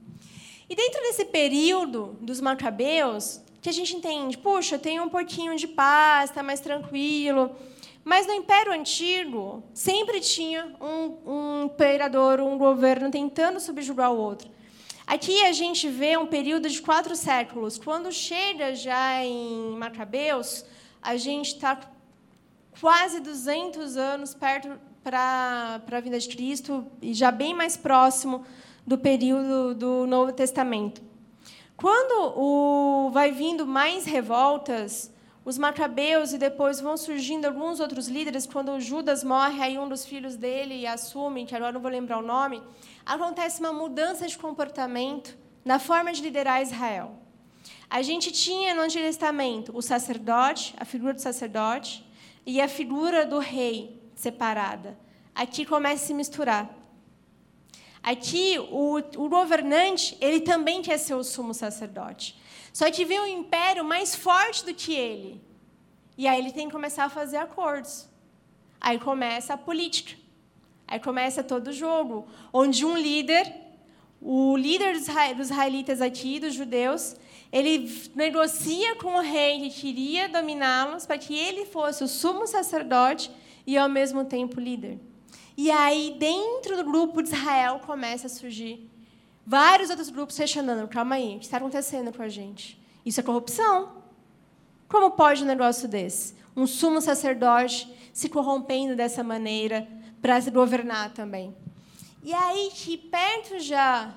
E 0.69 0.75
dentro 0.75 1.01
desse 1.01 1.25
período 1.25 2.17
dos 2.21 2.41
macabeus, 2.41 3.41
que 3.61 3.69
a 3.69 3.71
gente 3.71 3.95
entende, 3.95 4.37
puxa, 4.37 4.79
tem 4.79 4.99
um 4.99 5.09
pouquinho 5.09 5.55
de 5.55 5.67
paz, 5.67 6.29
está 6.29 6.41
mais 6.41 6.59
tranquilo. 6.59 7.55
Mas 8.03 8.25
no 8.25 8.33
Império 8.33 8.73
Antigo, 8.73 9.63
sempre 9.73 10.19
tinha 10.19 10.75
um, 10.81 11.31
um 11.31 11.65
imperador, 11.65 12.39
um 12.39 12.57
governo 12.57 13.11
tentando 13.11 13.59
subjugar 13.59 14.11
o 14.11 14.17
outro. 14.17 14.49
Aqui 15.05 15.43
a 15.45 15.51
gente 15.51 15.89
vê 15.89 16.17
um 16.17 16.25
período 16.25 16.69
de 16.69 16.81
quatro 16.81 17.15
séculos. 17.15 17.77
Quando 17.77 18.11
chega 18.11 18.73
já 18.73 19.23
em 19.23 19.75
Macabeus, 19.77 20.65
a 21.01 21.17
gente 21.17 21.47
está 21.47 21.79
quase 22.79 23.19
200 23.19 23.97
anos 23.97 24.33
perto 24.33 24.79
para 25.03 25.81
a 25.91 25.99
vinda 25.99 26.17
de 26.17 26.29
Cristo 26.29 26.87
e 27.01 27.13
já 27.13 27.31
bem 27.31 27.53
mais 27.53 27.75
próximo 27.75 28.45
do 28.87 28.97
período 28.97 29.75
do 29.75 30.07
Novo 30.07 30.31
Testamento. 30.31 31.01
Quando 31.75 32.33
o, 32.37 33.09
vai 33.11 33.31
vindo 33.31 33.65
mais 33.67 34.05
revoltas, 34.05 35.12
os 35.45 35.57
macabeus 35.57 36.31
e 36.31 36.37
depois 36.37 36.79
vão 36.79 36.95
surgindo 36.95 37.45
alguns 37.45 37.79
outros 37.79 38.07
líderes, 38.07 38.45
quando 38.45 38.79
Judas 38.79 39.23
morre, 39.23 39.61
aí 39.61 39.77
um 39.77 39.89
dos 39.89 40.05
filhos 40.05 40.35
dele 40.35 40.87
assume, 40.87 41.45
que 41.45 41.55
agora 41.55 41.73
não 41.73 41.81
vou 41.81 41.91
lembrar 41.91 42.19
o 42.19 42.21
nome, 42.21 42.63
acontece 43.05 43.59
uma 43.59 43.73
mudança 43.73 44.27
de 44.27 44.37
comportamento 44.37 45.37
na 45.65 45.79
forma 45.79 46.13
de 46.13 46.21
liderar 46.21 46.61
Israel. 46.61 47.17
A 47.89 48.01
gente 48.01 48.31
tinha 48.31 48.73
no 48.73 48.81
Antigo 48.81 49.03
Testamento 49.03 49.71
o 49.75 49.81
sacerdote, 49.81 50.73
a 50.77 50.85
figura 50.85 51.13
do 51.13 51.21
sacerdote, 51.21 52.05
e 52.45 52.59
a 52.59 52.67
figura 52.67 53.25
do 53.25 53.39
rei. 53.39 54.01
separada. 54.15 54.97
Aqui 55.35 55.65
começa 55.65 56.03
a 56.03 56.07
se 56.07 56.13
misturar. 56.13 56.69
Aqui, 58.01 58.59
o, 58.59 58.97
o 59.17 59.29
governante, 59.29 60.17
ele 60.19 60.41
também 60.41 60.81
quer 60.81 60.97
ser 60.97 61.15
o 61.15 61.23
sumo 61.23 61.53
sacerdote. 61.53 62.37
Só 62.73 62.89
que 62.89 63.05
vem 63.05 63.21
um 63.21 63.27
império 63.27 63.85
mais 63.85 64.15
forte 64.15 64.65
do 64.65 64.73
que 64.73 64.95
ele. 64.95 65.39
E 66.17 66.27
aí 66.27 66.39
ele 66.39 66.51
tem 66.51 66.65
que 66.65 66.73
começar 66.73 67.05
a 67.05 67.09
fazer 67.09 67.37
acordos. 67.37 68.09
Aí 68.81 68.99
começa 68.99 69.53
a 69.53 69.57
política. 69.57 70.19
Aí 70.87 70.99
começa 70.99 71.43
todo 71.43 71.67
o 71.67 71.73
jogo, 71.73 72.27
onde 72.51 72.83
um 72.83 72.97
líder, 72.97 73.53
o 74.19 74.57
líder 74.57 74.93
dos 74.93 75.49
israelitas 75.49 76.01
aqui, 76.01 76.39
dos 76.39 76.53
judeus, 76.53 77.15
ele 77.51 78.09
negocia 78.15 78.95
com 78.95 79.15
o 79.15 79.21
rei 79.21 79.59
que 79.61 79.69
queria 79.69 80.27
dominá-los 80.27 81.05
para 81.05 81.17
que 81.17 81.37
ele 81.37 81.65
fosse 81.65 82.03
o 82.03 82.07
sumo 82.07 82.47
sacerdote 82.47 83.31
e 83.65 83.77
ao 83.77 83.87
mesmo 83.87 84.25
tempo 84.25 84.59
líder. 84.59 84.99
E 85.55 85.69
aí, 85.69 86.15
dentro 86.17 86.75
do 86.75 86.83
grupo 86.83 87.21
de 87.21 87.29
Israel, 87.29 87.79
começa 87.85 88.25
a 88.25 88.29
surgir 88.29 88.89
vários 89.45 89.89
outros 89.89 90.09
grupos 90.09 90.37
questionando: 90.37 90.87
calma 90.87 91.15
aí, 91.15 91.35
o 91.35 91.39
que 91.39 91.45
está 91.45 91.57
acontecendo 91.57 92.11
com 92.13 92.21
a 92.21 92.29
gente? 92.29 92.79
Isso 93.05 93.19
é 93.19 93.23
corrupção. 93.23 94.03
Como 94.87 95.11
pode 95.11 95.43
um 95.43 95.47
negócio 95.47 95.87
desse? 95.87 96.35
Um 96.55 96.67
sumo 96.67 97.01
sacerdote 97.01 97.91
se 98.13 98.29
corrompendo 98.29 98.95
dessa 98.95 99.23
maneira 99.23 99.87
para 100.21 100.39
governar 100.51 101.13
também. 101.13 101.55
E 102.23 102.33
aí, 102.33 102.69
que 102.73 102.97
perto 102.97 103.59
já 103.59 104.13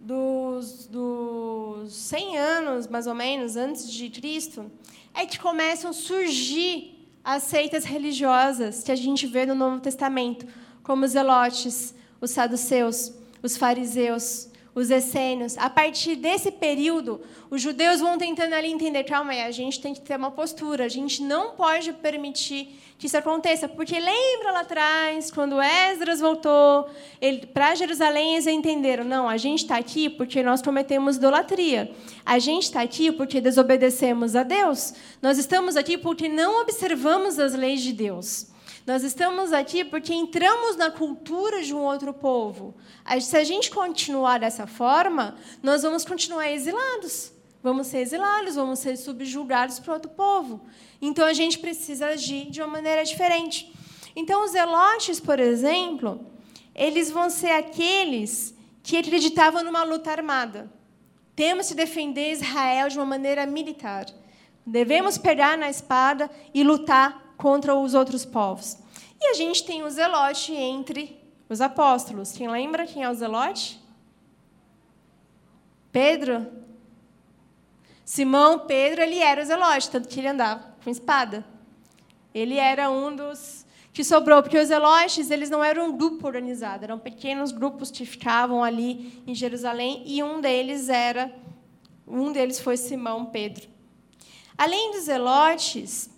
dos, 0.00 0.86
dos 0.86 1.92
100 1.92 2.38
anos, 2.38 2.86
mais 2.86 3.06
ou 3.06 3.14
menos, 3.14 3.56
antes 3.56 3.90
de 3.90 4.08
Cristo, 4.08 4.70
é 5.14 5.26
que 5.26 5.38
começam 5.38 5.90
a 5.90 5.94
surgir 5.94 7.10
as 7.24 7.42
seitas 7.42 7.84
religiosas 7.84 8.82
que 8.82 8.92
a 8.92 8.96
gente 8.96 9.26
vê 9.26 9.44
no 9.44 9.54
Novo 9.54 9.80
Testamento, 9.80 10.46
como 10.82 11.04
os 11.04 11.12
zelotes, 11.12 11.94
os 12.20 12.30
saduceus, 12.30 13.12
os 13.42 13.56
fariseus, 13.56 14.48
os 14.78 14.90
essênios. 14.90 15.58
A 15.58 15.68
partir 15.68 16.16
desse 16.16 16.50
período, 16.50 17.20
os 17.50 17.60
judeus 17.60 18.00
vão 18.00 18.16
tentando 18.16 18.54
ali 18.54 18.70
entender, 18.70 19.04
calma 19.04 19.32
aí, 19.32 19.42
a 19.42 19.50
gente 19.50 19.80
tem 19.80 19.92
que 19.92 20.00
ter 20.00 20.16
uma 20.16 20.30
postura, 20.30 20.84
a 20.84 20.88
gente 20.88 21.22
não 21.22 21.50
pode 21.50 21.92
permitir 21.92 22.78
que 22.98 23.06
isso 23.06 23.16
aconteça, 23.16 23.68
porque 23.68 23.98
lembra 23.98 24.50
lá 24.52 24.60
atrás, 24.60 25.30
quando 25.30 25.62
Esdras 25.62 26.18
voltou 26.18 26.88
para 27.52 27.74
Jerusalém, 27.74 28.34
eles 28.34 28.46
entenderam, 28.46 29.04
não, 29.04 29.28
a 29.28 29.36
gente 29.36 29.60
está 29.60 29.76
aqui 29.76 30.08
porque 30.08 30.42
nós 30.42 30.60
cometemos 30.60 31.16
idolatria, 31.16 31.92
a 32.26 32.38
gente 32.40 32.64
está 32.64 32.82
aqui 32.82 33.12
porque 33.12 33.40
desobedecemos 33.40 34.34
a 34.34 34.42
Deus, 34.42 34.94
nós 35.22 35.38
estamos 35.38 35.76
aqui 35.76 35.96
porque 35.96 36.28
não 36.28 36.62
observamos 36.62 37.38
as 37.38 37.54
leis 37.54 37.82
de 37.82 37.92
Deus. 37.92 38.57
Nós 38.88 39.04
estamos 39.04 39.52
aqui 39.52 39.84
porque 39.84 40.14
entramos 40.14 40.74
na 40.74 40.90
cultura 40.90 41.62
de 41.62 41.74
um 41.74 41.80
outro 41.80 42.14
povo. 42.14 42.74
Se 43.20 43.36
a 43.36 43.44
gente 43.44 43.70
continuar 43.70 44.40
dessa 44.40 44.66
forma, 44.66 45.36
nós 45.62 45.82
vamos 45.82 46.06
continuar 46.06 46.50
exilados. 46.50 47.30
Vamos 47.62 47.88
ser 47.88 47.98
exilados, 47.98 48.54
vamos 48.54 48.78
ser 48.78 48.96
subjugados 48.96 49.78
para 49.78 49.92
outro 49.92 50.10
povo. 50.12 50.62
Então 51.02 51.26
a 51.26 51.34
gente 51.34 51.58
precisa 51.58 52.06
agir 52.06 52.48
de 52.48 52.62
uma 52.62 52.66
maneira 52.66 53.04
diferente. 53.04 53.70
Então 54.16 54.42
os 54.42 54.52
zelotes, 54.52 55.20
por 55.20 55.38
exemplo, 55.38 56.24
eles 56.74 57.10
vão 57.10 57.28
ser 57.28 57.50
aqueles 57.50 58.54
que 58.82 58.96
acreditavam 58.96 59.62
numa 59.62 59.82
luta 59.82 60.10
armada. 60.10 60.72
Temos 61.36 61.68
que 61.68 61.74
defender 61.74 62.32
Israel 62.32 62.88
de 62.88 62.96
uma 62.96 63.04
maneira 63.04 63.44
militar. 63.44 64.06
Devemos 64.64 65.18
pegar 65.18 65.58
na 65.58 65.68
espada 65.68 66.30
e 66.54 66.64
lutar 66.64 67.27
contra 67.38 67.74
os 67.74 67.94
outros 67.94 68.26
povos. 68.26 68.76
E 69.18 69.28
a 69.28 69.34
gente 69.34 69.64
tem 69.64 69.82
o 69.82 69.90
zelote 69.90 70.52
entre 70.52 71.18
os 71.48 71.62
apóstolos. 71.62 72.32
Quem 72.32 72.48
lembra 72.48 72.86
quem 72.86 73.04
é 73.04 73.10
o 73.10 73.14
zelote? 73.14 73.80
Pedro? 75.90 76.46
Simão 78.04 78.60
Pedro, 78.60 79.00
ele 79.00 79.18
era 79.18 79.42
o 79.42 79.44
zelote, 79.44 79.90
tanto 79.90 80.08
que 80.08 80.20
ele 80.20 80.28
andava 80.28 80.76
com 80.82 80.90
espada. 80.90 81.44
Ele 82.34 82.56
era 82.56 82.90
um 82.90 83.14
dos 83.14 83.66
que 83.92 84.04
sobrou, 84.04 84.42
porque 84.42 84.58
os 84.58 84.68
zelotes 84.68 85.30
eles 85.30 85.50
não 85.50 85.62
eram 85.62 85.88
um 85.88 85.96
grupo 85.96 86.26
organizado, 86.26 86.84
eram 86.84 86.98
pequenos 86.98 87.50
grupos 87.50 87.90
que 87.90 88.06
ficavam 88.06 88.62
ali 88.62 89.22
em 89.26 89.34
Jerusalém 89.34 90.04
e 90.06 90.22
um 90.22 90.40
deles 90.40 90.88
era 90.88 91.34
um 92.06 92.32
deles 92.32 92.60
foi 92.60 92.76
Simão 92.76 93.26
Pedro. 93.26 93.68
Além 94.56 94.92
dos 94.92 95.04
zelotes 95.04 96.10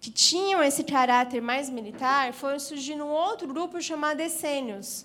que 0.00 0.10
tinham 0.10 0.62
esse 0.62 0.82
caráter 0.82 1.42
mais 1.42 1.68
militar, 1.68 2.32
foi 2.32 2.58
surgindo 2.58 3.04
um 3.04 3.10
outro 3.10 3.46
grupo 3.46 3.80
chamado 3.82 4.20
essênios. 4.20 5.04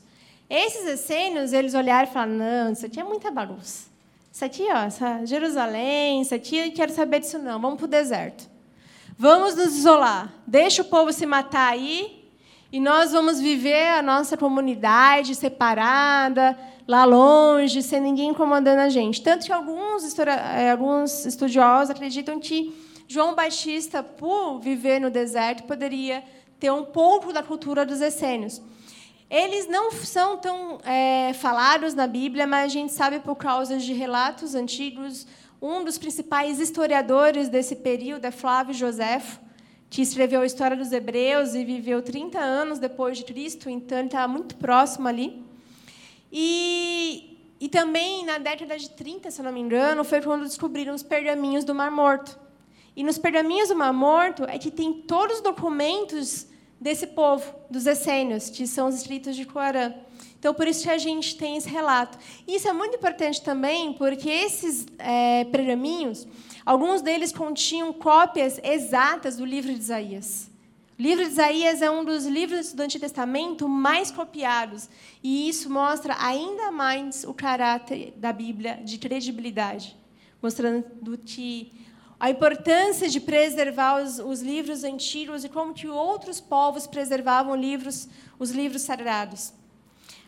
Esses 0.50 0.88
essênios, 0.88 1.52
eles 1.52 1.74
olharam 1.74 2.10
e 2.10 2.14
falaram: 2.14 2.34
"Não, 2.34 2.72
isso 2.72 2.86
aqui 2.86 3.00
é 3.00 3.04
muita 3.04 3.30
bagunça. 3.30 3.89
Isso 4.32 4.43
aqui, 4.46 4.68
ó, 4.70 4.84
essa 4.84 5.26
Jerusalém, 5.26 6.22
isso 6.22 6.36
aqui, 6.36 6.58
eu 6.58 6.72
quero 6.72 6.91
saber 6.91 7.20
disso 7.20 7.39
não. 7.39 7.60
Vamos 7.60 7.78
para 7.78 7.86
o 7.86 7.88
deserto. 7.88 8.50
Vamos 9.18 9.56
nos 9.56 9.78
isolar. 9.78 10.34
Deixa 10.46 10.82
o 10.82 10.86
povo 10.86 11.14
se 11.14 11.26
matar 11.26 11.72
aí 11.72 12.26
e 12.72 12.80
nós 12.80 13.14
vamos 13.14 13.39
viver 13.39 13.88
a 13.89 14.02
nossa 14.02 14.36
comunidade 14.36 15.34
separada, 15.36 16.58
lá 16.86 17.06
longe, 17.06 17.82
sem 17.82 18.02
ninguém 18.02 18.32
incomodando 18.32 18.80
a 18.80 18.89
gente. 18.89 19.22
Tanto 19.22 19.46
que 19.46 19.54
alguns, 19.54 20.18
eh, 20.20 20.72
alguns 20.72 21.26
estudiosos 21.26 21.89
acreditam 21.89 22.38
que 22.38 22.74
João 23.08 23.36
Batista, 23.36 24.01
por 24.01 24.60
viver 24.60 24.99
no 24.99 25.10
deserto, 25.10 25.64
poderia 25.64 26.24
ter 26.60 26.72
um 26.72 26.86
pouco 26.86 27.32
da 27.32 27.43
cultura 27.43 27.86
dos 27.86 28.01
essênios. 28.01 28.62
Eles 29.30 29.68
não 29.68 29.91
são 29.91 30.38
tão 30.38 30.80
é, 30.84 31.34
falados 31.34 31.93
na 31.93 32.08
Bíblia, 32.08 32.45
mas 32.45 32.66
a 32.66 32.68
gente 32.68 32.93
sabe 32.93 33.20
por 33.20 33.36
causa 33.36 33.78
de 33.78 33.93
relatos 33.93 34.56
antigos. 34.56 35.26
Um 35.62 35.84
dos 35.84 35.97
principais 35.97 36.60
historiadores 36.60 37.49
desse 37.49 37.76
período 37.76 38.26
é 38.26 38.32
Flávio 38.32 38.74
Josefo, 38.74 39.39
que 39.89 40.01
escreveu 40.01 40.41
a 40.41 40.45
história 40.45 40.78
dos 40.78 40.91
Hebreus 40.91 41.56
e 41.56 41.64
viveu 41.64 42.01
30 42.01 42.39
anos 42.39 42.80
depois 42.80 43.18
de 43.18 43.24
Cristo, 43.24 43.70
então 43.70 44.06
está 44.06 44.28
muito 44.28 44.56
próximo 44.56 45.08
ali. 45.08 45.43
E, 46.32 47.39
e 47.60 47.68
também, 47.70 48.26
na 48.26 48.38
década 48.38 48.78
de 48.78 48.89
30, 48.89 49.32
se 49.32 49.41
não 49.41 49.51
me 49.51 49.60
engano, 49.60 50.03
foi 50.03 50.22
quando 50.22 50.43
descobriram 50.43 50.93
os 50.93 51.03
pergaminhos 51.03 51.64
do 51.64 51.74
Mar 51.74 51.89
Morto. 51.89 52.45
E 52.96 53.04
nos 53.04 53.18
pergaminhos 53.18 53.70
do 53.70 53.76
Mar 53.76 53.91
Morto 53.91 54.43
é 54.46 54.58
que 54.58 54.72
tem 54.72 54.93
todos 54.93 55.38
os 55.38 55.41
documentos 55.41 56.48
desse 56.80 57.08
povo, 57.08 57.54
dos 57.70 57.86
essênios, 57.86 58.50
que 58.50 58.66
são 58.66 58.88
os 58.88 58.96
escritos 58.96 59.36
de 59.36 59.46
Corã. 59.46 59.93
Então, 60.39 60.54
por 60.54 60.68
isso 60.68 60.84
que 60.84 60.89
a 60.89 60.98
gente 60.98 61.36
tem 61.36 61.58
esse 61.58 61.68
relato. 61.68 62.18
E 62.48 62.56
isso 62.56 62.68
é 62.68 62.74
muito 62.74 62.96
importante 62.96 63.41
também, 63.41 63.93
porque 63.93 64.30
esses 64.30 64.86
é, 65.00 65.43
pergaminhos, 65.46 66.28
alguns 66.66 67.02
deles 67.02 67.32
continham 67.32 67.91
cópias 67.91 68.60
exatas 68.64 69.38
do 69.38 69.46
livro 69.46 69.74
de 69.74 69.80
Isaías. 69.80 70.52
O 70.98 71.02
livro 71.02 71.26
de 71.26 71.32
Isaías 71.32 71.82
é 71.82 71.91
um 71.91 72.06
dos 72.06 72.26
livros 72.26 72.72
do 72.72 72.82
Antigo 72.82 73.02
Testamento 73.02 73.68
mais 73.68 74.12
copiados. 74.12 74.88
E 75.22 75.50
isso 75.50 75.70
mostra 75.70 76.16
ainda 76.20 76.72
mais 76.72 77.26
o 77.26 77.34
caráter 77.34 78.14
da 78.16 78.32
Bíblia 78.32 78.80
de 78.84 78.98
credibilidade, 78.98 79.98
mostrando 80.41 81.18
que 81.26 81.74
a 82.20 82.30
importância 82.30 83.09
de 83.09 83.20
preservar 83.20 84.01
os, 84.01 84.20
os, 84.20 84.41
livros 84.41 84.84
antigos 84.84 85.43
e 85.43 85.49
como 85.49 85.74
que 85.74 85.88
outros 85.88 86.39
povos 86.39 86.88
preservavam 86.88 87.55
livros, 87.55 88.07
os 88.39 88.51
livros 88.51 88.84
sagrados. 88.84 89.53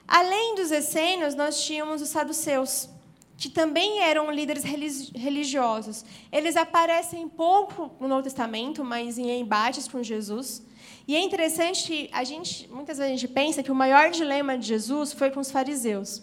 Além 0.07 0.55
dos 0.55 0.71
essênios, 0.71 1.35
nós 1.35 1.63
tínhamos 1.63 2.01
os 2.01 2.09
saduceus, 2.09 2.89
que 3.38 3.49
também 3.49 3.99
eram 3.99 4.31
líderes 4.31 4.63
religiosos. 4.63 6.03
Eles 6.31 6.55
aparecem 6.57 7.27
pouco 7.27 7.91
no 7.99 8.07
Novo 8.07 8.23
Testamento, 8.23 8.83
mas 8.83 9.17
em 9.17 9.39
embates 9.39 9.88
com 9.88 10.01
Jesus. 10.01 10.63
E 11.07 11.15
é 11.15 11.19
interessante 11.19 11.88
que 11.88 12.09
a 12.11 12.23
gente, 12.23 12.67
muitas 12.69 12.97
vezes 12.97 13.13
a 13.13 13.15
gente 13.15 13.27
pensa 13.27 13.63
que 13.63 13.71
o 13.71 13.75
maior 13.75 14.09
dilema 14.11 14.57
de 14.57 14.67
Jesus 14.67 15.13
foi 15.13 15.31
com 15.31 15.39
os 15.39 15.51
fariseus, 15.51 16.21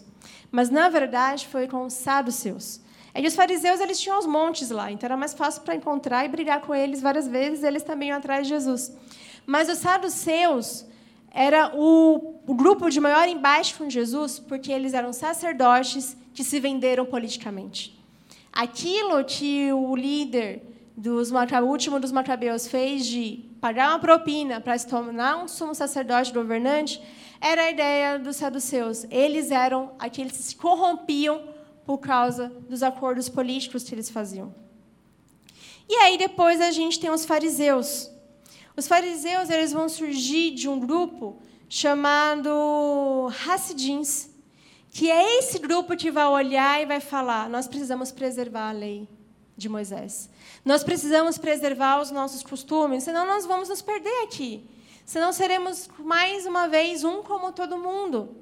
mas 0.51 0.69
na 0.69 0.89
verdade 0.89 1.47
foi 1.47 1.67
com 1.67 1.85
os 1.85 1.93
saduceus. 1.93 2.81
E 3.15 3.25
os 3.25 3.35
fariseus 3.35 3.79
eles 3.79 3.99
tinham 3.99 4.19
os 4.19 4.25
montes 4.25 4.69
lá, 4.69 4.91
então 4.91 5.07
era 5.07 5.15
mais 5.15 5.33
fácil 5.33 5.61
para 5.61 5.75
encontrar 5.75 6.25
e 6.25 6.27
brigar 6.27 6.61
com 6.61 6.75
eles 6.75 7.01
várias 7.01 7.27
vezes, 7.27 7.63
eles 7.63 7.81
também 7.81 8.09
iam 8.09 8.17
atrás 8.17 8.45
de 8.45 8.49
Jesus. 8.49 8.95
Mas 9.45 9.69
os 9.69 9.77
saduceus 9.77 10.85
era 11.31 11.71
o, 11.75 12.35
o 12.45 12.53
grupo 12.53 12.89
de 12.89 12.99
maior 12.99 13.27
embate 13.27 13.75
com 13.75 13.89
Jesus, 13.89 14.39
porque 14.39 14.71
eles 14.71 14.93
eram 14.93 15.13
sacerdotes 15.13 16.15
que 16.33 16.43
se 16.43 16.59
venderam 16.59 17.05
politicamente. 17.05 17.97
Aquilo 18.51 19.23
que 19.23 19.71
o 19.71 19.95
líder 19.95 20.61
dos 20.95 21.31
o 21.31 21.65
último 21.65 21.99
dos 21.99 22.11
macabeus 22.11 22.67
fez 22.67 23.05
de 23.05 23.43
pagar 23.59 23.89
uma 23.89 23.99
propina 23.99 24.61
para 24.61 24.77
se 24.77 24.87
tornar 24.87 25.43
um 25.43 25.47
sumo 25.47 25.75
sacerdote 25.75 26.31
governante, 26.31 27.01
era 27.41 27.63
a 27.63 27.71
ideia 27.71 28.17
dos 28.17 28.37
saduceus. 28.37 29.05
Eles 29.09 29.51
eram 29.51 29.91
aqueles 29.99 30.31
que 30.33 30.43
se 30.43 30.55
corrompiam 30.55 31.54
por 31.85 31.99
causa 31.99 32.49
dos 32.67 32.81
acordos 32.81 33.29
políticos 33.29 33.83
que 33.83 33.93
eles 33.93 34.09
faziam. 34.09 34.53
E 35.87 35.95
aí 35.97 36.17
depois 36.17 36.59
a 36.59 36.71
gente 36.71 36.99
tem 36.99 37.09
os 37.09 37.25
fariseus. 37.25 38.09
Os 38.75 38.87
fariseus 38.87 39.49
eles 39.49 39.71
vão 39.71 39.87
surgir 39.87 40.51
de 40.51 40.67
um 40.67 40.79
grupo 40.79 41.37
chamado 41.69 43.29
Hassidins, 43.47 44.29
que 44.89 45.11
é 45.11 45.39
esse 45.39 45.59
grupo 45.59 45.95
que 45.95 46.09
vai 46.09 46.25
olhar 46.25 46.81
e 46.81 46.85
vai 46.85 46.99
falar: 46.99 47.49
nós 47.49 47.67
precisamos 47.67 48.11
preservar 48.11 48.69
a 48.69 48.73
lei 48.73 49.07
de 49.55 49.69
Moisés. 49.69 50.29
Nós 50.63 50.83
precisamos 50.83 51.37
preservar 51.37 52.01
os 52.01 52.11
nossos 52.11 52.41
costumes, 52.41 53.03
senão 53.03 53.25
nós 53.25 53.45
vamos 53.45 53.69
nos 53.69 53.81
perder 53.81 54.23
aqui. 54.23 54.67
Senão 55.05 55.31
seremos 55.31 55.87
mais 55.99 56.47
uma 56.47 56.67
vez 56.67 57.03
um 57.03 57.21
como 57.21 57.51
todo 57.51 57.77
mundo. 57.77 58.35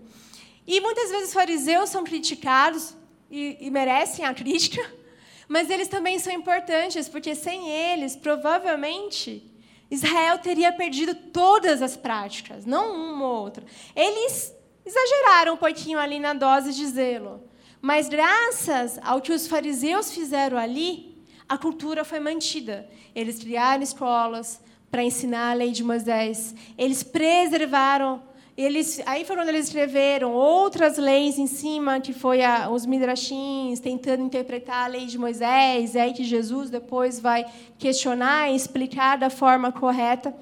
E 0.66 0.80
muitas 0.80 1.10
vezes 1.10 1.34
fariseus 1.34 1.90
são 1.90 2.06
criticados 2.06 2.96
e, 3.34 3.58
e 3.62 3.72
merecem 3.72 4.24
a 4.24 4.34
crítica, 4.34 4.80
mas 5.50 5.72
eles 5.72 5.88
também 5.88 6.20
são 6.20 6.32
importantes, 6.32 7.10
porque 7.10 7.34
sem 7.34 7.68
eles, 7.68 8.16
provavelmente, 8.16 9.52
Israel 9.90 10.38
teria 10.38 10.72
perdido 10.72 11.16
todas 11.16 11.82
as 11.82 11.98
práticas, 11.98 12.64
não 12.64 12.96
uma 12.96 13.26
ou 13.26 13.42
outra. 13.42 13.66
Eles 13.96 14.54
exageraram 14.86 15.56
um 15.56 15.58
pouquinho 15.58 15.98
ali 15.98 16.20
na 16.20 16.34
dose 16.34 16.74
de 16.74 16.86
zelo, 16.86 17.44
mas 17.82 18.08
graças 18.08 19.00
ao 19.02 19.20
que 19.20 19.34
os 19.34 19.48
fariseus 19.48 20.12
fizeram 20.12 20.58
ali, 20.58 21.18
a 21.50 21.58
cultura 21.58 22.06
foi 22.06 22.20
mantida. 22.20 22.88
Eles 23.16 23.40
criaram 23.40 23.82
escolas 23.82 24.62
para 24.92 25.04
ensinar 25.04 25.52
a 25.52 25.54
lei 25.56 25.72
de 25.72 25.84
Moisés, 25.84 26.54
eles 26.78 27.02
preservaram 27.02 28.22
eles, 28.56 29.02
aí 29.08 29.26
quando 29.26 29.50
eles 29.50 29.66
escreveram 29.68 30.32
outras 30.34 30.98
leis 30.98 31.40
em 31.40 31.48
cima, 31.48 32.00
que 32.00 32.14
foi 32.14 32.44
a, 32.44 32.70
os 32.70 32.86
midrashins, 32.86 33.80
tentando 33.80 34.24
interpretar 34.24 34.86
a 34.86 34.88
lei 34.88 35.08
de 35.08 35.18
Moisés, 35.18 35.96
é 35.96 36.02
aí 36.02 36.14
que 36.14 36.24
Jesus 36.24 36.70
depois 36.70 37.20
vai 37.20 37.46
questionar 37.80 38.52
e 38.52 38.56
explicar 38.56 39.18
da 39.18 39.32
forma 39.32 39.72
correta. 39.72 40.34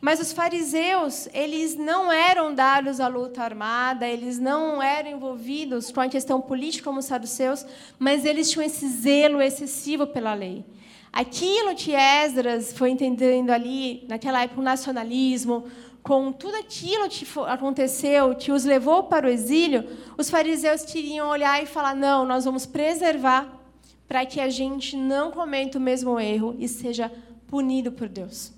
Mas 0.00 0.18
os 0.18 0.32
fariseus, 0.32 1.28
eles 1.32 1.76
não 1.76 2.10
eram 2.10 2.54
dados 2.54 2.98
à 3.00 3.06
luta 3.06 3.42
armada, 3.42 4.08
eles 4.08 4.38
não 4.38 4.82
eram 4.82 5.10
envolvidos 5.10 5.92
com 5.92 6.00
a 6.00 6.08
questão 6.08 6.40
política 6.40 6.84
como 6.84 6.98
os 7.00 7.04
saduceus, 7.04 7.64
mas 7.98 8.24
eles 8.24 8.50
tinham 8.50 8.64
esse 8.64 8.88
zelo 8.88 9.40
excessivo 9.40 10.06
pela 10.06 10.34
lei. 10.34 10.64
Aquilo 11.12 11.74
que 11.76 11.92
Esdras 11.94 12.72
foi 12.72 12.90
entendendo 12.90 13.50
ali, 13.50 14.04
naquela 14.08 14.42
época, 14.42 14.60
o 14.60 14.64
nacionalismo, 14.64 15.66
com 16.02 16.32
tudo 16.32 16.56
aquilo 16.56 17.08
que 17.08 17.26
aconteceu, 17.46 18.34
que 18.34 18.50
os 18.50 18.64
levou 18.64 19.04
para 19.04 19.26
o 19.26 19.30
exílio, 19.30 19.88
os 20.18 20.28
fariseus 20.28 20.84
queriam 20.84 21.28
olhar 21.28 21.62
e 21.62 21.66
falar: 21.66 21.94
não, 21.94 22.24
nós 22.24 22.44
vamos 22.44 22.66
preservar 22.66 23.60
para 24.08 24.26
que 24.26 24.40
a 24.40 24.48
gente 24.48 24.96
não 24.96 25.30
cometa 25.30 25.78
o 25.78 25.80
mesmo 25.80 26.18
erro 26.18 26.56
e 26.58 26.68
seja 26.68 27.10
punido 27.46 27.92
por 27.92 28.08
Deus. 28.08 28.52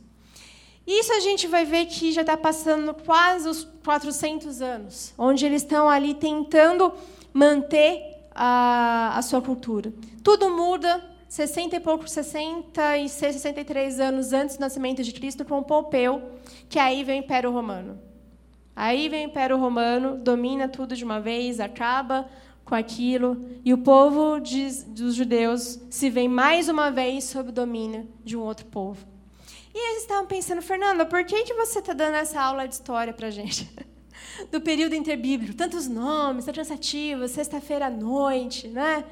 Isso 0.87 1.13
a 1.13 1.21
gente 1.21 1.47
vai 1.47 1.65
ver 1.65 1.87
que 1.87 2.13
já 2.13 2.21
está 2.21 2.37
passando 2.37 2.93
quase 2.93 3.49
os 3.49 3.65
400 3.85 4.61
anos, 4.61 5.15
onde 5.17 5.47
eles 5.47 5.63
estão 5.63 5.89
ali 5.89 6.15
tentando 6.15 6.93
manter 7.33 8.03
a, 8.35 9.17
a 9.17 9.23
sua 9.23 9.41
cultura. 9.41 9.93
Tudo 10.23 10.51
muda, 10.51 11.03
60 11.35 11.74
e 11.74 11.80
poucos, 11.80 12.12
66, 12.12 13.11
63 13.35 13.99
anos 13.99 14.32
antes 14.32 14.57
do 14.57 14.61
nascimento 14.61 15.03
de 15.03 15.12
Cristo, 15.12 15.45
com 15.45 15.64
Pompeu, 15.64 16.22
que 16.68 16.78
aí 16.78 17.03
vem 17.03 17.18
o 17.20 17.24
Império 17.24 17.51
Romano. 17.51 18.01
Aí 18.76 19.09
vem 19.09 19.26
o 19.26 19.30
Império 19.30 19.59
Romano, 19.59 20.16
domina 20.16 20.68
tudo 20.68 20.95
de 20.95 21.03
uma 21.03 21.20
vez, 21.20 21.59
acaba 21.59 22.28
com 22.64 22.76
aquilo, 22.76 23.45
e 23.64 23.74
o 23.74 23.78
povo 23.78 24.39
de, 24.39 24.85
dos 24.85 25.16
judeus 25.16 25.80
se 25.91 26.09
vê 26.09 26.28
mais 26.28 26.68
uma 26.68 26.93
vez 26.93 27.24
sob 27.24 27.49
o 27.49 27.53
domínio 27.53 28.09
de 28.22 28.37
um 28.37 28.41
outro 28.41 28.66
povo. 28.66 29.05
E 29.74 29.91
eles 29.91 30.03
estavam 30.03 30.26
pensando, 30.26 30.62
Fernanda, 30.62 31.05
por 31.05 31.24
que, 31.24 31.43
que 31.43 31.55
você 31.55 31.80
está 31.80 31.93
dando 31.93 32.14
essa 32.14 32.41
aula 32.41 32.68
de 32.68 32.74
história 32.74 33.12
para 33.12 33.26
a 33.26 33.32
gente? 33.32 33.68
Do 34.51 34.61
período 34.61 34.95
interbíblico, 34.95 35.55
tantos 35.55 35.89
nomes, 35.89 36.45
transativos, 36.45 37.30
sexta-feira 37.30 37.87
à 37.87 37.91
noite, 37.91 38.68
né? 38.68 39.05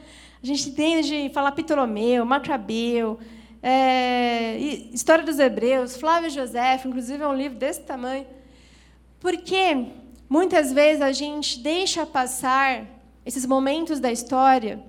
A 0.43 0.47
gente 0.47 0.73
tem 0.73 1.01
de 1.01 1.31
falar 1.33 1.53
Ptolomeu, 1.53 2.25
Macabeu, 2.25 3.19
é, 3.63 4.57
História 4.93 5.25
dos 5.25 5.39
Hebreus, 5.39 5.97
Flávio 5.97 6.29
José, 6.31 6.81
inclusive 6.85 7.23
é 7.23 7.29
um 7.29 7.35
livro 7.35 7.57
desse 7.57 7.83
tamanho. 7.83 8.27
Porque 9.21 9.87
muitas 10.29 10.73
vezes 10.73 11.01
a 11.01 11.13
gente 11.13 11.61
deixa 11.61 12.05
passar 12.05 12.85
esses 13.25 13.47
momentos 13.47 14.01
da 14.01 14.11
história 14.11 14.83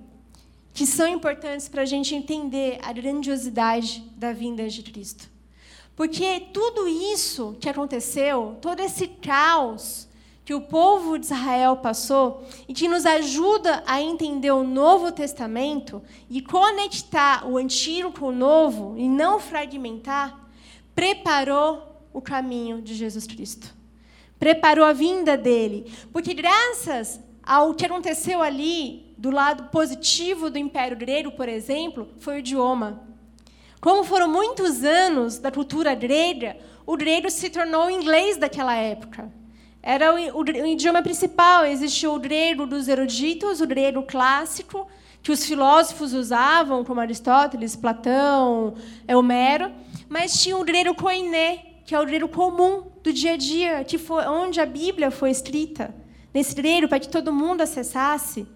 que 0.73 0.88
são 0.88 1.07
importantes 1.07 1.69
para 1.69 1.84
a 1.84 1.86
gente 1.86 2.15
entender 2.15 2.79
a 2.81 2.91
grandiosidade 2.91 4.03
da 4.15 4.34
vinda 4.34 4.67
de 4.67 4.81
Cristo. 4.81 5.29
Porque 5.95 6.47
tudo 6.51 6.88
isso 6.88 7.55
que 7.59 7.69
aconteceu, 7.69 8.57
todo 8.59 8.79
esse 8.79 9.07
caos, 9.07 10.07
que 10.46 10.54
o 10.54 10.62
povo 10.62 11.18
de 11.18 11.26
Israel 11.26 11.78
passou 11.78 12.46
e 12.68 12.74
que 12.74 12.89
nos 12.89 13.06
ajuda 13.06 13.82
a 13.88 14.02
entender 14.02 14.52
o 14.52 14.64
Novo 14.64 15.12
Testamento 15.12 16.02
e 16.30 16.41
conectar 16.41 17.48
o 17.48 17.58
antigo 17.58 18.12
com 18.12 18.28
o 18.28 18.32
novo 18.32 18.96
e 18.98 19.08
não 19.08 19.39
fragmentar, 19.39 20.50
preparou 20.94 22.08
o 22.12 22.22
caminho 22.22 22.82
de 22.82 22.94
Jesus 22.94 23.26
Cristo. 23.26 23.74
Preparou 24.38 24.86
a 24.86 24.91
vinda 24.91 25.38
dele. 25.38 25.91
Porque 26.12 26.34
graças 26.34 27.20
ao 27.41 27.74
que 27.74 27.86
aconteceu 27.86 28.41
ali, 28.41 29.14
do 29.18 29.32
lado 29.32 29.70
positivo 29.70 30.50
do 30.50 30.58
Império 30.58 30.98
Grego, 30.98 31.32
por 31.32 31.48
exemplo, 31.48 32.10
foi 32.20 32.36
o 32.36 32.39
idioma. 32.39 33.08
Como 33.80 34.04
foram 34.04 34.28
muitos 34.28 34.84
anos 34.84 35.40
da 35.40 35.52
cultura 35.52 35.95
grega, 35.95 36.57
o 36.86 36.98
grego 36.98 37.30
se 37.30 37.49
tornou 37.49 37.86
o 37.86 37.90
inglês 37.90 38.36
daquela 38.36 38.76
época. 38.76 39.32
Era 39.85 40.15
o, 40.15 40.39
o, 40.39 40.43
o 40.43 40.65
idioma 40.65 41.03
principal. 41.03 41.65
Existia 41.65 42.10
o 42.10 42.18
grego 42.18 42.65
dos 42.65 42.88
eruditos, 42.88 43.60
o 43.60 43.68
grego 43.68 44.03
clássico, 44.03 44.88
que 45.22 45.30
os 45.30 45.45
filósofos 45.45 46.14
usavam, 46.14 46.85
como 46.85 47.01
Aristóteles, 47.01 47.76
Platão, 47.76 48.76
Homero. 49.14 49.69
Mas 50.07 50.41
tinha 50.41 50.57
o 50.57 50.64
grego 50.64 50.95
koiné, 50.95 51.65
que 51.85 51.93
é 51.93 51.99
o 51.99 52.05
grego 52.05 52.30
comum 52.30 52.84
do 53.03 53.11
dia 53.11 53.34
a 53.34 53.38
dia, 53.38 53.84
que 53.84 53.97
foi 53.97 54.26
onde 54.26 54.61
a 54.61 54.65
Bíblia 54.65 55.11
foi 55.11 55.30
escrita. 55.30 55.93
Nesse 56.34 56.55
grego, 56.55 56.88
para 56.88 56.99
que 56.99 57.10
todo 57.10 57.34
mundo 57.34 57.60
acessasse. 57.60 58.47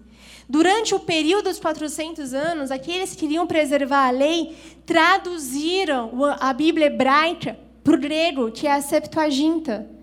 Durante 0.48 0.94
o 0.94 1.00
período 1.00 1.44
dos 1.44 1.60
400 1.60 2.32
anos, 2.32 2.70
aqueles 2.70 3.10
que 3.10 3.18
queriam 3.18 3.46
preservar 3.46 4.08
a 4.08 4.10
lei 4.10 4.56
traduziram 4.86 6.10
a 6.40 6.54
Bíblia 6.54 6.86
hebraica 6.86 7.58
para 7.84 7.94
o 7.94 7.98
grego, 7.98 8.50
que 8.50 8.66
é 8.66 8.72
a 8.72 8.80
Septuaginta. 8.80 9.97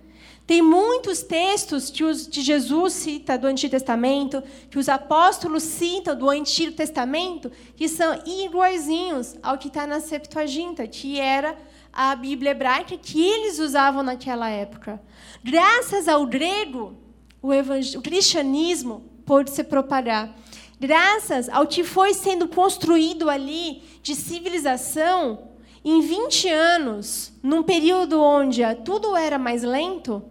Tem 0.47 0.61
muitos 0.61 1.23
textos 1.23 1.89
que, 1.89 2.03
os, 2.03 2.27
que 2.27 2.41
Jesus 2.41 2.93
cita 2.93 3.35
do 3.35 3.47
Antigo 3.47 3.71
Testamento, 3.71 4.43
que 4.69 4.77
os 4.77 4.87
apóstolos 4.87 5.63
citam 5.63 6.15
do 6.15 6.29
Antigo 6.29 6.71
Testamento, 6.71 7.51
que 7.75 7.89
são 7.89 8.21
iguaizinhos 8.25 9.35
ao 9.41 9.57
que 9.57 9.69
está 9.69 9.87
na 9.87 9.99
Septuaginta, 9.99 10.87
que 10.87 11.19
era 11.19 11.57
a 11.91 12.15
Bíblia 12.15 12.51
hebraica 12.51 12.95
que 12.95 13.25
eles 13.25 13.57
usavam 13.57 14.03
naquela 14.03 14.47
época. 14.47 15.01
Graças 15.43 16.07
ao 16.07 16.27
grego, 16.27 16.95
o, 17.41 17.49
o 17.97 18.01
cristianismo 18.03 19.03
pôde 19.25 19.49
se 19.49 19.63
propagar. 19.63 20.35
Graças 20.79 21.49
ao 21.49 21.65
que 21.65 21.83
foi 21.83 22.13
sendo 22.13 22.47
construído 22.47 23.31
ali 23.31 23.81
de 24.03 24.13
civilização, 24.13 25.55
em 25.83 26.01
20 26.01 26.49
anos, 26.49 27.31
num 27.41 27.63
período 27.63 28.21
onde 28.21 28.61
tudo 28.83 29.15
era 29.15 29.39
mais 29.39 29.63
lento, 29.63 30.23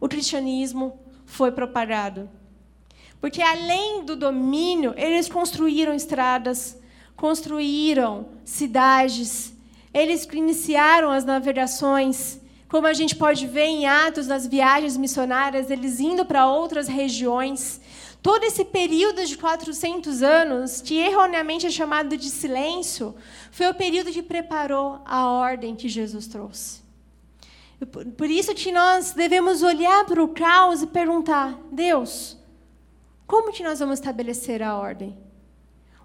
o 0.00 0.08
cristianismo 0.08 0.98
foi 1.26 1.52
propagado. 1.52 2.28
Porque 3.20 3.42
além 3.42 4.04
do 4.04 4.16
domínio, 4.16 4.94
eles 4.96 5.28
construíram 5.28 5.94
estradas, 5.94 6.78
construíram 7.14 8.28
cidades, 8.44 9.52
eles 9.92 10.26
iniciaram 10.32 11.10
as 11.10 11.24
navegações. 11.24 12.40
Como 12.66 12.86
a 12.86 12.94
gente 12.94 13.14
pode 13.14 13.46
ver 13.46 13.66
em 13.66 13.86
Atos, 13.86 14.26
nas 14.26 14.46
viagens 14.46 14.96
missionárias, 14.96 15.70
eles 15.70 16.00
indo 16.00 16.24
para 16.24 16.46
outras 16.46 16.88
regiões. 16.88 17.80
Todo 18.22 18.44
esse 18.44 18.64
período 18.64 19.24
de 19.26 19.36
400 19.36 20.22
anos, 20.22 20.80
que 20.80 20.96
erroneamente 20.96 21.66
é 21.66 21.70
chamado 21.70 22.16
de 22.16 22.30
silêncio, 22.30 23.14
foi 23.50 23.68
o 23.68 23.74
período 23.74 24.12
que 24.12 24.22
preparou 24.22 25.00
a 25.04 25.26
ordem 25.26 25.74
que 25.74 25.88
Jesus 25.88 26.26
trouxe. 26.26 26.80
Por 27.86 28.30
isso 28.30 28.54
que 28.54 28.70
nós 28.70 29.12
devemos 29.12 29.62
olhar 29.62 30.04
para 30.04 30.22
o 30.22 30.28
caos 30.28 30.82
e 30.82 30.86
perguntar: 30.86 31.58
Deus, 31.72 32.36
como 33.26 33.52
que 33.52 33.62
nós 33.62 33.78
vamos 33.78 33.98
estabelecer 33.98 34.62
a 34.62 34.76
ordem? 34.76 35.16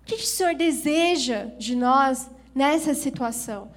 O 0.02 0.06
que, 0.06 0.16
que 0.16 0.24
o 0.24 0.28
Senhor 0.28 0.56
deseja 0.56 1.46
de 1.58 1.76
nós 1.76 2.30
nessa 2.54 2.94
situação? 2.94 3.72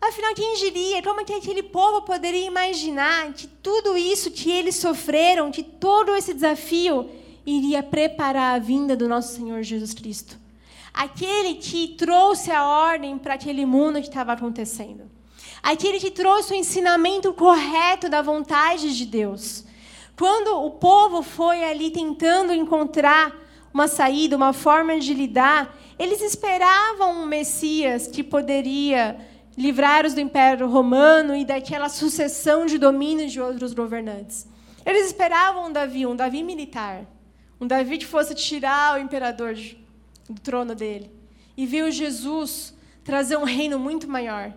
Afinal, 0.00 0.34
quem 0.34 0.56
diria? 0.56 1.02
Como 1.02 1.24
que 1.24 1.32
aquele 1.32 1.62
povo 1.62 2.02
poderia 2.02 2.46
imaginar 2.46 3.32
que 3.32 3.46
tudo 3.46 3.96
isso 3.96 4.30
que 4.30 4.50
eles 4.50 4.76
sofreram, 4.76 5.50
que 5.50 5.62
todo 5.62 6.14
esse 6.14 6.32
desafio 6.32 7.10
iria 7.44 7.82
preparar 7.82 8.56
a 8.56 8.58
vinda 8.58 8.96
do 8.96 9.08
nosso 9.08 9.34
Senhor 9.34 9.62
Jesus 9.62 9.92
Cristo? 9.92 10.38
Aquele 10.92 11.54
que 11.54 11.88
trouxe 11.96 12.50
a 12.50 12.66
ordem 12.66 13.18
para 13.18 13.34
aquele 13.34 13.66
mundo 13.66 14.00
que 14.00 14.08
estava 14.08 14.32
acontecendo. 14.32 15.10
Aquele 15.62 15.98
que 15.98 16.10
trouxe 16.10 16.52
o 16.52 16.56
ensinamento 16.56 17.32
correto 17.32 18.08
da 18.08 18.22
vontade 18.22 18.96
de 18.96 19.06
Deus. 19.06 19.64
Quando 20.16 20.48
o 20.64 20.70
povo 20.70 21.22
foi 21.22 21.64
ali 21.64 21.90
tentando 21.90 22.52
encontrar 22.52 23.34
uma 23.72 23.88
saída, 23.88 24.36
uma 24.36 24.52
forma 24.52 24.98
de 24.98 25.14
lidar, 25.14 25.74
eles 25.98 26.20
esperavam 26.20 27.22
um 27.22 27.26
Messias 27.26 28.06
que 28.06 28.22
poderia 28.22 29.18
livrar-os 29.56 30.14
do 30.14 30.20
Império 30.20 30.68
Romano 30.68 31.34
e 31.34 31.44
daquela 31.44 31.88
sucessão 31.88 32.66
de 32.66 32.78
domínio 32.78 33.28
de 33.28 33.40
outros 33.40 33.74
governantes. 33.74 34.46
Eles 34.84 35.06
esperavam 35.06 35.66
um 35.66 35.72
Davi, 35.72 36.06
um 36.06 36.16
Davi 36.16 36.42
militar, 36.42 37.04
um 37.60 37.66
Davi 37.66 37.98
que 37.98 38.06
fosse 38.06 38.34
tirar 38.34 38.96
o 38.96 39.02
imperador 39.02 39.54
do 40.28 40.40
trono 40.40 40.74
dele. 40.74 41.10
E 41.56 41.66
viu 41.66 41.90
Jesus 41.90 42.74
trazer 43.04 43.36
um 43.36 43.44
reino 43.44 43.78
muito 43.78 44.08
maior, 44.08 44.52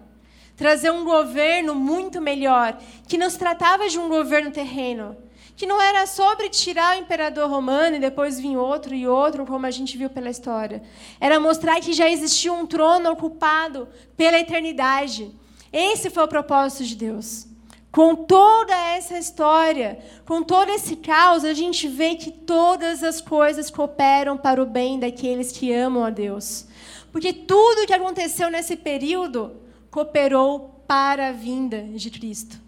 trazer 0.56 0.92
um 0.92 1.04
governo 1.04 1.74
muito 1.74 2.22
melhor, 2.22 2.78
que 3.08 3.18
não 3.18 3.30
se 3.30 3.40
tratava 3.40 3.90
de 3.90 3.98
um 3.98 4.08
governo 4.08 4.52
terreno, 4.52 5.18
que 5.56 5.66
não 5.66 5.82
era 5.82 6.06
sobre 6.06 6.50
tirar 6.50 6.96
o 6.96 7.00
imperador 7.00 7.50
romano 7.50 7.96
e 7.96 8.00
depois 8.00 8.40
vir 8.40 8.58
outro 8.58 8.94
e 8.94 9.08
outro, 9.08 9.46
como 9.46 9.66
a 9.66 9.72
gente 9.72 9.98
viu 9.98 10.10
pela 10.10 10.30
história. 10.30 10.82
Era 11.20 11.40
mostrar 11.40 11.80
que 11.80 11.94
já 11.94 12.10
existia 12.10 12.52
um 12.52 12.66
trono 12.66 13.12
ocupado 13.12 13.88
pela 14.18 14.40
eternidade. 14.40 15.32
Esse 15.72 16.10
foi 16.10 16.24
o 16.24 16.28
propósito 16.28 16.84
de 16.84 16.96
Deus. 16.96 17.48
Com 17.92 18.16
toda 18.16 18.74
essa 18.74 19.20
história, 19.20 20.00
com 20.26 20.42
todo 20.42 20.70
esse 20.70 20.96
caos, 20.96 21.46
a 21.46 21.54
gente 21.54 21.88
vê 21.88 22.16
que 22.16 22.32
todas 22.32 23.04
as 23.04 23.22
coisas 23.22 23.70
cooperam 23.70 24.36
para 24.36 24.62
o 24.62 24.66
bem 24.66 25.00
daqueles 25.00 25.52
que 25.52 25.72
amam 25.72 26.04
a 26.04 26.10
Deus. 26.10 26.66
Porque 27.12 27.32
tudo 27.32 27.84
o 27.84 27.86
que 27.86 27.94
aconteceu 27.94 28.50
nesse 28.50 28.76
período 28.76 29.63
cooperou 29.94 30.84
para 30.88 31.30
a 31.30 31.32
vinda 31.32 31.84
de 31.84 32.10
Cristo. 32.10 32.60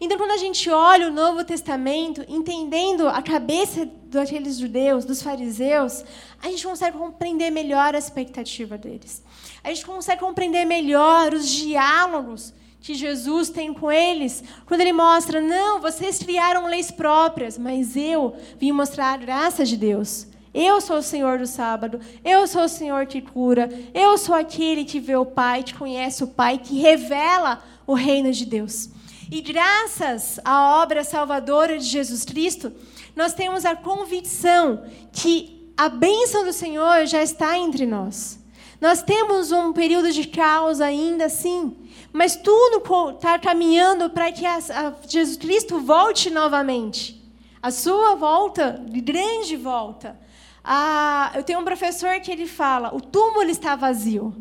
Então, 0.00 0.16
quando 0.16 0.30
a 0.30 0.36
gente 0.36 0.70
olha 0.70 1.08
o 1.08 1.12
Novo 1.12 1.44
Testamento, 1.44 2.24
entendendo 2.28 3.08
a 3.08 3.20
cabeça 3.20 3.88
daqueles 4.06 4.58
judeus, 4.58 5.04
dos 5.04 5.22
fariseus, 5.22 6.04
a 6.40 6.48
gente 6.48 6.64
consegue 6.64 6.96
compreender 6.96 7.50
melhor 7.50 7.96
a 7.96 7.98
expectativa 7.98 8.78
deles. 8.78 9.24
A 9.62 9.68
gente 9.70 9.84
consegue 9.84 10.20
compreender 10.20 10.64
melhor 10.64 11.34
os 11.34 11.48
diálogos 11.48 12.54
que 12.80 12.94
Jesus 12.94 13.48
tem 13.48 13.74
com 13.74 13.90
eles, 13.90 14.42
quando 14.64 14.82
ele 14.82 14.92
mostra: 14.92 15.40
não, 15.40 15.80
vocês 15.80 16.18
criaram 16.18 16.66
leis 16.66 16.92
próprias, 16.92 17.58
mas 17.58 17.96
eu 17.96 18.36
vim 18.58 18.70
mostrar 18.70 19.12
a 19.12 19.16
graça 19.16 19.64
de 19.64 19.76
Deus. 19.76 20.28
Eu 20.54 20.80
sou 20.80 20.98
o 20.98 21.02
Senhor 21.02 21.38
do 21.38 21.46
sábado, 21.46 21.98
eu 22.22 22.46
sou 22.46 22.64
o 22.64 22.68
Senhor 22.68 23.06
que 23.06 23.22
cura, 23.22 23.70
eu 23.94 24.18
sou 24.18 24.34
aquele 24.34 24.84
que 24.84 25.00
vê 25.00 25.16
o 25.16 25.24
Pai, 25.24 25.62
que 25.62 25.74
conhece 25.74 26.22
o 26.22 26.26
Pai, 26.26 26.58
que 26.58 26.78
revela 26.78 27.62
o 27.86 27.94
reino 27.94 28.30
de 28.30 28.44
Deus. 28.44 28.90
E 29.30 29.40
graças 29.40 30.38
à 30.44 30.82
obra 30.82 31.02
salvadora 31.04 31.78
de 31.78 31.86
Jesus 31.86 32.22
Cristo, 32.22 32.70
nós 33.16 33.32
temos 33.32 33.64
a 33.64 33.74
convicção 33.74 34.84
que 35.10 35.72
a 35.74 35.88
bênção 35.88 36.44
do 36.44 36.52
Senhor 36.52 37.06
já 37.06 37.22
está 37.22 37.56
entre 37.56 37.86
nós. 37.86 38.38
Nós 38.78 39.02
temos 39.02 39.52
um 39.52 39.72
período 39.72 40.12
de 40.12 40.26
caos 40.26 40.82
ainda 40.82 41.26
assim, 41.26 41.74
mas 42.12 42.36
tudo 42.36 42.82
está 43.14 43.38
caminhando 43.38 44.10
para 44.10 44.30
que 44.30 44.44
a, 44.44 44.56
a 44.56 44.92
Jesus 45.08 45.38
Cristo 45.38 45.80
volte 45.80 46.28
novamente. 46.28 47.22
A 47.62 47.70
sua 47.70 48.16
volta, 48.16 48.84
grande 48.86 49.56
volta. 49.56 50.20
Ah, 50.64 51.32
eu 51.34 51.42
tenho 51.42 51.58
um 51.58 51.64
professor 51.64 52.20
que 52.20 52.30
ele 52.30 52.46
fala: 52.46 52.94
o 52.94 53.00
túmulo 53.00 53.50
está 53.50 53.74
vazio 53.74 54.34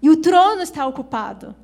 e 0.00 0.08
o 0.08 0.16
trono 0.16 0.62
está 0.62 0.86
ocupado. 0.86 1.54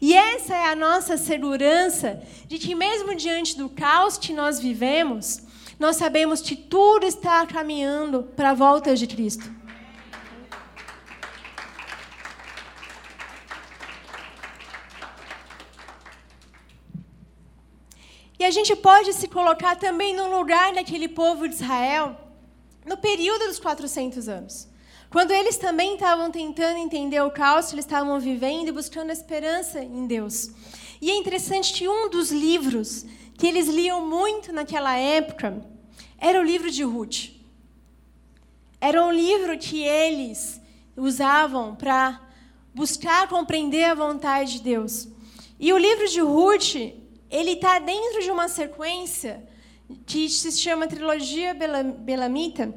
E 0.00 0.14
essa 0.14 0.54
é 0.54 0.66
a 0.66 0.76
nossa 0.76 1.16
segurança 1.16 2.22
de 2.46 2.58
que, 2.58 2.74
mesmo 2.74 3.14
diante 3.14 3.56
do 3.56 3.68
caos 3.68 4.16
que 4.16 4.32
nós 4.32 4.60
vivemos, 4.60 5.42
nós 5.78 5.96
sabemos 5.96 6.40
que 6.40 6.54
tudo 6.54 7.06
está 7.06 7.44
caminhando 7.46 8.24
para 8.36 8.50
a 8.50 8.54
volta 8.54 8.94
de 8.94 9.06
Cristo. 9.06 9.50
E 18.38 18.44
a 18.44 18.50
gente 18.52 18.76
pode 18.76 19.12
se 19.14 19.26
colocar 19.26 19.74
também 19.74 20.14
no 20.14 20.30
lugar 20.38 20.72
daquele 20.72 21.08
povo 21.08 21.48
de 21.48 21.54
Israel 21.54 22.27
no 22.88 22.96
período 22.96 23.46
dos 23.46 23.58
400 23.60 24.28
anos. 24.28 24.68
Quando 25.10 25.30
eles 25.30 25.56
também 25.56 25.94
estavam 25.94 26.30
tentando 26.30 26.78
entender 26.78 27.20
o 27.20 27.30
caos 27.30 27.66
que 27.66 27.74
eles 27.74 27.84
estavam 27.84 28.18
vivendo 28.18 28.68
e 28.68 28.72
buscando 28.72 29.10
esperança 29.10 29.80
em 29.80 30.06
Deus. 30.06 30.50
E 31.00 31.10
é 31.10 31.16
interessante 31.16 31.72
que 31.72 31.88
um 31.88 32.10
dos 32.10 32.30
livros 32.30 33.06
que 33.36 33.46
eles 33.46 33.68
liam 33.68 34.04
muito 34.04 34.52
naquela 34.52 34.96
época 34.96 35.64
era 36.18 36.40
o 36.40 36.44
livro 36.44 36.70
de 36.70 36.82
Ruth. 36.82 37.30
Era 38.80 39.04
um 39.04 39.12
livro 39.12 39.56
que 39.58 39.82
eles 39.82 40.60
usavam 40.96 41.74
para 41.74 42.20
buscar 42.74 43.28
compreender 43.28 43.84
a 43.84 43.94
vontade 43.94 44.54
de 44.54 44.62
Deus. 44.62 45.08
E 45.58 45.72
o 45.72 45.78
livro 45.78 46.08
de 46.08 46.20
Ruth, 46.20 46.74
ele 47.30 47.52
está 47.52 47.78
dentro 47.78 48.22
de 48.22 48.30
uma 48.30 48.48
sequência 48.48 49.48
que 50.06 50.28
se 50.28 50.52
chama 50.52 50.86
Trilogia 50.86 51.54
Belamita, 51.54 52.74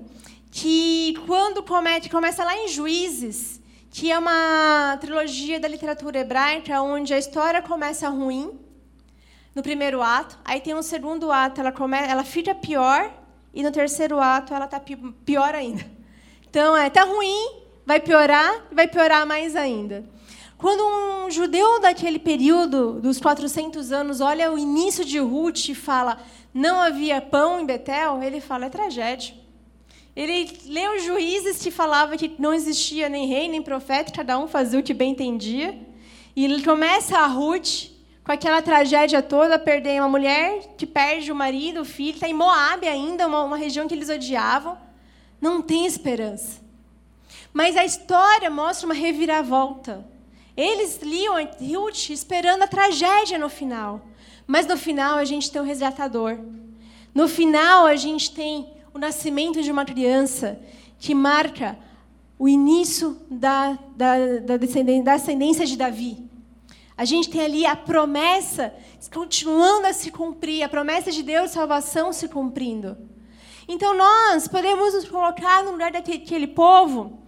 que 0.49 1.13
quando 1.25 1.63
comete, 1.63 2.09
começa 2.09 2.43
lá 2.43 2.57
em 2.57 2.67
Juízes, 2.67 3.61
que 3.89 4.11
é 4.11 4.17
uma 4.17 4.97
trilogia 5.01 5.59
da 5.59 5.67
literatura 5.67 6.19
hebraica 6.19 6.81
onde 6.81 7.13
a 7.13 7.17
história 7.17 7.61
começa 7.61 8.07
ruim 8.09 8.57
no 9.53 9.61
primeiro 9.61 10.01
ato, 10.01 10.39
aí 10.45 10.61
tem 10.61 10.73
um 10.73 10.81
segundo 10.81 11.29
ato, 11.31 11.59
ela 11.59 11.73
começa, 11.73 12.09
ela 12.09 12.23
fica 12.23 12.55
pior 12.55 13.11
e 13.53 13.61
no 13.61 13.71
terceiro 13.71 14.17
ato 14.17 14.53
ela 14.53 14.65
está 14.65 14.79
pior 14.79 15.53
ainda. 15.53 15.85
Então 16.49 16.75
é 16.75 16.89
tá 16.89 17.03
ruim, 17.03 17.61
vai 17.85 17.99
piorar, 17.99 18.65
vai 18.71 18.87
piorar 18.87 19.25
mais 19.25 19.55
ainda. 19.55 20.05
Quando 20.61 20.83
um 20.83 21.31
judeu 21.31 21.81
daquele 21.81 22.19
período 22.19 23.01
dos 23.01 23.19
400 23.19 23.91
anos 23.91 24.21
olha 24.21 24.53
o 24.53 24.59
início 24.59 25.03
de 25.03 25.17
Ruth 25.17 25.69
e 25.69 25.73
fala: 25.73 26.21
"Não 26.53 26.79
havia 26.79 27.19
pão 27.19 27.59
em 27.59 27.65
Betel", 27.65 28.21
ele 28.21 28.39
fala: 28.39 28.67
"É 28.67 28.69
tragédia". 28.69 29.33
Ele 30.15 30.55
lê 30.67 30.87
os 30.89 31.03
juízes 31.03 31.63
que 31.63 31.71
falava 31.71 32.15
que 32.15 32.35
não 32.37 32.53
existia 32.53 33.09
nem 33.09 33.25
rei, 33.25 33.47
nem 33.47 33.63
profeta, 33.63 34.11
cada 34.11 34.37
um 34.37 34.47
fazia 34.47 34.79
o 34.79 34.83
que 34.83 34.93
bem 34.93 35.13
entendia. 35.13 35.75
E 36.35 36.45
ele 36.45 36.61
começa 36.63 37.17
a 37.17 37.25
Ruth 37.25 37.89
com 38.23 38.31
aquela 38.31 38.61
tragédia 38.61 39.23
toda, 39.23 39.57
perder 39.57 39.99
uma 39.99 40.09
mulher 40.09 40.75
que 40.77 40.85
perde 40.85 41.31
o 41.31 41.35
marido, 41.35 41.81
o 41.81 41.85
filho, 41.85 42.13
está 42.13 42.29
em 42.29 42.35
Moab 42.35 42.87
ainda, 42.87 43.25
uma, 43.25 43.43
uma 43.43 43.57
região 43.57 43.87
que 43.87 43.95
eles 43.95 44.09
odiavam. 44.09 44.77
Não 45.41 45.59
tem 45.59 45.87
esperança. 45.87 46.61
Mas 47.51 47.75
a 47.75 47.83
história 47.83 48.49
mostra 48.51 48.85
uma 48.85 48.93
reviravolta. 48.93 50.10
Eles 50.55 50.99
liam 51.01 51.35
Ruth 51.59 52.09
esperando 52.09 52.63
a 52.63 52.67
tragédia 52.67 53.37
no 53.37 53.49
final. 53.49 54.01
Mas 54.45 54.67
no 54.67 54.77
final 54.77 55.17
a 55.17 55.25
gente 55.25 55.51
tem 55.51 55.61
um 55.61 55.65
resgatador. 55.65 56.37
No 57.13 57.27
final 57.27 57.85
a 57.85 57.95
gente 57.95 58.33
tem 58.33 58.69
o 58.93 58.99
nascimento 58.99 59.61
de 59.61 59.71
uma 59.71 59.85
criança 59.85 60.59
que 60.99 61.15
marca 61.15 61.77
o 62.37 62.47
início 62.47 63.17
da, 63.29 63.77
da, 63.95 64.15
da, 64.39 64.57
da 65.03 65.13
ascendência 65.13 65.65
de 65.65 65.77
Davi. 65.77 66.29
A 66.97 67.05
gente 67.05 67.29
tem 67.29 67.41
ali 67.41 67.65
a 67.65 67.75
promessa 67.75 68.73
continuando 69.11 69.87
a 69.87 69.93
se 69.93 70.11
cumprir, 70.11 70.63
a 70.63 70.69
promessa 70.69 71.11
de 71.11 71.23
Deus 71.23 71.47
de 71.47 71.53
salvação 71.53 72.13
se 72.13 72.27
cumprindo. 72.27 72.97
Então 73.67 73.95
nós 73.95 74.47
podemos 74.47 74.93
nos 74.93 75.07
colocar 75.07 75.63
no 75.63 75.71
lugar 75.71 75.91
daquele 75.91 76.47
povo 76.47 77.23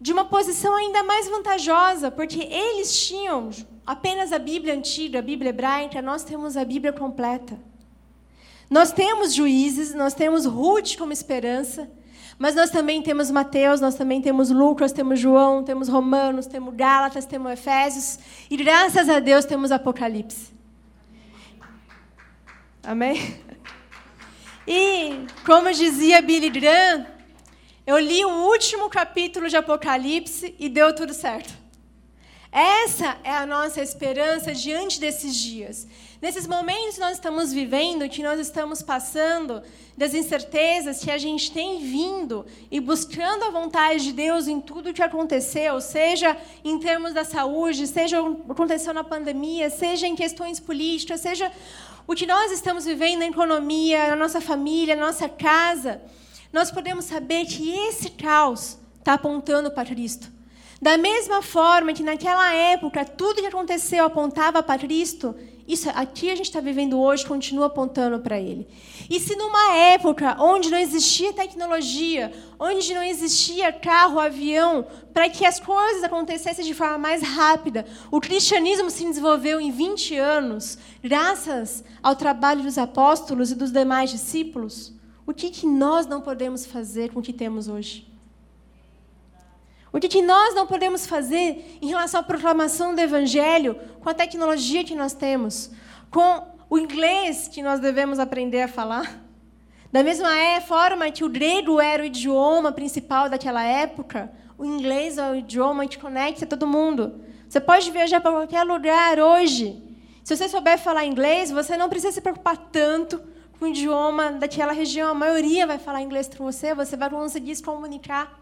de 0.00 0.12
uma 0.12 0.24
posição 0.24 0.74
ainda 0.76 1.02
mais 1.02 1.28
vantajosa, 1.28 2.10
porque 2.10 2.40
eles 2.40 3.06
tinham 3.06 3.50
apenas 3.84 4.32
a 4.32 4.38
Bíblia 4.38 4.74
antiga, 4.74 5.18
a 5.18 5.22
Bíblia 5.22 5.50
hebraica, 5.50 6.00
nós 6.00 6.22
temos 6.22 6.56
a 6.56 6.64
Bíblia 6.64 6.92
completa. 6.92 7.58
Nós 8.70 8.92
temos 8.92 9.34
juízes, 9.34 9.94
nós 9.94 10.14
temos 10.14 10.44
Ruth 10.44 10.96
como 10.96 11.12
esperança, 11.12 11.90
mas 12.38 12.54
nós 12.54 12.70
também 12.70 13.02
temos 13.02 13.30
Mateus, 13.30 13.80
nós 13.80 13.96
também 13.96 14.20
temos 14.20 14.50
Lucas, 14.50 14.92
temos 14.92 15.18
João, 15.18 15.64
temos 15.64 15.88
Romanos, 15.88 16.46
temos 16.46 16.74
Gálatas, 16.74 17.26
temos 17.26 17.50
Efésios, 17.50 18.18
e 18.48 18.56
graças 18.56 19.08
a 19.08 19.18
Deus 19.18 19.44
temos 19.44 19.72
Apocalipse. 19.72 20.52
Amém? 22.84 23.40
E, 24.66 25.26
como 25.46 25.72
dizia 25.72 26.20
Billy 26.20 26.50
Graham, 26.50 27.06
eu 27.88 27.98
li 27.98 28.22
o 28.22 28.28
último 28.50 28.90
capítulo 28.90 29.48
de 29.48 29.56
Apocalipse 29.56 30.54
e 30.58 30.68
deu 30.68 30.94
tudo 30.94 31.14
certo. 31.14 31.54
Essa 32.52 33.16
é 33.24 33.30
a 33.30 33.46
nossa 33.46 33.80
esperança 33.80 34.52
diante 34.52 35.00
desses 35.00 35.34
dias. 35.34 35.86
Nesses 36.20 36.46
momentos 36.46 36.96
que 36.96 37.00
nós 37.00 37.12
estamos 37.12 37.50
vivendo, 37.50 38.06
que 38.10 38.22
nós 38.22 38.38
estamos 38.38 38.82
passando, 38.82 39.62
das 39.96 40.12
incertezas 40.12 41.02
que 41.02 41.10
a 41.10 41.16
gente 41.16 41.50
tem 41.50 41.78
vindo 41.78 42.44
e 42.70 42.78
buscando 42.78 43.44
a 43.44 43.50
vontade 43.50 44.04
de 44.04 44.12
Deus 44.12 44.48
em 44.48 44.60
tudo 44.60 44.92
que 44.92 45.02
aconteceu, 45.02 45.80
seja 45.80 46.36
em 46.62 46.78
termos 46.78 47.14
da 47.14 47.24
saúde, 47.24 47.86
seja 47.86 48.20
o 48.20 48.36
que 48.36 48.52
aconteceu 48.52 48.92
na 48.92 49.02
pandemia, 49.02 49.70
seja 49.70 50.06
em 50.06 50.14
questões 50.14 50.60
políticas, 50.60 51.22
seja 51.22 51.50
o 52.06 52.14
que 52.14 52.26
nós 52.26 52.52
estamos 52.52 52.84
vivendo 52.84 53.20
na 53.20 53.28
economia, 53.28 54.08
na 54.08 54.16
nossa 54.16 54.42
família, 54.42 54.94
na 54.94 55.06
nossa 55.06 55.26
casa, 55.26 56.02
nós 56.52 56.70
podemos 56.70 57.04
saber 57.04 57.44
que 57.46 57.70
esse 57.70 58.10
caos 58.10 58.78
está 58.98 59.14
apontando 59.14 59.70
para 59.70 59.88
Cristo. 59.88 60.30
Da 60.80 60.96
mesma 60.96 61.42
forma 61.42 61.92
que 61.92 62.04
naquela 62.04 62.54
época 62.54 63.04
tudo 63.04 63.40
que 63.40 63.46
aconteceu 63.46 64.04
apontava 64.04 64.62
para 64.62 64.78
Cristo, 64.78 65.34
isso 65.66 65.90
aqui 65.90 66.30
a 66.30 66.36
gente 66.36 66.46
está 66.46 66.60
vivendo 66.60 66.98
hoje 66.98 67.26
continua 67.26 67.66
apontando 67.66 68.20
para 68.20 68.38
Ele. 68.38 68.66
E 69.10 69.18
se 69.18 69.34
numa 69.34 69.74
época 69.74 70.36
onde 70.40 70.70
não 70.70 70.78
existia 70.78 71.32
tecnologia, 71.32 72.32
onde 72.58 72.94
não 72.94 73.02
existia 73.02 73.72
carro, 73.72 74.20
avião, 74.20 74.86
para 75.12 75.28
que 75.28 75.44
as 75.44 75.58
coisas 75.58 76.04
acontecessem 76.04 76.64
de 76.64 76.72
forma 76.72 76.96
mais 76.96 77.22
rápida, 77.22 77.84
o 78.10 78.20
cristianismo 78.20 78.88
se 78.88 79.04
desenvolveu 79.04 79.60
em 79.60 79.70
20 79.70 80.16
anos, 80.16 80.78
graças 81.02 81.84
ao 82.02 82.14
trabalho 82.14 82.62
dos 82.62 82.78
apóstolos 82.78 83.50
e 83.50 83.54
dos 83.56 83.72
demais 83.72 84.10
discípulos, 84.10 84.94
o 85.28 85.34
que, 85.34 85.50
que 85.50 85.66
nós 85.66 86.06
não 86.06 86.22
podemos 86.22 86.64
fazer 86.64 87.12
com 87.12 87.20
o 87.20 87.22
que 87.22 87.34
temos 87.34 87.68
hoje? 87.68 88.10
O 89.92 90.00
que, 90.00 90.08
que 90.08 90.22
nós 90.22 90.54
não 90.54 90.66
podemos 90.66 91.06
fazer 91.06 91.78
em 91.82 91.86
relação 91.86 92.20
à 92.20 92.22
proclamação 92.22 92.94
do 92.94 93.00
Evangelho 93.02 93.78
com 94.00 94.08
a 94.08 94.14
tecnologia 94.14 94.82
que 94.84 94.94
nós 94.94 95.12
temos, 95.12 95.70
com 96.10 96.46
o 96.70 96.78
inglês 96.78 97.46
que 97.46 97.62
nós 97.62 97.78
devemos 97.78 98.18
aprender 98.18 98.62
a 98.62 98.68
falar? 98.68 99.22
Da 99.92 100.02
mesma 100.02 100.34
é, 100.34 100.62
forma 100.62 101.10
que 101.10 101.24
o 101.24 101.28
grego 101.28 101.78
era 101.78 102.02
o 102.02 102.06
idioma 102.06 102.72
principal 102.72 103.28
daquela 103.28 103.62
época, 103.62 104.32
o 104.56 104.64
inglês 104.64 105.18
é 105.18 105.30
o 105.30 105.36
idioma 105.36 105.86
que 105.86 105.98
conecta 105.98 106.46
todo 106.46 106.66
mundo. 106.66 107.20
Você 107.46 107.60
pode 107.60 107.90
viajar 107.90 108.22
para 108.22 108.32
qualquer 108.32 108.64
lugar 108.64 109.20
hoje. 109.20 109.82
Se 110.24 110.34
você 110.34 110.48
souber 110.48 110.78
falar 110.78 111.04
inglês, 111.04 111.50
você 111.50 111.76
não 111.76 111.90
precisa 111.90 112.12
se 112.12 112.22
preocupar 112.22 112.56
tanto 112.56 113.20
com 113.58 113.64
o 113.66 113.68
idioma 113.68 114.32
daquela 114.32 114.72
região. 114.72 115.10
A 115.10 115.14
maioria 115.14 115.66
vai 115.66 115.78
falar 115.78 116.02
inglês 116.02 116.28
com 116.28 116.44
você, 116.44 116.74
você 116.74 116.96
vai 116.96 117.10
conseguir 117.10 117.54
se 117.56 117.62
comunicar. 117.62 118.40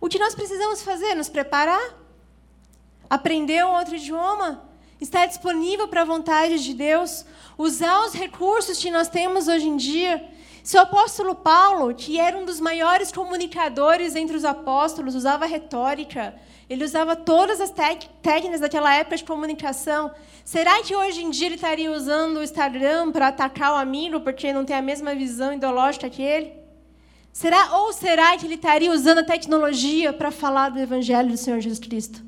O 0.00 0.08
que 0.08 0.18
nós 0.18 0.34
precisamos 0.34 0.82
fazer? 0.82 1.14
Nos 1.14 1.28
preparar? 1.28 1.94
Aprender 3.08 3.64
um 3.64 3.74
outro 3.74 3.96
idioma? 3.96 4.68
Estar 5.00 5.26
disponível 5.26 5.88
para 5.88 6.02
a 6.02 6.04
vontade 6.04 6.62
de 6.62 6.74
Deus? 6.74 7.24
Usar 7.58 8.04
os 8.06 8.14
recursos 8.14 8.78
que 8.78 8.90
nós 8.90 9.08
temos 9.08 9.48
hoje 9.48 9.68
em 9.68 9.76
dia? 9.76 10.26
Se 10.64 10.78
o 10.78 10.80
apóstolo 10.80 11.34
Paulo, 11.34 11.94
que 11.94 12.18
era 12.18 12.38
um 12.38 12.46
dos 12.46 12.58
maiores 12.58 13.12
comunicadores 13.12 14.16
entre 14.16 14.34
os 14.34 14.46
apóstolos, 14.46 15.14
usava 15.14 15.44
retórica, 15.44 16.34
ele 16.70 16.82
usava 16.82 17.14
todas 17.14 17.60
as 17.60 17.70
técnicas 17.70 18.60
daquela 18.60 18.94
época 18.94 19.18
de 19.18 19.24
comunicação. 19.24 20.10
Será 20.42 20.82
que 20.82 20.96
hoje 20.96 21.22
em 21.22 21.28
dia 21.28 21.48
ele 21.48 21.56
estaria 21.56 21.92
usando 21.92 22.38
o 22.38 22.42
Instagram 22.42 23.12
para 23.12 23.28
atacar 23.28 23.74
o 23.74 23.76
amigo 23.76 24.20
porque 24.20 24.54
não 24.54 24.64
tem 24.64 24.74
a 24.74 24.80
mesma 24.80 25.14
visão 25.14 25.52
ideológica 25.52 26.08
que 26.08 26.22
ele? 26.22 26.54
Será 27.30 27.80
ou 27.80 27.92
será 27.92 28.34
que 28.38 28.46
ele 28.46 28.54
estaria 28.54 28.90
usando 28.90 29.18
a 29.18 29.24
tecnologia 29.24 30.14
para 30.14 30.30
falar 30.30 30.70
do 30.70 30.78
evangelho 30.78 31.28
do 31.28 31.36
Senhor 31.36 31.60
Jesus 31.60 31.78
Cristo? 31.78 32.22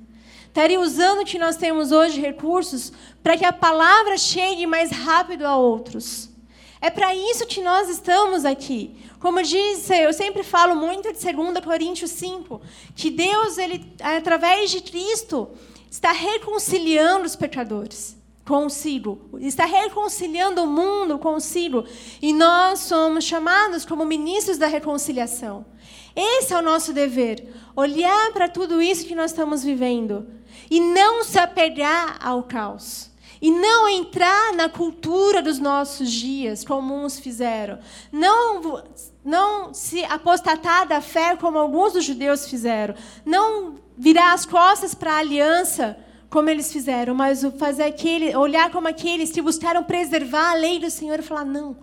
Estaria 0.46 0.78
usando 0.78 1.22
o 1.22 1.24
que 1.24 1.38
nós 1.38 1.56
temos 1.56 1.90
hoje, 1.90 2.20
recursos, 2.20 2.92
para 3.22 3.34
que 3.34 3.46
a 3.46 3.52
palavra 3.52 4.18
chegue 4.18 4.66
mais 4.66 4.90
rápido 4.90 5.46
a 5.46 5.56
outros. 5.56 6.35
É 6.80 6.90
para 6.90 7.14
isso 7.14 7.46
que 7.46 7.62
nós 7.62 7.88
estamos 7.88 8.44
aqui. 8.44 8.96
Como 9.18 9.42
diz, 9.42 9.88
eu 9.90 10.12
sempre 10.12 10.42
falo 10.42 10.76
muito 10.76 11.12
de 11.12 11.32
2 11.32 11.64
Coríntios 11.64 12.10
5, 12.10 12.60
que 12.94 13.10
Deus, 13.10 13.58
ele, 13.58 13.92
através 14.00 14.70
de 14.70 14.80
Cristo, 14.80 15.48
está 15.90 16.12
reconciliando 16.12 17.24
os 17.24 17.34
pecadores 17.34 18.16
consigo, 18.46 19.28
está 19.40 19.64
reconciliando 19.64 20.62
o 20.62 20.66
mundo 20.66 21.18
consigo, 21.18 21.84
e 22.22 22.32
nós 22.32 22.78
somos 22.80 23.24
chamados 23.24 23.84
como 23.84 24.04
ministros 24.04 24.56
da 24.56 24.68
reconciliação. 24.68 25.66
Esse 26.14 26.54
é 26.54 26.58
o 26.58 26.62
nosso 26.62 26.92
dever, 26.92 27.52
olhar 27.74 28.32
para 28.32 28.48
tudo 28.48 28.80
isso 28.80 29.04
que 29.04 29.16
nós 29.16 29.32
estamos 29.32 29.64
vivendo 29.64 30.28
e 30.70 30.80
não 30.80 31.24
se 31.24 31.38
apegar 31.38 32.18
ao 32.24 32.44
caos. 32.44 33.05
E 33.40 33.50
não 33.50 33.88
entrar 33.88 34.52
na 34.54 34.68
cultura 34.68 35.42
dos 35.42 35.58
nossos 35.58 36.10
dias, 36.10 36.64
como 36.64 36.94
uns 36.94 37.18
fizeram. 37.18 37.78
Não, 38.10 38.82
não 39.24 39.74
se 39.74 40.04
apostatar 40.04 40.86
da 40.86 41.00
fé, 41.00 41.36
como 41.36 41.58
alguns 41.58 41.92
dos 41.92 42.04
judeus 42.04 42.48
fizeram. 42.48 42.94
Não 43.24 43.74
virar 43.96 44.32
as 44.32 44.46
costas 44.46 44.94
para 44.94 45.12
a 45.14 45.18
aliança, 45.18 45.98
como 46.28 46.50
eles 46.50 46.72
fizeram, 46.72 47.14
mas 47.14 47.42
fazer 47.58 47.84
aquele, 47.84 48.36
olhar 48.36 48.70
como 48.70 48.88
aqueles 48.88 49.30
que 49.30 49.42
buscaram 49.42 49.84
preservar 49.84 50.52
a 50.52 50.54
lei 50.54 50.78
do 50.78 50.90
Senhor 50.90 51.18
e 51.18 51.22
falar: 51.22 51.44
não, 51.44 51.76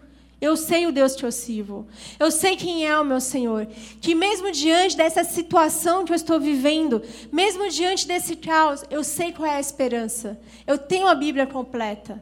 eu 0.44 0.58
sei 0.58 0.86
o 0.86 0.92
Deus 0.92 1.16
que 1.16 1.26
eu 1.26 1.32
sirvo. 1.32 1.88
Eu 2.20 2.30
sei 2.30 2.58
quem 2.58 2.86
é 2.86 3.00
o 3.00 3.06
meu 3.06 3.22
Senhor. 3.22 3.66
Que 4.02 4.14
mesmo 4.14 4.52
diante 4.52 4.98
dessa 4.98 5.24
situação 5.24 6.04
que 6.04 6.12
eu 6.12 6.18
estou 6.18 6.38
vivendo, 6.38 7.02
mesmo 7.32 7.70
diante 7.70 8.06
desse 8.06 8.36
caos, 8.36 8.84
eu 8.90 9.06
sei 9.06 9.32
qual 9.32 9.50
é 9.50 9.56
a 9.56 9.62
esperança. 9.62 10.38
Eu 10.68 10.78
tenho 10.78 11.08
a 11.08 11.16
Bíblia 11.16 11.48
completa. 11.48 12.22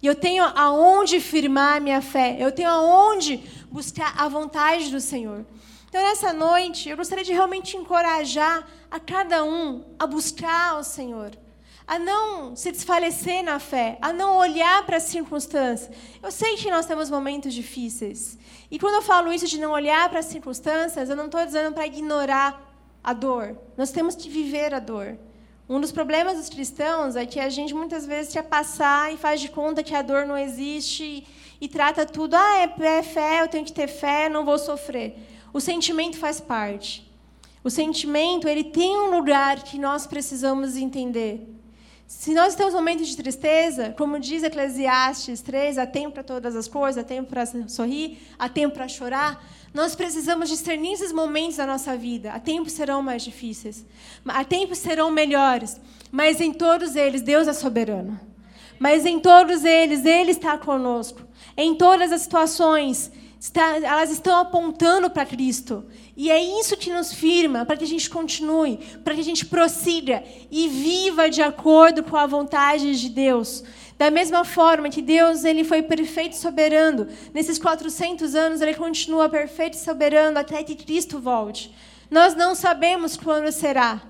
E 0.00 0.06
eu 0.06 0.14
tenho 0.14 0.42
aonde 0.42 1.20
firmar 1.20 1.76
a 1.76 1.80
minha 1.80 2.00
fé. 2.00 2.38
Eu 2.40 2.50
tenho 2.50 2.70
aonde 2.70 3.38
buscar 3.70 4.14
a 4.16 4.26
vontade 4.28 4.90
do 4.90 4.98
Senhor. 4.98 5.44
Então, 5.90 6.00
nessa 6.00 6.32
noite, 6.32 6.88
eu 6.88 6.96
gostaria 6.96 7.22
de 7.22 7.34
realmente 7.34 7.76
encorajar 7.76 8.66
a 8.90 8.98
cada 8.98 9.44
um 9.44 9.84
a 9.98 10.06
buscar 10.06 10.78
o 10.78 10.82
Senhor, 10.82 11.32
a 11.86 11.98
não 11.98 12.54
se 12.54 12.70
desfalecer 12.70 13.42
na 13.42 13.58
fé, 13.58 13.98
a 14.00 14.12
não 14.12 14.36
olhar 14.36 14.84
para 14.86 14.96
as 14.96 15.04
circunstâncias. 15.04 15.90
Eu 16.22 16.30
sei 16.30 16.56
que 16.56 16.70
nós 16.70 16.86
temos 16.86 17.10
momentos 17.10 17.52
difíceis. 17.52 18.38
E 18.70 18.78
quando 18.78 18.94
eu 18.94 19.02
falo 19.02 19.32
isso 19.32 19.46
de 19.46 19.58
não 19.58 19.72
olhar 19.72 20.08
para 20.08 20.20
as 20.20 20.26
circunstâncias, 20.26 21.10
eu 21.10 21.16
não 21.16 21.26
estou 21.26 21.44
dizendo 21.44 21.74
para 21.74 21.86
ignorar 21.86 22.72
a 23.02 23.12
dor. 23.12 23.58
Nós 23.76 23.90
temos 23.90 24.14
que 24.14 24.28
viver 24.28 24.72
a 24.72 24.78
dor. 24.78 25.18
Um 25.68 25.80
dos 25.80 25.92
problemas 25.92 26.36
dos 26.36 26.48
cristãos 26.48 27.16
é 27.16 27.24
que 27.24 27.40
a 27.40 27.48
gente 27.48 27.74
muitas 27.74 28.04
vezes 28.04 28.32
quer 28.32 28.42
passar 28.42 29.12
e 29.12 29.16
faz 29.16 29.40
de 29.40 29.48
conta 29.48 29.82
que 29.82 29.94
a 29.94 30.02
dor 30.02 30.26
não 30.26 30.36
existe 30.36 31.26
e, 31.60 31.68
trata 31.68 32.04
tudo, 32.04 32.34
ah, 32.34 32.56
é, 32.58 32.98
é 32.98 33.02
fé, 33.02 33.40
eu 33.40 33.48
tenho 33.48 33.64
que 33.64 33.72
ter 33.72 33.86
fé, 33.86 34.28
não 34.28 34.44
vou 34.44 34.58
sofrer. 34.58 35.16
O 35.52 35.60
sentimento 35.60 36.18
faz 36.18 36.40
parte. 36.40 37.10
O 37.62 37.70
sentimento, 37.70 38.48
ele 38.48 38.64
tem 38.64 38.96
um 38.98 39.16
lugar 39.16 39.62
que 39.62 39.78
nós 39.78 40.06
precisamos 40.06 40.76
entender. 40.76 41.48
Se 42.06 42.34
nós 42.34 42.54
em 42.54 42.74
momentos 42.74 43.08
de 43.08 43.16
tristeza, 43.16 43.94
como 43.96 44.20
diz 44.20 44.42
Eclesiastes 44.42 45.40
3, 45.40 45.78
há 45.78 45.86
tempo 45.86 46.12
para 46.12 46.22
todas 46.22 46.54
as 46.54 46.68
coisas, 46.68 47.02
há 47.02 47.06
tempo 47.06 47.30
para 47.30 47.46
sorrir, 47.68 48.18
há 48.38 48.48
tempo 48.48 48.74
para 48.74 48.86
chorar, 48.86 49.44
nós 49.72 49.94
precisamos 49.94 50.48
discernir 50.48 50.92
esses 50.92 51.12
momentos 51.12 51.56
da 51.56 51.66
nossa 51.66 51.96
vida. 51.96 52.32
Há 52.32 52.38
tempos 52.38 52.72
serão 52.72 53.02
mais 53.02 53.22
difíceis, 53.22 53.84
há 54.26 54.44
tempos 54.44 54.78
serão 54.78 55.10
melhores, 55.10 55.80
mas 56.10 56.40
em 56.40 56.52
todos 56.52 56.94
eles 56.94 57.22
Deus 57.22 57.48
é 57.48 57.52
soberano. 57.52 58.20
Mas 58.78 59.06
em 59.06 59.20
todos 59.20 59.64
eles 59.64 60.04
Ele 60.04 60.32
está 60.32 60.58
conosco. 60.58 61.20
Em 61.56 61.72
todas 61.72 62.10
as 62.10 62.22
situações, 62.22 63.12
elas 63.54 64.10
estão 64.10 64.38
apontando 64.38 65.10
para 65.10 65.26
Cristo. 65.26 65.84
E 66.16 66.30
é 66.30 66.40
isso 66.60 66.76
que 66.76 66.92
nos 66.92 67.12
firma 67.12 67.64
para 67.64 67.76
que 67.76 67.84
a 67.84 67.88
gente 67.88 68.08
continue, 68.08 68.76
para 69.02 69.14
que 69.14 69.20
a 69.20 69.24
gente 69.24 69.46
prossiga 69.46 70.22
e 70.50 70.68
viva 70.68 71.28
de 71.28 71.42
acordo 71.42 72.04
com 72.04 72.16
a 72.16 72.26
vontade 72.26 73.00
de 73.00 73.08
Deus. 73.08 73.64
Da 73.98 74.10
mesma 74.10 74.44
forma 74.44 74.90
que 74.90 75.02
Deus 75.02 75.44
ele 75.44 75.64
foi 75.64 75.82
perfeito 75.82 76.32
e 76.32 76.36
soberano, 76.36 77.08
nesses 77.34 77.58
400 77.58 78.34
anos 78.34 78.60
ele 78.60 78.74
continua 78.74 79.28
perfeito 79.28 79.74
e 79.74 79.80
soberano 79.80 80.38
até 80.38 80.62
que 80.62 80.76
Cristo 80.76 81.18
volte. 81.18 81.74
Nós 82.10 82.34
não 82.34 82.54
sabemos 82.54 83.16
quando 83.16 83.50
será, 83.50 84.02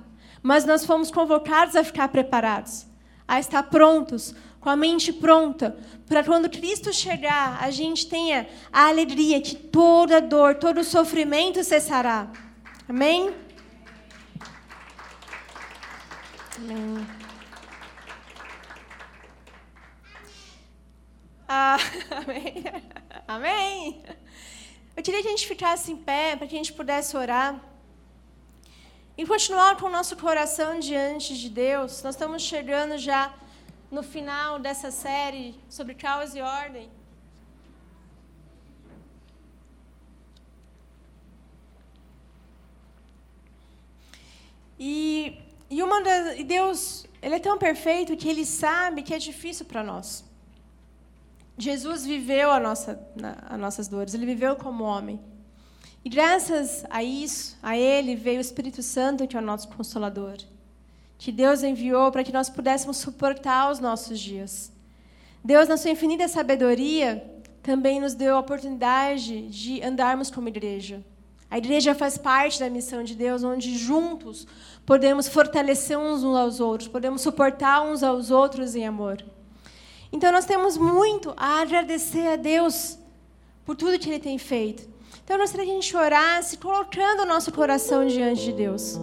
mas 0.42 0.64
nós 0.64 0.84
fomos 0.84 1.10
convocados 1.10 1.76
a 1.76 1.84
ficar 1.84 2.08
preparados, 2.08 2.86
a 3.26 3.38
estar 3.38 3.62
prontos 3.64 4.34
com 4.62 4.70
a 4.70 4.76
mente 4.76 5.12
pronta, 5.12 5.76
para 6.06 6.22
quando 6.22 6.48
Cristo 6.48 6.92
chegar, 6.92 7.60
a 7.60 7.68
gente 7.72 8.06
tenha 8.06 8.48
a 8.72 8.86
alegria 8.86 9.40
que 9.40 9.56
toda 9.56 10.20
dor, 10.20 10.54
todo 10.54 10.84
sofrimento 10.84 11.64
cessará. 11.64 12.30
Amém? 12.88 13.34
Amém. 16.58 17.06
Ah, 21.48 21.76
amém. 22.22 22.64
Amém. 23.26 24.04
Eu 24.96 25.02
queria 25.02 25.22
que 25.22 25.26
a 25.26 25.30
gente 25.32 25.48
ficasse 25.48 25.90
em 25.90 25.96
pé 25.96 26.36
para 26.36 26.46
que 26.46 26.54
a 26.54 26.58
gente 26.58 26.72
pudesse 26.72 27.16
orar. 27.16 27.60
e 29.18 29.26
continuar 29.26 29.76
com 29.76 29.86
o 29.86 29.90
nosso 29.90 30.16
coração 30.16 30.78
diante 30.78 31.36
de 31.36 31.48
Deus. 31.48 32.00
Nós 32.04 32.14
estamos 32.14 32.42
chegando 32.42 32.96
já 32.96 33.34
no 33.92 34.02
final 34.02 34.58
dessa 34.58 34.90
série 34.90 35.54
sobre 35.68 35.94
caos 35.94 36.34
e 36.34 36.40
ordem. 36.40 36.88
E, 44.78 45.38
e, 45.68 45.82
uma 45.82 46.02
das, 46.02 46.38
e 46.38 46.42
Deus, 46.42 47.06
Ele 47.20 47.34
é 47.34 47.38
tão 47.38 47.58
perfeito 47.58 48.16
que 48.16 48.28
Ele 48.28 48.46
sabe 48.46 49.02
que 49.02 49.12
é 49.12 49.18
difícil 49.18 49.66
para 49.66 49.84
nós. 49.84 50.24
Jesus 51.58 52.06
viveu 52.06 52.50
a 52.50 52.58
nossa, 52.58 52.98
as 53.48 53.60
nossas 53.60 53.88
dores, 53.88 54.14
Ele 54.14 54.24
viveu 54.24 54.56
como 54.56 54.84
homem. 54.84 55.20
E 56.02 56.08
graças 56.08 56.84
a 56.88 57.02
isso, 57.04 57.58
a 57.62 57.76
Ele, 57.76 58.16
veio 58.16 58.38
o 58.38 58.40
Espírito 58.40 58.82
Santo, 58.82 59.28
que 59.28 59.36
é 59.36 59.38
o 59.38 59.42
nosso 59.42 59.68
consolador. 59.68 60.38
Que 61.22 61.30
Deus 61.30 61.62
enviou 61.62 62.10
para 62.10 62.24
que 62.24 62.32
nós 62.32 62.50
pudéssemos 62.50 62.96
suportar 62.96 63.70
os 63.70 63.78
nossos 63.78 64.18
dias. 64.18 64.72
Deus, 65.44 65.68
na 65.68 65.76
sua 65.76 65.92
infinita 65.92 66.26
sabedoria, 66.26 67.24
também 67.62 68.00
nos 68.00 68.12
deu 68.12 68.34
a 68.34 68.40
oportunidade 68.40 69.42
de 69.42 69.80
andarmos 69.84 70.32
como 70.32 70.48
igreja. 70.48 71.00
A 71.48 71.58
igreja 71.58 71.94
faz 71.94 72.18
parte 72.18 72.58
da 72.58 72.68
missão 72.68 73.04
de 73.04 73.14
Deus, 73.14 73.44
onde 73.44 73.78
juntos 73.78 74.48
podemos 74.84 75.28
fortalecer 75.28 75.96
uns 75.96 76.24
aos 76.24 76.58
outros, 76.58 76.88
podemos 76.88 77.22
suportar 77.22 77.82
uns 77.82 78.02
aos 78.02 78.32
outros 78.32 78.74
em 78.74 78.84
amor. 78.84 79.24
Então 80.10 80.32
nós 80.32 80.44
temos 80.44 80.76
muito 80.76 81.32
a 81.36 81.60
agradecer 81.60 82.32
a 82.32 82.34
Deus 82.34 82.98
por 83.64 83.76
tudo 83.76 83.96
que 83.96 84.10
Ele 84.10 84.18
tem 84.18 84.38
feito. 84.38 84.90
Então 85.22 85.36
eu 85.36 85.42
gostaria 85.42 85.66
que 85.66 85.70
a 85.70 85.74
gente 85.74 85.96
orasse, 85.96 86.58
colocando 86.58 87.22
o 87.22 87.26
nosso 87.26 87.52
coração 87.52 88.04
diante 88.08 88.42
de 88.42 88.52
Deus, 88.52 88.98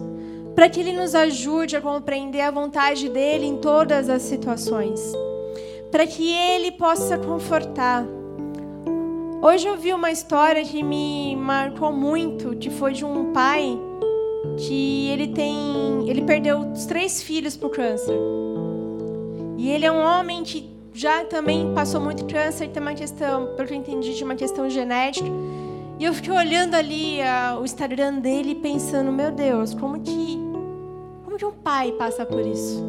para 0.60 0.68
que 0.68 0.78
Ele 0.78 0.92
nos 0.92 1.14
ajude 1.14 1.74
a 1.74 1.80
compreender 1.80 2.42
a 2.42 2.50
vontade 2.50 3.08
dEle 3.08 3.46
em 3.46 3.56
todas 3.56 4.10
as 4.10 4.20
situações, 4.20 5.00
para 5.90 6.06
que 6.06 6.34
Ele 6.34 6.70
possa 6.72 7.16
confortar. 7.16 8.04
Hoje 9.40 9.66
eu 9.66 9.78
vi 9.78 9.94
uma 9.94 10.10
história 10.10 10.62
que 10.62 10.82
me 10.82 11.34
marcou 11.34 11.90
muito, 11.90 12.54
que 12.56 12.68
foi 12.68 12.92
de 12.92 13.06
um 13.06 13.32
pai 13.32 13.74
que 14.58 15.08
ele 15.08 15.28
tem, 15.28 16.06
ele 16.06 16.20
perdeu 16.20 16.58
os 16.58 16.84
três 16.84 17.22
filhos 17.22 17.56
por 17.56 17.70
câncer. 17.70 18.18
E 19.56 19.70
ele 19.70 19.86
é 19.86 19.90
um 19.90 20.02
homem 20.02 20.42
que 20.42 20.68
já 20.92 21.24
também 21.24 21.72
passou 21.72 22.02
muito 22.02 22.26
câncer, 22.26 22.68
tem 22.68 22.82
uma 22.82 22.92
questão, 22.92 23.54
pelo 23.56 23.66
que 23.66 23.72
eu 23.72 23.78
entendi, 23.78 24.14
de 24.14 24.22
uma 24.22 24.34
questão 24.34 24.68
genética. 24.68 25.26
E 25.98 26.04
eu 26.04 26.12
fiquei 26.12 26.32
olhando 26.34 26.74
ali 26.74 27.22
a, 27.22 27.56
o 27.58 27.64
Instagram 27.64 28.18
dele 28.18 28.56
pensando, 28.56 29.10
meu 29.10 29.30
Deus, 29.30 29.72
como 29.72 30.00
que 30.00 30.49
que 31.40 31.46
um 31.46 31.52
pai 31.52 31.90
passa 31.92 32.26
por 32.26 32.46
isso? 32.46 32.84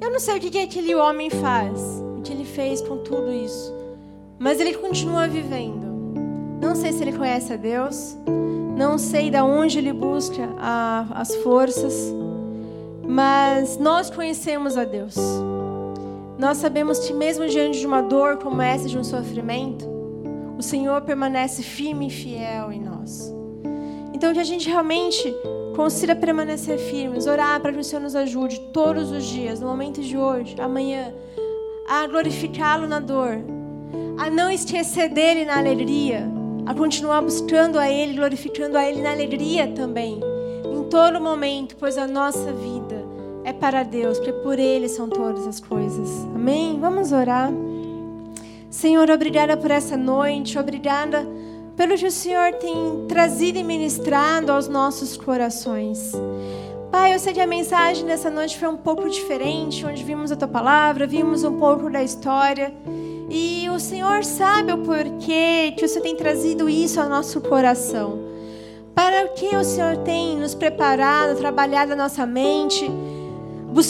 Eu 0.00 0.12
não 0.12 0.20
sei 0.20 0.36
o 0.36 0.40
que, 0.40 0.50
que 0.50 0.58
aquele 0.60 0.94
homem 0.94 1.30
faz, 1.30 2.00
o 2.16 2.22
que 2.22 2.32
ele 2.32 2.44
fez 2.44 2.80
com 2.80 2.98
tudo 2.98 3.32
isso, 3.32 3.74
mas 4.38 4.60
ele 4.60 4.72
continua 4.74 5.26
vivendo. 5.26 5.84
Não 6.60 6.76
sei 6.76 6.92
se 6.92 7.02
ele 7.02 7.12
conhece 7.12 7.52
a 7.52 7.56
Deus, 7.56 8.16
não 8.76 8.98
sei 8.98 9.30
de 9.30 9.40
onde 9.40 9.78
ele 9.78 9.92
busca 9.92 10.48
a, 10.56 11.08
as 11.20 11.34
forças, 11.36 12.14
mas 13.04 13.76
nós 13.78 14.08
conhecemos 14.08 14.76
a 14.76 14.84
Deus. 14.84 15.16
Nós 16.38 16.58
sabemos 16.58 17.00
que 17.00 17.12
mesmo 17.12 17.48
diante 17.48 17.80
de 17.80 17.86
uma 17.86 18.00
dor 18.00 18.36
como 18.36 18.62
essa, 18.62 18.88
de 18.88 18.96
um 18.96 19.02
sofrimento, 19.02 19.88
o 20.56 20.62
Senhor 20.62 21.00
permanece 21.02 21.64
firme 21.64 22.06
e 22.06 22.10
fiel 22.10 22.70
em 22.70 22.80
nós. 22.80 23.34
Então, 24.14 24.32
que 24.32 24.38
a 24.38 24.44
gente 24.44 24.68
realmente 24.68 25.34
consiga 25.74 26.14
permanecer 26.14 26.78
firmes, 26.78 27.26
orar 27.26 27.60
para 27.60 27.72
que 27.72 27.78
o 27.78 27.84
Senhor 27.84 28.02
nos 28.02 28.14
ajude 28.14 28.60
todos 28.72 29.10
os 29.10 29.24
dias, 29.24 29.60
no 29.60 29.66
momento 29.66 30.00
de 30.00 30.16
hoje, 30.16 30.54
amanhã, 30.60 31.12
a 31.88 32.06
glorificá-lo 32.06 32.86
na 32.86 33.00
dor, 33.00 33.38
a 34.18 34.30
não 34.30 34.50
esquecer 34.50 35.08
dele 35.08 35.44
na 35.44 35.58
alegria, 35.58 36.30
a 36.66 36.74
continuar 36.74 37.22
buscando 37.22 37.78
a 37.78 37.90
Ele, 37.90 38.16
glorificando 38.16 38.76
a 38.76 38.88
Ele 38.88 39.02
na 39.02 39.10
alegria 39.10 39.68
também, 39.68 40.20
em 40.64 40.84
todo 40.84 41.20
momento, 41.20 41.76
pois 41.76 41.98
a 41.98 42.06
nossa 42.06 42.52
vida 42.52 43.04
é 43.44 43.52
para 43.52 43.82
Deus, 43.82 44.18
porque 44.18 44.32
por 44.32 44.58
Ele 44.58 44.88
são 44.88 45.08
todas 45.08 45.46
as 45.46 45.58
coisas. 45.58 46.08
Amém? 46.34 46.78
Vamos 46.80 47.12
orar. 47.12 47.50
Senhor, 48.70 49.10
obrigada 49.10 49.56
por 49.56 49.70
essa 49.70 49.96
noite, 49.96 50.58
obrigada 50.58 51.26
pelo 51.76 51.96
que 51.96 52.06
o 52.06 52.10
Senhor 52.10 52.54
tem 52.54 53.06
trazido 53.08 53.58
e 53.58 53.64
ministrado 53.64 54.52
aos 54.52 54.68
nossos 54.68 55.16
corações. 55.16 56.12
Pai, 56.90 57.14
eu 57.14 57.18
sei 57.18 57.32
que 57.32 57.40
a 57.40 57.46
mensagem 57.46 58.04
dessa 58.04 58.28
noite 58.28 58.58
foi 58.58 58.68
um 58.68 58.76
pouco 58.76 59.08
diferente, 59.08 59.86
onde 59.86 60.04
vimos 60.04 60.30
a 60.30 60.36
tua 60.36 60.48
palavra, 60.48 61.06
vimos 61.06 61.42
um 61.42 61.58
pouco 61.58 61.88
da 61.88 62.02
história. 62.02 62.74
E 63.30 63.66
o 63.70 63.80
Senhor 63.80 64.22
sabe 64.24 64.72
o 64.72 64.78
porquê 64.78 65.72
que 65.76 65.86
o 65.86 65.88
Senhor 65.88 66.02
tem 66.02 66.14
trazido 66.14 66.68
isso 66.68 67.00
ao 67.00 67.08
nosso 67.08 67.40
coração. 67.40 68.18
Para 68.94 69.24
o 69.24 69.28
que 69.30 69.56
o 69.56 69.64
Senhor 69.64 69.96
tem 69.98 70.36
nos 70.36 70.54
preparado, 70.54 71.38
trabalhado 71.38 71.94
a 71.94 71.96
nossa 71.96 72.26
mente, 72.26 72.90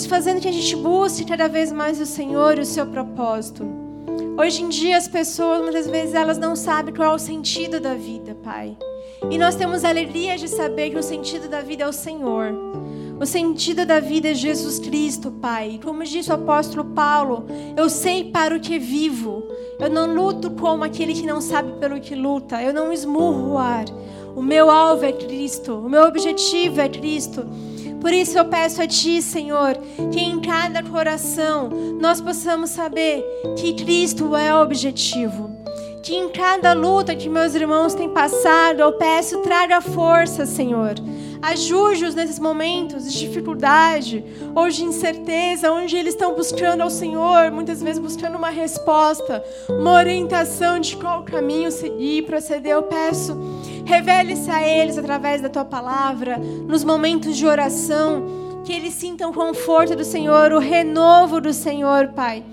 fazendo 0.09 0.41
que 0.41 0.47
a 0.47 0.53
gente 0.53 0.77
busque 0.77 1.25
cada 1.25 1.49
vez 1.49 1.73
mais 1.73 2.01
o 2.01 2.07
Senhor 2.07 2.57
e 2.57 2.61
o 2.61 2.65
seu 2.65 2.87
propósito. 2.87 3.82
Hoje 4.37 4.63
em 4.63 4.69
dia 4.69 4.97
as 4.97 5.07
pessoas 5.07 5.61
muitas 5.61 5.87
vezes 5.87 6.15
elas 6.15 6.39
não 6.39 6.57
sabem 6.57 6.95
qual 6.95 7.13
é 7.13 7.15
o 7.15 7.19
sentido 7.19 7.79
da 7.79 7.95
vida, 7.95 8.37
Pai. 8.43 8.77
E 9.31 9.39
nós 9.39 9.55
temos 9.55 9.85
alegria 9.85 10.37
de 10.37 10.49
saber 10.49 10.91
que 10.91 10.99
o 10.99 11.03
sentido 11.03 11.49
da 11.49 11.61
vida 11.61 11.85
é 11.85 11.89
o 11.89 11.93
Senhor. 11.93 12.53
O 13.21 13.27
sentido 13.27 13.87
da 13.87 14.01
vida 14.01 14.31
é 14.31 14.35
Jesus 14.35 14.81
Cristo, 14.81 15.31
Pai. 15.31 15.79
Como 15.83 16.03
disse 16.03 16.31
o 16.31 16.35
apóstolo 16.35 16.85
Paulo, 16.85 17.45
eu 17.77 17.89
sei 17.89 18.25
para 18.25 18.57
o 18.57 18.61
que 18.61 18.79
vivo. 18.79 19.45
Eu 19.79 19.89
não 19.89 20.13
luto 20.13 20.51
como 20.51 20.83
aquele 20.83 21.15
que 21.15 21.25
não 21.25 21.41
sabe 21.41 21.73
pelo 21.79 22.01
que 22.01 22.15
luta. 22.15 22.61
Eu 22.61 22.75
não 22.75 22.93
esmurro 22.93 23.53
o 23.53 23.59
ar. 23.59 23.85
O 24.35 24.43
meu 24.43 24.71
alvo 24.71 25.05
é 25.05 25.13
Cristo. 25.13 25.75
O 25.75 25.89
meu 25.89 26.03
objetivo 26.03 26.81
é 26.81 26.89
Cristo. 26.89 27.47
Por 28.03 28.13
isso 28.13 28.37
eu 28.37 28.45
peço 28.45 28.83
a 28.83 28.87
Ti, 28.87 29.23
Senhor, 29.23 29.79
que 30.11 30.19
em 30.19 30.41
cada 30.41 30.83
coração 30.83 31.71
nós 32.01 32.21
possamos 32.21 32.71
saber 32.71 33.25
que 33.57 33.75
Cristo 33.75 34.35
é 34.35 34.53
o 34.53 34.61
objetivo. 34.61 35.57
Que 36.03 36.17
em 36.17 36.29
cada 36.29 36.73
luta 36.73 37.15
que 37.15 37.29
meus 37.29 37.55
irmãos 37.55 37.95
têm 37.95 38.09
passado, 38.09 38.81
eu 38.81 38.93
peço, 38.95 39.39
traga 39.43 39.81
força, 39.81 40.45
Senhor. 40.45 40.95
Ajude-os 41.41 42.17
nesses 42.17 42.41
momentos 42.41 43.13
de 43.13 43.21
dificuldade 43.21 44.25
ou 44.53 44.69
de 44.69 44.85
incerteza, 44.85 45.71
onde 45.71 45.97
eles 45.97 46.15
estão 46.15 46.35
buscando 46.35 46.83
ao 46.83 46.91
Senhor, 46.91 47.53
muitas 47.53 47.81
vezes 47.81 48.01
buscando 48.01 48.37
uma 48.37 48.51
resposta, 48.51 49.45
uma 49.69 49.93
orientação 49.93 50.81
de 50.81 50.97
qual 50.97 51.23
caminho 51.23 51.71
seguir 51.71 52.23
proceder. 52.23 52.73
Eu 52.73 52.83
peço 52.83 53.37
Revele-se 53.85 54.51
a 54.51 54.67
eles 54.67 54.97
através 54.97 55.41
da 55.41 55.49
tua 55.49 55.65
palavra, 55.65 56.39
nos 56.39 56.85
momentos 56.85 57.37
de 57.37 57.47
oração, 57.47 58.63
que 58.65 58.73
eles 58.73 58.95
sintam 58.95 59.31
o 59.31 59.35
conforto 59.35 59.97
do 59.97 60.05
Senhor, 60.05 60.53
o 60.53 60.59
renovo 60.59 61.41
do 61.41 61.53
Senhor, 61.53 62.09
Pai. 62.09 62.45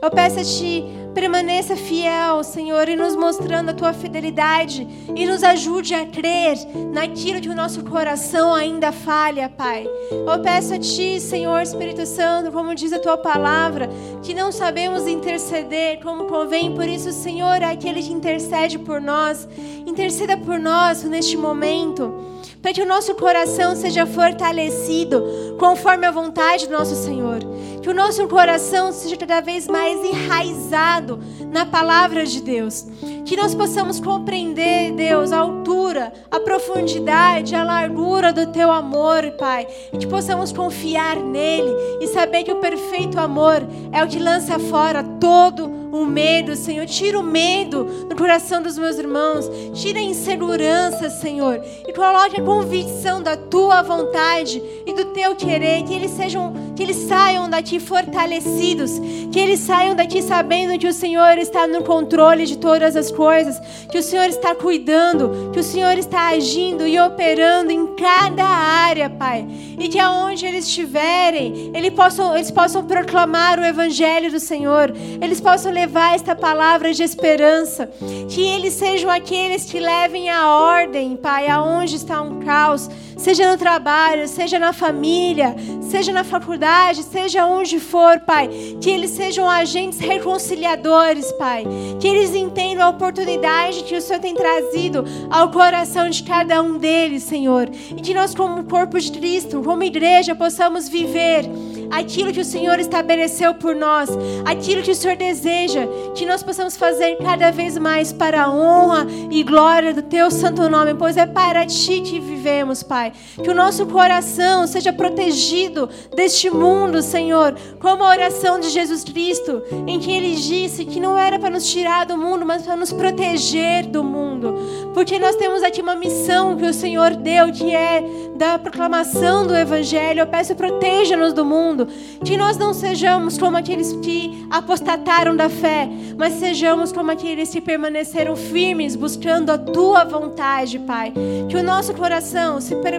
Eu 0.00 0.10
peço 0.10 0.40
a 0.40 0.44
Ti 0.44 0.84
permaneça 1.16 1.74
fiel, 1.74 2.44
Senhor, 2.44 2.90
e 2.90 2.94
nos 2.94 3.16
mostrando 3.16 3.70
a 3.70 3.72
tua 3.72 3.94
fidelidade 3.94 4.86
e 5.16 5.24
nos 5.24 5.42
ajude 5.42 5.94
a 5.94 6.04
crer 6.04 6.58
naquilo 6.92 7.40
que 7.40 7.48
o 7.48 7.54
nosso 7.54 7.82
coração 7.84 8.54
ainda 8.54 8.92
falha, 8.92 9.48
Pai. 9.48 9.88
Eu 10.10 10.42
peço 10.42 10.74
a 10.74 10.78
Ti, 10.78 11.18
Senhor 11.18 11.62
Espírito 11.62 12.04
Santo, 12.04 12.52
como 12.52 12.74
diz 12.74 12.92
a 12.92 12.98
tua 12.98 13.16
palavra, 13.16 13.88
que 14.22 14.34
não 14.34 14.52
sabemos 14.52 15.06
interceder 15.06 16.02
como 16.02 16.26
convém, 16.26 16.74
por 16.74 16.86
isso, 16.86 17.10
Senhor, 17.12 17.62
é 17.62 17.72
aquele 17.72 18.02
que 18.02 18.12
intercede 18.12 18.78
por 18.78 19.00
nós. 19.00 19.48
Interceda 19.86 20.36
por 20.36 20.58
nós 20.58 21.02
neste 21.02 21.34
momento 21.34 22.36
para 22.60 22.72
que 22.72 22.82
o 22.82 22.86
nosso 22.86 23.14
coração 23.14 23.76
seja 23.76 24.04
fortalecido 24.04 25.22
conforme 25.56 26.04
a 26.04 26.10
vontade 26.10 26.66
do 26.66 26.72
nosso 26.72 26.96
Senhor. 26.96 27.38
Que 27.86 27.90
o 27.90 27.94
nosso 27.94 28.26
coração 28.26 28.90
seja 28.90 29.16
cada 29.16 29.40
vez 29.40 29.68
mais 29.68 30.04
enraizado 30.04 31.20
na 31.52 31.64
palavra 31.64 32.26
de 32.26 32.40
Deus. 32.42 32.84
Que 33.26 33.36
nós 33.36 33.54
possamos 33.54 33.98
compreender, 33.98 34.92
Deus, 34.92 35.32
a 35.32 35.38
altura, 35.38 36.12
a 36.30 36.38
profundidade, 36.38 37.54
a 37.54 37.64
largura 37.64 38.32
do 38.32 38.46
teu 38.46 38.70
amor, 38.70 39.32
Pai. 39.32 39.66
E 39.92 39.98
que 39.98 40.06
possamos 40.06 40.52
confiar 40.52 41.16
nele 41.16 41.70
e 42.00 42.06
saber 42.06 42.44
que 42.44 42.52
o 42.52 42.60
perfeito 42.60 43.18
amor 43.18 43.66
é 43.90 44.02
o 44.04 44.08
que 44.08 44.20
lança 44.20 44.58
fora 44.60 45.02
todo 45.20 45.66
o 45.92 46.06
medo, 46.06 46.54
Senhor. 46.54 46.86
Tira 46.86 47.18
o 47.18 47.22
medo 47.22 48.06
do 48.08 48.14
coração 48.14 48.62
dos 48.62 48.78
meus 48.78 48.96
irmãos. 48.96 49.50
Tira 49.74 49.98
a 49.98 50.02
insegurança, 50.02 51.10
Senhor. 51.10 51.60
E 51.86 51.92
coloque 51.92 52.40
a 52.40 52.44
convicção 52.44 53.20
da 53.20 53.36
tua 53.36 53.82
vontade 53.82 54.62
e 54.86 54.92
do 54.92 55.06
teu 55.06 55.34
querer. 55.34 55.82
Que 55.82 55.94
eles 55.94 56.12
sejam, 56.12 56.52
que 56.76 56.82
eles 56.82 56.96
saiam 56.96 57.50
da 57.50 57.56
daqui 57.56 57.80
fortalecidos, 57.80 59.00
que 59.32 59.40
eles 59.40 59.60
saiam 59.60 59.94
daqui 59.94 60.20
sabendo 60.20 60.78
que 60.78 60.86
o 60.86 60.92
Senhor 60.92 61.38
está 61.38 61.66
no 61.66 61.82
controle 61.82 62.44
de 62.44 62.58
todas 62.58 62.94
as 62.94 63.10
coisas, 63.16 63.60
que 63.90 63.98
o 63.98 64.02
Senhor 64.02 64.28
está 64.28 64.54
cuidando, 64.54 65.50
que 65.52 65.58
o 65.58 65.62
Senhor 65.62 65.96
está 65.96 66.28
agindo 66.28 66.86
e 66.86 67.00
operando 67.00 67.72
em 67.72 67.86
cada 67.96 68.44
área, 68.44 69.08
Pai. 69.08 69.46
E 69.78 69.88
que 69.88 69.98
aonde 69.98 70.44
eles 70.44 70.66
estiverem, 70.66 71.72
eles 71.74 71.90
possam, 71.90 72.34
eles 72.34 72.50
possam 72.50 72.84
proclamar 72.84 73.58
o 73.58 73.64
Evangelho 73.64 74.30
do 74.30 74.38
Senhor, 74.38 74.92
eles 75.20 75.40
possam 75.40 75.72
levar 75.72 76.14
esta 76.14 76.34
palavra 76.34 76.92
de 76.92 77.02
esperança, 77.02 77.90
que 78.28 78.42
eles 78.42 78.74
sejam 78.74 79.10
aqueles 79.10 79.64
que 79.64 79.80
levem 79.80 80.28
a 80.28 80.48
ordem, 80.56 81.16
Pai, 81.16 81.48
aonde 81.48 81.96
está 81.96 82.20
um 82.20 82.40
caos, 82.40 82.88
seja 83.16 83.50
no 83.50 83.56
trabalho, 83.56 84.28
seja 84.28 84.58
na 84.58 84.72
família, 84.72 85.54
seja 85.80 86.12
na 86.12 86.24
faculdade, 86.24 87.02
seja 87.02 87.46
onde 87.46 87.80
for, 87.80 88.20
Pai, 88.20 88.48
que 88.80 88.90
eles 88.90 89.10
sejam 89.10 89.48
agentes 89.48 89.98
reconciliadores, 89.98 91.32
Pai, 91.32 91.64
que 91.98 92.06
eles 92.06 92.34
entendam 92.34 92.86
a 92.86 92.90
oportunidade 92.90 93.84
que 93.84 93.96
o 93.96 94.00
Senhor 94.00 94.20
tem 94.20 94.34
trazido 94.34 95.04
ao 95.30 95.50
coração 95.50 96.10
de 96.10 96.22
cada 96.22 96.62
um 96.62 96.78
deles, 96.78 97.22
Senhor, 97.22 97.68
e 97.96 98.00
que 98.00 98.14
nós, 98.14 98.34
como 98.34 98.64
corpo 98.64 98.98
de 98.98 99.10
Cristo, 99.10 99.62
como 99.62 99.82
igreja, 99.82 100.34
possamos 100.34 100.88
viver 100.88 101.48
aquilo 101.90 102.32
que 102.32 102.40
o 102.40 102.44
Senhor 102.44 102.78
estabeleceu 102.78 103.54
por 103.54 103.74
nós, 103.74 104.10
aquilo 104.44 104.82
que 104.82 104.90
o 104.90 104.94
Senhor 104.94 105.16
deseja, 105.16 105.86
que 106.14 106.26
nós 106.26 106.42
possamos 106.42 106.76
fazer 106.76 107.16
cada 107.18 107.50
vez 107.50 107.78
mais 107.78 108.12
para 108.12 108.44
a 108.44 108.50
honra 108.50 109.06
e 109.30 109.42
glória 109.42 109.94
do 109.94 110.02
Teu 110.02 110.30
santo 110.30 110.68
nome, 110.68 110.94
pois 110.94 111.16
é 111.16 111.26
para 111.26 111.64
Ti 111.66 112.00
que 112.00 112.20
vivemos, 112.20 112.82
Pai. 112.82 113.05
Que 113.42 113.50
o 113.50 113.54
nosso 113.54 113.86
coração 113.86 114.66
seja 114.66 114.92
protegido 114.92 115.88
deste 116.14 116.50
mundo, 116.50 117.02
Senhor, 117.02 117.54
como 117.80 118.04
a 118.04 118.08
oração 118.08 118.58
de 118.58 118.70
Jesus 118.70 119.04
Cristo, 119.04 119.62
em 119.86 119.98
que 119.98 120.10
Ele 120.10 120.34
disse 120.34 120.84
que 120.84 121.00
não 121.00 121.18
era 121.18 121.38
para 121.38 121.50
nos 121.50 121.70
tirar 121.70 122.06
do 122.06 122.16
mundo, 122.16 122.44
mas 122.44 122.62
para 122.62 122.76
nos 122.76 122.92
proteger 122.92 123.86
do 123.86 124.02
mundo, 124.02 124.54
porque 124.94 125.18
nós 125.18 125.36
temos 125.36 125.62
aqui 125.62 125.80
uma 125.80 125.94
missão 125.94 126.56
que 126.56 126.64
o 126.64 126.72
Senhor 126.72 127.14
deu, 127.14 127.52
que 127.52 127.74
é 127.74 128.02
da 128.36 128.58
proclamação 128.58 129.46
do 129.46 129.54
Evangelho. 129.54 130.20
Eu 130.20 130.26
peço, 130.26 130.54
proteja-nos 130.54 131.32
do 131.32 131.44
mundo. 131.44 131.88
Que 132.24 132.36
nós 132.36 132.56
não 132.56 132.72
sejamos 132.72 133.38
como 133.38 133.56
aqueles 133.56 133.92
que 133.94 134.46
apostataram 134.50 135.34
da 135.34 135.48
fé, 135.48 135.88
mas 136.16 136.34
sejamos 136.34 136.92
como 136.92 137.10
aqueles 137.10 137.50
que 137.50 137.60
permaneceram 137.60 138.36
firmes, 138.36 138.94
buscando 138.94 139.50
a 139.50 139.58
tua 139.58 140.04
vontade, 140.04 140.78
Pai. 140.78 141.12
Que 141.48 141.56
o 141.56 141.62
nosso 141.62 141.94
coração 141.94 142.60
se 142.60 142.74
permaneça 142.76 142.95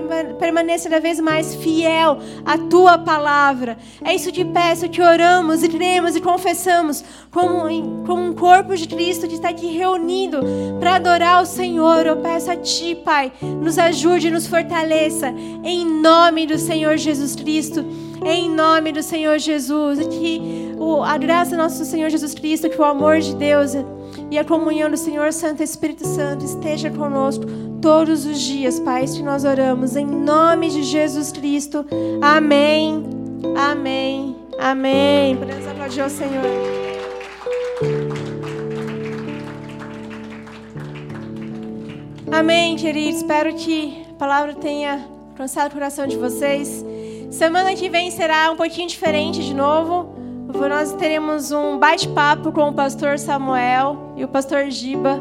cada 0.98 1.00
vez 1.00 1.20
mais 1.20 1.56
fiel 1.56 2.18
à 2.46 2.58
tua 2.58 2.98
palavra. 2.98 3.78
É 4.04 4.16
isso 4.16 4.32
que 4.32 4.44
peço, 4.44 4.90
que 4.90 5.02
oramos 5.02 5.64
e 5.64 5.70
cremos 5.70 6.16
e 6.16 6.22
confessamos 6.22 7.04
como, 7.32 7.64
como 8.06 8.24
um 8.24 8.34
corpo 8.34 8.76
de 8.76 8.88
Cristo 8.88 9.28
que 9.28 9.36
está 9.36 9.50
aqui 9.50 9.68
reunido 9.68 10.40
para 10.80 10.96
adorar 10.96 11.42
o 11.42 11.46
Senhor. 11.46 12.06
Eu 12.06 12.18
peço 12.18 12.52
a 12.52 12.56
Ti, 12.56 12.96
Pai, 12.96 13.32
nos 13.42 13.78
ajude, 13.78 14.32
nos 14.32 14.48
fortaleça, 14.48 15.30
em 15.64 15.86
nome 15.86 16.48
do 16.48 16.58
Senhor 16.58 16.98
Jesus 16.98 17.36
Cristo. 17.36 17.86
Em 18.26 18.50
nome 18.50 18.92
do 18.92 19.04
Senhor 19.04 19.38
Jesus, 19.38 20.00
que 20.08 20.42
a 21.06 21.18
graça 21.20 21.52
do 21.52 21.58
nosso 21.58 21.86
Senhor 21.86 22.10
Jesus 22.10 22.34
Cristo, 22.34 22.68
que 22.68 22.82
o 22.82 22.84
amor 22.84 23.20
de 23.20 23.36
Deus 23.36 23.74
e 24.32 24.38
a 24.38 24.44
comunhão 24.44 24.90
do 24.90 24.98
Senhor 24.98 25.32
Santo 25.32 25.62
Espírito 25.62 26.06
Santo 26.06 26.44
esteja 26.44 26.90
conosco 26.90 27.46
todos 27.82 28.26
os 28.26 28.40
dias, 28.40 28.80
Pai, 28.80 29.06
que 29.06 29.24
nós 29.24 29.44
oramos 29.44 29.96
em 29.96 30.06
nome 30.06 30.70
de 30.70 30.84
Jesus 30.84 31.32
Cristo. 31.32 31.86
Amém. 32.22 33.04
Amém. 33.56 34.36
Amém. 34.60 35.38
Podemos 35.38 35.68
aplaudir 35.68 36.02
ao 36.02 36.10
Senhor. 36.10 36.44
Amém, 42.32 42.76
queridos. 42.76 43.22
Espero 43.22 43.54
que 43.56 44.06
a 44.12 44.14
palavra 44.14 44.54
tenha 44.54 45.08
alcançado 45.30 45.72
o 45.72 45.74
coração 45.74 46.08
de 46.08 46.18
vocês. 46.18 46.84
Semana 47.32 47.76
que 47.76 47.90
vem 47.90 48.10
será 48.10 48.52
um 48.52 48.56
pouquinho 48.56 48.88
diferente 48.88 49.44
de 49.44 49.54
novo. 49.54 50.16
Nós 50.70 50.94
teremos 50.94 51.52
um 51.52 51.78
bate-papo 51.78 52.52
com 52.52 52.70
o 52.70 52.74
pastor 52.74 53.20
Samuel 53.20 54.14
e 54.16 54.24
o 54.24 54.28
pastor 54.28 54.70
Giba, 54.70 55.20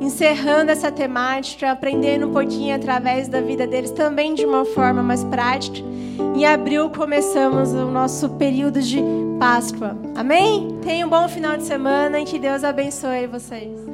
encerrando 0.00 0.70
essa 0.70 0.90
temática, 0.90 1.70
aprendendo 1.70 2.26
um 2.26 2.32
pouquinho 2.32 2.74
através 2.74 3.28
da 3.28 3.40
vida 3.40 3.66
deles, 3.66 3.90
também 3.90 4.34
de 4.34 4.44
uma 4.44 4.64
forma 4.64 5.02
mais 5.02 5.24
prática. 5.24 5.86
Em 6.34 6.44
abril 6.44 6.90
começamos 6.90 7.72
o 7.72 7.86
nosso 7.86 8.28
período 8.30 8.80
de 8.80 9.02
Páscoa. 9.38 9.96
Amém? 10.14 10.78
Tenha 10.82 11.06
um 11.06 11.10
bom 11.10 11.28
final 11.28 11.56
de 11.56 11.64
semana 11.64 12.20
e 12.20 12.24
que 12.24 12.38
Deus 12.38 12.64
abençoe 12.64 13.26
vocês. 13.26 13.93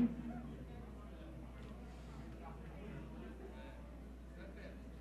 Mm-hmm. 0.00 0.29